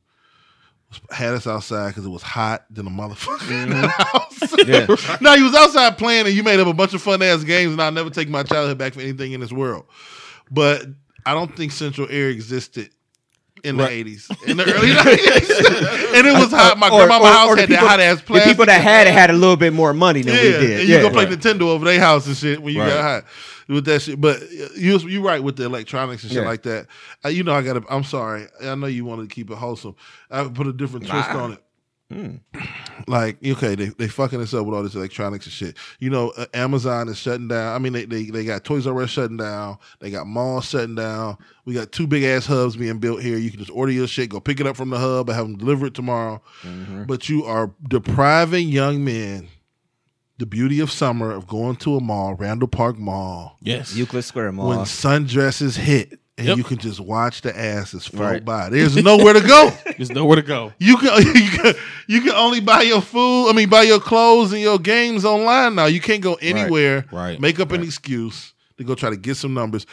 [1.10, 4.96] had us outside because it was hot than a motherfucker in the mm-hmm.
[4.98, 5.10] house.
[5.12, 5.18] Yeah.
[5.22, 7.74] now you was outside playing and you made up a bunch of fun ass games,
[7.74, 9.86] and I'll never take my childhood back for anything in this world.
[10.50, 10.86] But
[11.26, 12.90] I don't think Central Air existed
[13.64, 15.50] in the eighties, in the early nineties,
[16.16, 16.78] and it was hot.
[16.78, 19.14] My Or- grandmama or- house or had that hot ass The people that had it
[19.14, 20.80] had a little bit more money than yeah, we did.
[20.82, 21.02] and you yeah.
[21.02, 22.90] go play Nintendo over their house and shit when you Right.
[22.90, 23.24] got hot
[23.68, 24.20] with that shit.
[24.20, 24.42] But
[24.76, 26.48] you you right with the electronics and shit Yeah.
[26.50, 26.88] like that.
[27.24, 27.74] Uh, you know, I got.
[27.74, 28.48] to I'm sorry.
[28.64, 29.96] I know you wanted to keep it wholesome.
[30.30, 31.44] I put a different twist Nah.
[31.44, 31.64] on it.
[33.08, 35.78] Like okay, they they fucking us up with all this electronics and shit.
[36.00, 37.74] You know, uh, Amazon is shutting down.
[37.76, 39.78] I mean, they, they they got Toys R Us shutting down.
[40.00, 41.38] They got malls shutting down.
[41.66, 43.38] We got two big ass hubs being built here.
[43.38, 45.48] You can just order your shit, go pick it up from the hub, and have
[45.48, 46.42] them deliver it tomorrow.
[47.08, 49.48] But you are depriving young men
[50.38, 53.96] the beauty of summer of going to a mall, Randall Park Mall, Yes.
[53.96, 54.70] Euclid Square Mall.
[54.70, 56.20] when sundresses hit.
[56.38, 56.58] And Yep.
[56.58, 58.46] you can just watch the asses float Right.
[58.46, 58.70] by.
[58.70, 59.70] There's nowhere to go.
[59.98, 60.74] There's nowhere to go.
[60.80, 61.74] You can, you can
[62.08, 63.50] you can only buy your food.
[63.50, 65.86] I mean, buy your clothes and your games online now.
[65.86, 67.06] You can't go anywhere.
[67.12, 69.86] right, Make up an excuse to go try to get some numbers.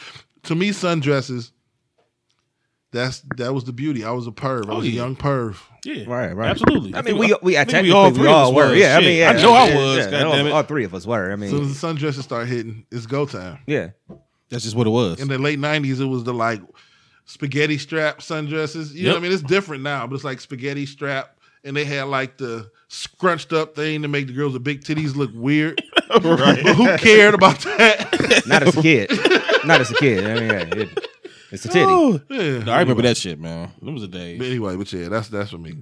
[0.43, 1.51] To me, sundresses
[2.91, 4.03] that's that was the beauty.
[4.03, 4.67] I was a perv.
[4.67, 5.57] I Oh, was a young perv.
[5.85, 6.49] Yeah, Right, right.
[6.49, 6.95] absolutely.
[6.95, 8.55] I mean, we we I I think we technically all we three of all us
[8.55, 8.69] were.
[8.69, 8.77] was.
[8.79, 9.29] Yeah, I mean, yeah.
[9.29, 10.51] I know I was, Yeah, God all, damn it.
[10.51, 11.29] all three of us were.
[11.29, 13.59] I As soon as mean, the sundresses start hitting, it's go time.
[13.67, 13.89] yeah.
[14.49, 15.19] That's just what it was.
[15.19, 16.61] In the late '90s, it was the like
[17.25, 18.93] spaghetti strap sundresses.
[18.93, 19.31] You know what I mean?
[19.31, 23.75] It's different now, but it's like spaghetti strap, and they had like the scrunched up
[23.75, 25.81] thing to make the girls with big titties look weird.
[26.09, 26.63] right.
[26.63, 28.43] But who cared about that?
[28.47, 29.11] Not as a kid.
[29.65, 30.25] Not as a kid.
[30.25, 31.07] I mean, yeah, it,
[31.51, 31.85] it's a titty.
[31.87, 32.19] Oh.
[32.29, 32.63] yeah.
[32.63, 33.71] No, I remember that shit, man.
[33.81, 34.39] It was the days.
[34.39, 35.75] But anyway, but yeah, that's that's for me.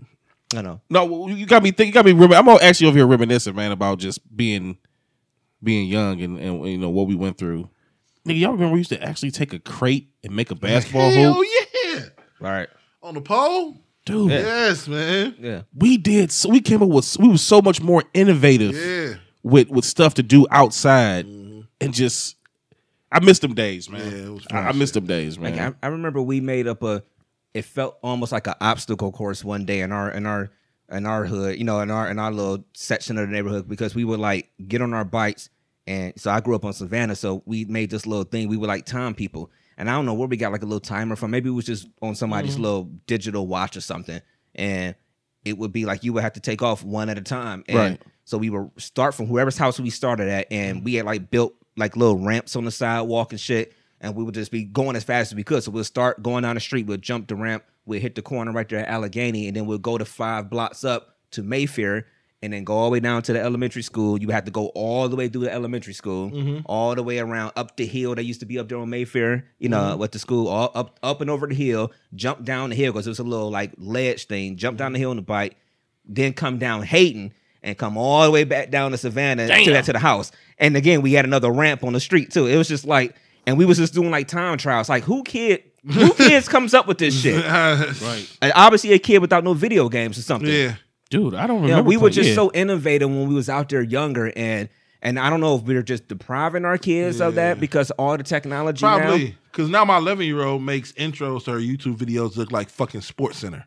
[0.56, 0.82] I know.
[0.90, 1.88] No, you got me think.
[1.88, 2.14] You got me.
[2.14, 4.78] Rem- I'm all actually over here reminiscing, man, about just being
[5.64, 7.70] being young and, and you know what we went through.
[8.28, 11.34] Nigga, y'all remember we used to actually take a crate and make a basketball Hell
[11.34, 11.48] hoop,
[11.84, 12.00] yeah!
[12.42, 12.70] All right.
[13.02, 13.78] On the pole?
[14.08, 14.32] dude.
[14.32, 14.40] Yeah.
[14.40, 15.36] Yes, man.
[15.40, 15.62] Yeah.
[15.76, 16.32] We did.
[16.32, 17.18] So we came up with.
[17.20, 19.18] We were so much more innovative Yeah.
[19.44, 21.62] with with stuff to do outside, mm-hmm.
[21.80, 22.36] and just.
[23.10, 24.02] I missed them days, man.
[24.02, 25.56] Yeah, it was I, fun I missed them days, man.
[25.56, 27.04] Like, I, I remember we made up a.
[27.54, 30.52] It felt almost like an obstacle course one day in our in our
[30.92, 33.96] in our hood, you know, in our in our little section of the neighborhood because
[33.96, 35.50] we would like get on our bikes
[35.88, 38.50] and so I grew up on Savannah, so we made this little thing.
[38.50, 40.80] We would like time people, and I don't know where we got like a little
[40.80, 41.32] timer from.
[41.32, 42.64] Maybe it was just on somebody's mm-hmm.
[42.64, 44.22] little digital watch or something,
[44.54, 44.96] and
[45.46, 47.64] it would be like you would have to take off one at a time.
[47.68, 48.02] And Right.
[48.26, 51.56] So we would start from whoever's house we started at, and we had like built
[51.78, 53.74] like little ramps on the sidewalk and shit.
[54.02, 55.64] And we would just be going as fast as we could.
[55.64, 58.52] So we'll start going down the street, we'll jump the ramp, we'll hit the corner
[58.52, 62.06] right there at Allegheny, and then we'll go to five blocks up to Mayfair,
[62.42, 64.20] and then go all the way down to the elementary school.
[64.22, 66.60] You have to go all the way through the elementary school, mm-hmm.
[66.66, 69.46] all the way around up the hill that used to be up there on Mayfair,
[69.60, 70.00] you know, mm-hmm.
[70.00, 73.08] with the school, all up up and over the hill, jump down the hill because
[73.08, 75.02] it was a little like ledge thing, jump down the mm-hmm.
[75.02, 75.58] hill on the bike,
[76.06, 77.34] then come down Hayden
[77.64, 79.74] and come all the way back down to Savannah to Damn.
[79.74, 80.32] that to the house.
[80.60, 82.46] And again, we had another ramp on the street too.
[82.46, 83.16] It was just like,
[83.46, 84.90] and we was just doing like time trials.
[84.90, 87.44] Like who kid, who kids comes up with this shit?
[87.46, 88.38] right.
[88.42, 90.50] And obviously, a kid without no video games or something.
[90.50, 90.76] Yeah.
[91.10, 91.70] Dude, I don't remember.
[91.70, 92.36] You know, we were just yeah.
[92.36, 94.70] so innovative when we was out there younger, and
[95.02, 98.18] and I don't know if we are just depriving our kids of that because all
[98.18, 98.98] the technology now.
[98.98, 99.38] Probably.
[99.52, 103.02] Because now my 11 year old makes intros to her YouTube videos look like fucking
[103.02, 103.64] SportsCenter.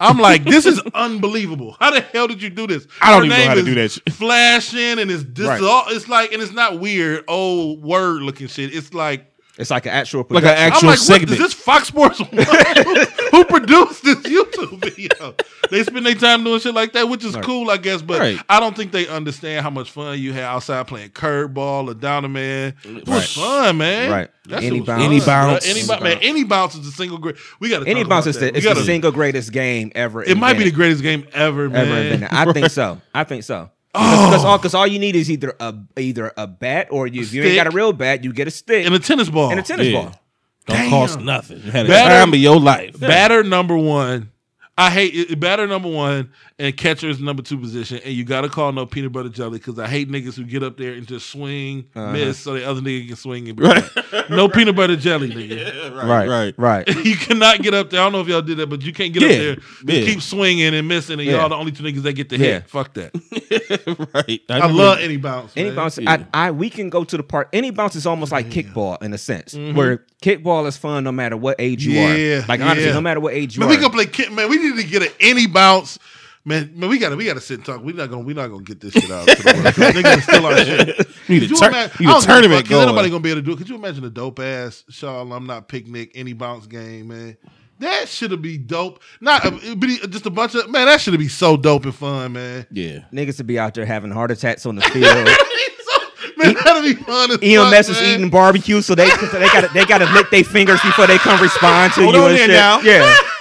[0.00, 1.76] I'm like, this is unbelievable.
[1.80, 2.86] How the hell did you do this?
[3.00, 4.12] I don't Her even know name how to is do that shit.
[4.12, 5.62] Flashing and it's this Right.
[5.62, 8.74] all it's like and it's not weird old word looking shit.
[8.74, 10.50] It's like It's like an actual like production.
[10.50, 11.30] an actual I'm like, segment.
[11.30, 12.28] what is this Fox Sports One?
[13.48, 15.34] who, who produced this YouTube video?
[15.70, 18.02] They spend their time doing shit like that, which is cool, I guess.
[18.02, 18.38] But Right.
[18.48, 22.22] I don't think they understand how much fun you had outside playing curveball or down
[22.24, 22.74] the man.
[22.84, 24.10] It was fun, man.
[24.10, 24.30] Right.
[24.48, 24.86] That Any bounce.
[24.86, 25.66] fun, Any bounce.
[25.66, 26.18] Any bounce, man.
[26.20, 27.36] Any bounce is a single great.
[27.60, 30.22] We got Any bounce is the, it's the gotta- single greatest game ever.
[30.22, 31.86] It might be the greatest game ever, man.
[31.88, 32.28] ever invented.
[32.30, 33.00] I think so.
[33.14, 33.70] I think so.
[33.96, 34.26] Oh.
[34.28, 37.32] Because all, 'cause all you need is either a either a bat or you, if
[37.32, 39.50] you ain't got a real bat, you get a stick And a tennis ball.
[39.52, 40.02] and a tennis Yeah.
[40.02, 40.20] ball.
[40.66, 40.90] Don't Damn.
[40.90, 41.60] cost nothing.
[41.62, 42.98] You had a Better- time of your life.
[42.98, 44.30] Batter number one.
[44.76, 45.38] I hate it.
[45.38, 47.98] Batter number one and catcher is number two position.
[48.04, 50.62] And you got to call no peanut butter jelly because I hate niggas who get
[50.62, 52.12] up there and just swing, Uh-huh.
[52.12, 53.82] miss, so the other nigga can swing and be right.
[54.30, 55.94] no peanut butter jelly, nigga.
[56.04, 56.54] right, right.
[56.56, 56.88] right.
[57.04, 58.00] you cannot get up there.
[58.00, 59.28] I don't know if y'all did that, but you can't get Yeah.
[59.52, 59.96] up there.
[59.96, 60.06] Yeah.
[60.06, 61.38] Keep swinging and missing, and Yeah.
[61.38, 62.44] y'all the only two niggas that get the Yeah.
[62.44, 62.70] hit.
[62.70, 63.10] Fuck that.
[64.14, 64.40] right.
[64.48, 65.52] I remember- love any bounce.
[65.56, 65.76] Any man.
[65.76, 66.24] bounce, Yeah.
[66.32, 67.48] I, I we can go to the park.
[67.52, 71.36] Any bounce is almost like kickball in a sense, where kickball is fun no matter
[71.36, 72.46] what age you Yeah, are.
[72.48, 72.92] Like honestly, yeah.
[72.92, 73.72] no matter what age you Man, are.
[73.72, 74.30] we gonna play kick.
[74.32, 75.98] Man, we need to get an any bounce.
[76.46, 77.82] Man, man, we gotta we gotta sit and talk.
[77.82, 79.26] We're not gonna we're not gonna get this shit out.
[79.26, 79.94] To the world.
[79.94, 81.08] They're gonna steal our shit.
[81.28, 82.86] You need a, tur- imagine- you need a don't give a tournament fuck, 'cause ain't
[82.88, 83.10] nobody going.
[83.10, 83.56] gonna be able to do it.
[83.58, 87.36] Could you imagine a dope ass Shaw alumni picnic, any bounce game, man?
[87.78, 89.02] That should have be dope.
[89.22, 90.84] Not uh, it'd be just a bunch of man.
[90.86, 92.66] That should be so dope and fun, man.
[92.70, 93.04] Yeah.
[93.12, 95.02] Niggas to be out there having heart attacks on the field.
[96.36, 97.30] man, that'd be fun.
[97.32, 98.14] As EMS fuck, is man.
[98.18, 101.16] eating barbecue, so they so they got they got to lick their fingers before they
[101.18, 102.50] come respond to Hold you on and shit.
[102.50, 102.80] now.
[102.80, 103.12] Yeah,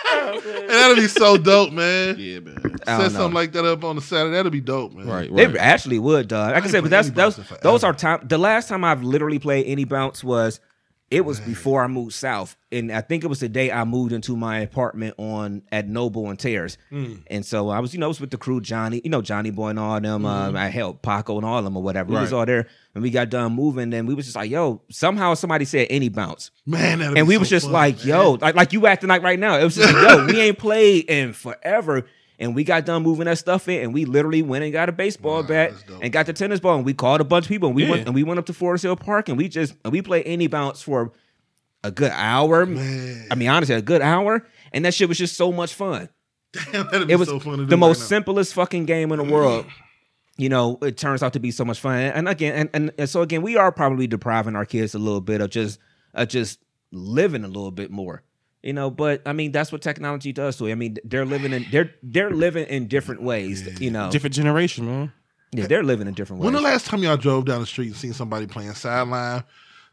[0.46, 2.16] And that'd be so dope, man.
[2.20, 2.58] Yeah, man.
[2.64, 3.10] I Set don't know.
[3.10, 4.36] something like that up on the Saturday.
[4.36, 5.08] That'd be dope, man.
[5.08, 5.58] Right, They right.
[5.58, 6.52] actually would, dog.
[6.54, 8.26] Like I ain't said, but that's those those are time.
[8.28, 10.60] The last time I've literally played any bounce was
[11.14, 14.12] it was before I moved south, and I think it was the day I moved
[14.12, 16.76] into my apartment on at Noble and Terrace.
[16.90, 17.18] Hmm.
[17.28, 19.52] And so I was, you know, I was with the crew, Johnny, you know, Johnny
[19.52, 20.26] Boy and all them.
[20.26, 22.12] Um, I helped Paco and all them or whatever.
[22.12, 24.50] We was all there, and we got done moving, and then we was just like,
[24.50, 26.50] yo, somehow somebody said any bounce.
[26.66, 28.08] Man, and we so was just fun, like, man.
[28.08, 29.60] yo, like like you acting like right now.
[29.60, 32.06] It was just like, yo, we ain't played in forever.
[32.44, 34.92] And we got done moving that stuff in, and we literally went and got a
[34.92, 37.76] baseball bat and got the tennis ball, and we called a bunch of people, and
[37.76, 37.90] we Yeah.
[37.92, 40.24] went and we went up to Forest Hill Park, and we just and we played
[40.26, 41.14] any bounce for
[41.84, 42.66] a good hour.
[42.66, 43.28] Man.
[43.32, 46.10] I mean, honestly, a good hour, and that shit was just so much fun.
[46.72, 49.12] Damn, that'd be It was so fun to do the most right simplest fucking game
[49.12, 49.66] in the world.
[50.38, 53.10] You know, it turns out to be so much fun, and again, and, and, and
[53.10, 55.80] so again, we are probably depriving our kids a little bit of just
[56.14, 56.60] of just
[56.92, 58.24] living a little bit more.
[58.64, 60.72] You know, but I mean that's what technology does to you.
[60.72, 63.80] I mean they're living in they're they're living in different ways.
[63.82, 65.12] You know, Different generation, man.
[65.52, 66.46] yeah, they're living in different ways.
[66.46, 69.44] When the last time y'all drove down the street and seen somebody playing sideline,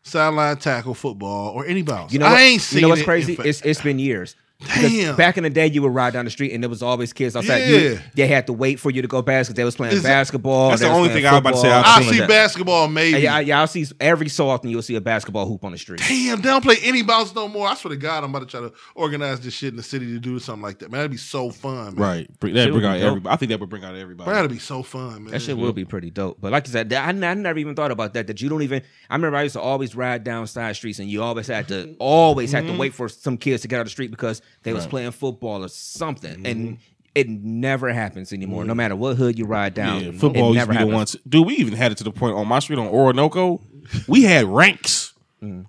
[0.03, 2.13] sideline tackle football or any bounce?
[2.13, 2.79] You know, I ain't seen.
[2.79, 2.81] It.
[2.81, 3.35] You know what's it in crazy?
[3.37, 4.37] fa- It's it's been years.
[4.61, 5.17] Because Damn.
[5.17, 7.35] Back in the day, you would ride down the street and there was always kids
[7.35, 7.59] outside.
[7.59, 7.79] Yeah.
[7.79, 9.57] You, they had to wait for you to go basketball.
[9.57, 10.69] they was playing Is it- basketball.
[10.69, 11.71] That's the only playing thing I was about to say.
[11.71, 12.29] I've see that.
[12.29, 13.21] basketball maybe.
[13.21, 16.01] Yeah, yeah, I'll see every so often you'll see a basketball hoop on the street.
[16.07, 17.67] Damn, they don't play any bounce no more.
[17.67, 20.07] I swear to God, I'm about to try to organize this shit in the city
[20.07, 20.91] to do something like that.
[20.91, 21.95] Man, that'd be so fun, man.
[21.95, 22.41] Right.
[22.41, 23.07] Bring, that Shit bring out dope.
[23.07, 23.33] everybody.
[23.33, 24.29] I think that would bring out everybody.
[24.29, 25.33] Man, that'd be so fun, man.
[25.33, 26.39] That shit will be pretty dope.
[26.41, 28.27] But like you said, I, I never even thought about that.
[28.27, 28.83] That you don't even.
[29.09, 31.97] I remember I used to always ride down side streets, and you always had to
[31.99, 32.79] always had to mm-hmm.
[32.79, 35.65] wait for some kids to get out of the street because they was playing football
[35.65, 36.79] or something, and
[37.15, 38.65] it never happens anymore.
[38.65, 40.79] No matter what hood you ride down, Yeah, football it used to never be the
[40.79, 40.95] happens.
[40.95, 41.17] ones.
[41.29, 43.61] Dude, we even had it to the point on my street on Orinoco.
[44.07, 45.09] We had ranks.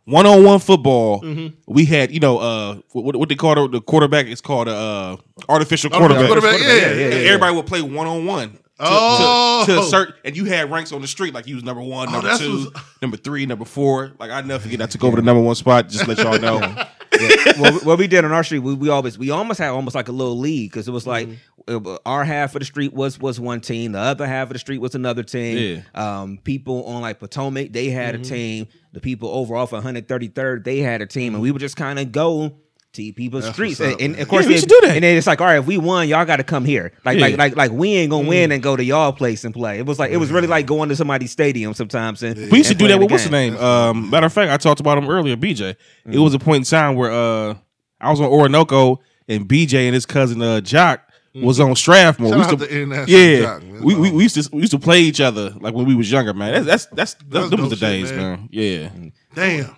[0.03, 1.21] One on one football.
[1.21, 1.55] Mm-hmm.
[1.65, 4.25] We had, you know, uh, what, what they call the, the quarterback?
[4.25, 5.15] It's called a uh,
[5.47, 6.25] artificial quarterback.
[6.27, 7.27] quarterback, yeah, yeah, And yeah, yeah.
[7.29, 8.59] Everybody would play one on one.
[8.83, 9.63] Oh.
[9.65, 12.11] to, to certain, and you had ranks on the street like you was number one,
[12.11, 12.71] number that's two,
[13.01, 14.11] number three, number four.
[14.19, 15.89] Like I never forget, I took over the number one spot.
[15.89, 16.85] Just to let y'all know.
[17.19, 17.59] Yeah.
[17.59, 20.07] what, what we did on our street, we, we always we almost had almost like
[20.07, 21.27] a little league because it was like
[21.67, 21.85] Mm-hmm.
[21.87, 24.59] uh, our half of the street was was one team, the other half of the
[24.59, 25.83] street was another team.
[25.93, 28.23] Um, people on like Potomac, they had Mm-hmm.
[28.23, 28.67] a team.
[28.93, 32.11] The people over off 133rd, they had a team, and we would just kind of
[32.13, 32.55] go.
[32.93, 34.95] To people's That's streets, what's and, and of course, Yeah, we they- should do that.
[34.95, 36.91] And then it's like, all right, if we won, y'all got to come here.
[37.05, 37.21] Like, Yeah.
[37.27, 39.79] like, like, like, we ain't gonna win and go to y'all place and play.
[39.79, 42.21] It was like, it was really like going to somebody's stadium sometimes.
[42.21, 43.55] And We used to and do that with what's the name?
[43.57, 45.69] Um, matter of fact, I talked about him earlier, BJ.
[45.69, 45.77] It
[46.09, 46.21] Mm.
[46.21, 47.53] was a point in time where uh,
[48.01, 48.99] I was on Orinoco
[49.29, 51.01] and BJ and his cousin uh, Jock
[51.33, 52.33] was on Strathmore.
[52.33, 54.79] Shout we used to, to yeah, Jock, we, we, we used to we used to
[54.79, 56.65] play each other like when we was younger, man.
[56.65, 58.19] That's that's that's, That's them was the dope shit, days, man.
[58.19, 58.49] man.
[58.51, 58.89] Yeah,
[59.33, 59.75] Damn.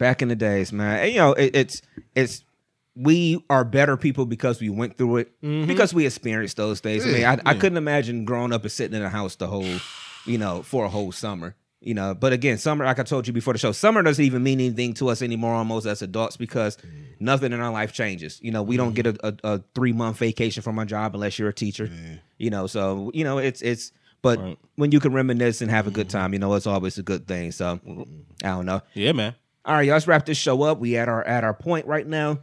[0.00, 0.98] back in the days, man.
[1.04, 1.82] And, you know, it, it's
[2.16, 2.42] it's
[2.96, 5.66] we are better people because we went through it mm-hmm.
[5.66, 7.04] because we experienced those days.
[7.04, 9.46] I mean, Yeah, I, I couldn't imagine growing up and sitting in a house the
[9.46, 9.78] whole,
[10.24, 11.54] you know, for a whole summer.
[11.80, 14.42] You know, but again, summer, like I told you before the show, summer doesn't even
[14.42, 16.78] mean anything to us anymore, almost as adults, because
[17.20, 18.40] nothing in our life changes.
[18.42, 21.38] You know, we don't get a, a, a three month vacation from our job unless
[21.38, 21.90] you're a teacher.
[22.38, 23.92] You know, so you know, it's it's.
[24.22, 24.58] But Right.
[24.74, 26.18] when you can reminisce and have a good mm-hmm.
[26.18, 27.52] time, you know, it's always a good thing.
[27.52, 27.78] So
[28.42, 28.80] I don't know.
[28.94, 29.36] yeah, man.
[29.64, 30.78] All right, y'all, let's wrap this show up.
[30.78, 32.38] We at our at our point right now.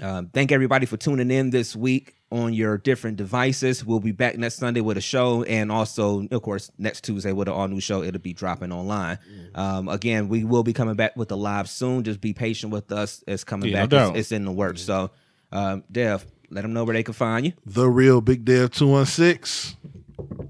[0.00, 3.84] Um, thank everybody for tuning in this week on your different devices.
[3.84, 7.48] We'll be back next Sunday with a show, and also, of course, next Tuesday with
[7.48, 8.02] an all new show.
[8.04, 9.18] It'll be dropping online.
[9.54, 12.04] Um, again, we will be coming back with the live soon.
[12.04, 13.24] Just be patient with us.
[13.26, 13.90] It's coming Yeah, no back.
[13.90, 14.10] doubt.
[14.10, 14.80] it's, it's in the works.
[14.82, 15.10] So,
[15.50, 19.76] um, Dev, let them know where they can find you The real Big Dev 216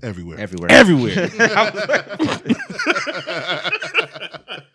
[0.02, 0.38] everywhere.
[0.38, 0.70] everywhere.
[0.70, 1.28] Everywhere.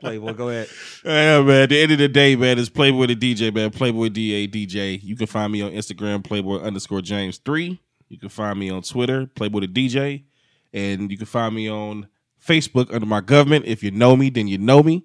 [0.00, 0.68] Playboy, go ahead.
[1.04, 1.62] Yeah, man.
[1.62, 3.70] At the end of the day, man, it's Playboy the DJ, man.
[3.70, 5.02] Playboy DA DJ.
[5.02, 7.80] You can find me on Instagram, Playboy underscore James three.
[8.08, 10.24] You can find me on Twitter, Playboy the DJ,
[10.72, 12.08] and you can find me on
[12.44, 13.64] Facebook under my government.
[13.66, 15.04] If you know me, then you know me.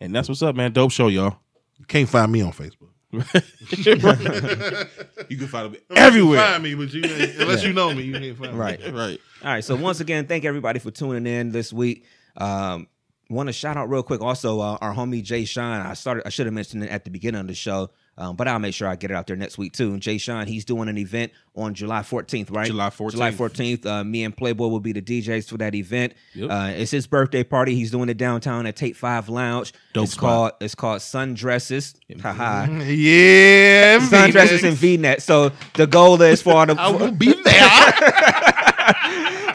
[0.00, 0.72] And that's what's up, man.
[0.72, 1.38] Dope show, y'all.
[1.78, 2.90] You can't find me on Facebook.
[5.28, 6.40] You can find me everywhere.
[6.40, 8.58] Find me, but you ain't, unless you know me, you can't find me.
[8.58, 8.80] Right.
[8.92, 9.20] Right.
[9.42, 9.64] All right.
[9.64, 12.04] So once again, thank everybody for tuning in this week.
[12.36, 12.88] Um,
[13.28, 15.84] want to shout out real quick also uh, our homie Jay Shine.
[15.84, 16.26] I started.
[16.26, 18.74] I should have mentioned it at the beginning of the show, um, but I'll make
[18.74, 19.92] sure I get it out there next week too.
[19.92, 22.66] And Jay Shine, he's doing an event on July 14th, right?
[22.66, 23.10] July 14th.
[23.12, 23.86] July 14th.
[23.86, 26.14] Uh, me and Playboy will be the DJs for that event.
[26.34, 26.50] Yep.
[26.50, 27.74] Uh, it's his birthday party.
[27.74, 29.72] He's doing it downtown at Take Five Lounge.
[29.92, 30.22] Dope it's spot.
[30.22, 30.52] called.
[30.60, 31.94] It's called Sundresses.
[32.20, 32.66] Haha.
[32.84, 35.22] Yeah, Sundresses and V-net.
[35.22, 38.52] So the goal is for the I will be there.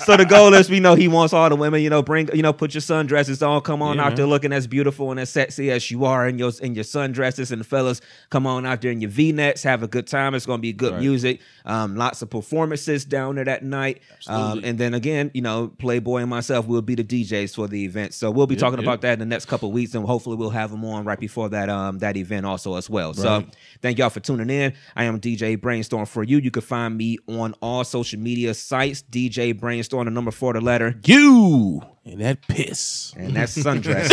[0.05, 2.41] so the goal is, we know he wants all the women, you know, bring, you
[2.41, 5.29] know, put your sundresses on, come on Yeah, out there looking as beautiful and as
[5.29, 8.81] sexy as you are in your in your sundresses, and the fellas come on out
[8.81, 10.35] there in your V-necks, have a good time.
[10.35, 10.99] It's gonna be good Right.
[10.99, 15.67] music, um, lots of performances down there that night, um, and then again, you know,
[15.77, 18.13] Playboy and myself will be the DJs for the event.
[18.13, 18.85] So we'll be Yep, talking yep.
[18.85, 21.19] about that in the next couple of weeks, and hopefully we'll have them on right
[21.19, 23.13] before that um that event also as well.
[23.13, 23.43] So
[23.81, 24.73] thank y'all for tuning in.
[24.95, 26.37] I am DJ Brainstorm for you.
[26.39, 29.01] You can find me on all social media sites.
[29.03, 33.13] DJ Brainstorm, the number four, the letter, You and that piss.
[33.17, 34.09] and that sundress.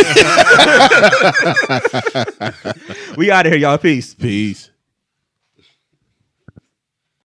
[3.17, 3.77] we out of here, y'all.
[3.77, 4.13] Peace.
[4.13, 4.69] Peace.